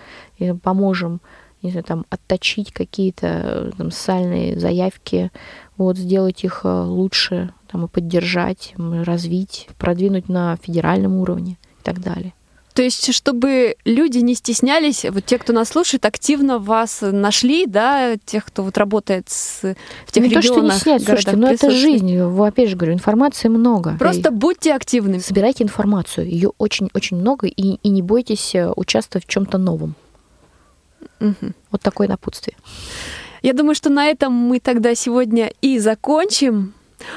поможем 0.62 1.20
не 1.64 1.72
знаю, 1.72 1.86
там, 1.86 2.06
отточить 2.10 2.74
какие-то 2.74 3.72
там, 3.78 3.90
социальные 3.90 4.60
заявки, 4.60 5.32
вот, 5.78 5.98
сделать 5.98 6.44
их 6.44 6.62
э, 6.64 6.68
лучше, 6.70 7.54
там, 7.72 7.86
и 7.86 7.88
поддержать, 7.88 8.74
развить, 8.78 9.68
продвинуть 9.78 10.30
на 10.30 10.58
федеральном 10.58 11.18
уровне 11.18 11.58
и 11.80 11.84
так 11.84 12.00
далее. 12.00 12.34
То 12.74 12.82
есть, 12.82 13.14
чтобы 13.14 13.76
люди 13.86 14.18
не 14.18 14.34
стеснялись, 14.34 15.06
вот 15.06 15.24
те, 15.26 15.38
кто 15.38 15.54
нас 15.54 15.70
слушает, 15.70 16.06
активно 16.06 16.58
вас 16.58 17.00
нашли, 17.02 17.68
да, 17.68 18.16
тех, 18.26 18.46
кто 18.46 18.64
вот 18.64 18.78
работает 18.80 19.30
с, 19.30 19.76
в 20.08 20.12
тех 20.12 20.24
не 20.24 20.30
регионах, 20.30 20.44
то, 20.44 20.54
что 20.54 20.62
не 20.62 20.72
снять, 20.72 21.04
слушайте, 21.04 21.36
но 21.36 21.52
это 21.52 21.70
жизнь. 21.70 22.18
Опять 22.18 22.70
же 22.70 22.76
говорю, 22.76 22.94
информации 22.94 23.48
много. 23.48 23.96
Просто 24.00 24.30
и 24.30 24.34
будьте 24.34 24.74
активны. 24.74 25.20
Собирайте 25.20 25.64
информацию. 25.64 26.28
Ее 26.28 26.52
очень-очень 26.58 27.18
много, 27.18 27.46
и, 27.46 27.76
и 27.76 27.90
не 27.90 28.02
бойтесь 28.02 28.56
э, 28.56 28.72
участвовать 28.76 29.26
в 29.26 29.30
чем-то 29.30 29.60
новом. 29.60 29.94
Угу. 31.20 31.54
Вот 31.70 31.82
такое 31.82 32.08
напутствие. 32.08 32.58
Я 33.44 33.54
думаю, 33.54 33.76
что 33.76 33.90
на 33.90 34.08
этом 34.08 34.32
мы 34.32 34.62
тогда 34.62 34.96
сегодня 34.96 35.52
и 35.62 35.78
закончим. 35.78 36.74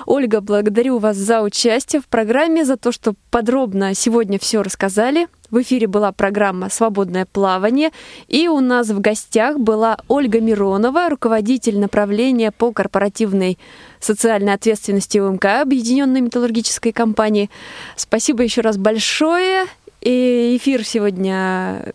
Ольга, 0.06 0.40
благодарю 0.40 0.98
вас 0.98 1.16
за 1.16 1.40
участие 1.40 2.02
в 2.02 2.06
программе, 2.06 2.64
за 2.64 2.76
то, 2.76 2.90
что 2.90 3.14
подробно 3.30 3.94
сегодня 3.94 4.36
все 4.36 4.62
рассказали. 4.64 5.28
В 5.52 5.62
эфире 5.62 5.86
была 5.86 6.10
программа 6.10 6.68
«Свободное 6.68 7.24
плавание», 7.24 7.90
и 8.26 8.48
у 8.48 8.58
нас 8.58 8.88
в 8.88 9.00
гостях 9.00 9.60
была 9.60 9.98
Ольга 10.08 10.40
Миронова, 10.40 11.08
руководитель 11.08 11.78
направления 11.78 12.50
по 12.50 12.72
корпоративной 12.72 13.56
социальной 14.00 14.54
ответственности 14.54 15.18
УМК 15.18 15.44
Объединенной 15.62 16.22
металлургической 16.22 16.90
компании. 16.90 17.48
Спасибо 17.94 18.42
еще 18.42 18.62
раз 18.62 18.76
большое. 18.76 19.66
И 20.00 20.56
эфир 20.56 20.84
сегодня 20.84 21.92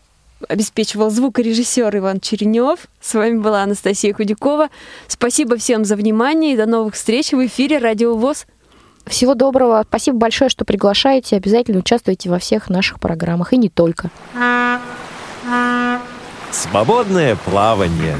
обеспечивал 0.50 1.10
звукорежиссер 1.10 1.96
Иван 1.98 2.20
Черенев. 2.20 2.80
С 3.00 3.14
вами 3.14 3.38
была 3.38 3.64
Анастасия 3.64 4.14
Худякова. 4.14 4.70
Спасибо 5.08 5.58
всем 5.58 5.86
за 5.86 5.96
внимание 5.96 6.54
и 6.54 6.58
до 6.58 6.66
новых 6.66 6.96
встреч 6.96 7.32
в 7.32 7.46
эфире 7.46 7.78
Радио 7.78 8.16
ВОЗ. 8.16 8.46
Всего 9.06 9.34
доброго. 9.34 9.84
Спасибо 9.88 10.18
большое, 10.18 10.50
что 10.50 10.66
приглашаете. 10.66 11.36
Обязательно 11.36 11.80
участвуйте 11.80 12.30
во 12.30 12.40
всех 12.40 12.70
наших 12.70 13.00
программах 13.00 13.54
и 13.54 13.58
не 13.58 13.70
только. 13.70 14.10
Свободное 16.52 17.36
плавание. 17.36 18.16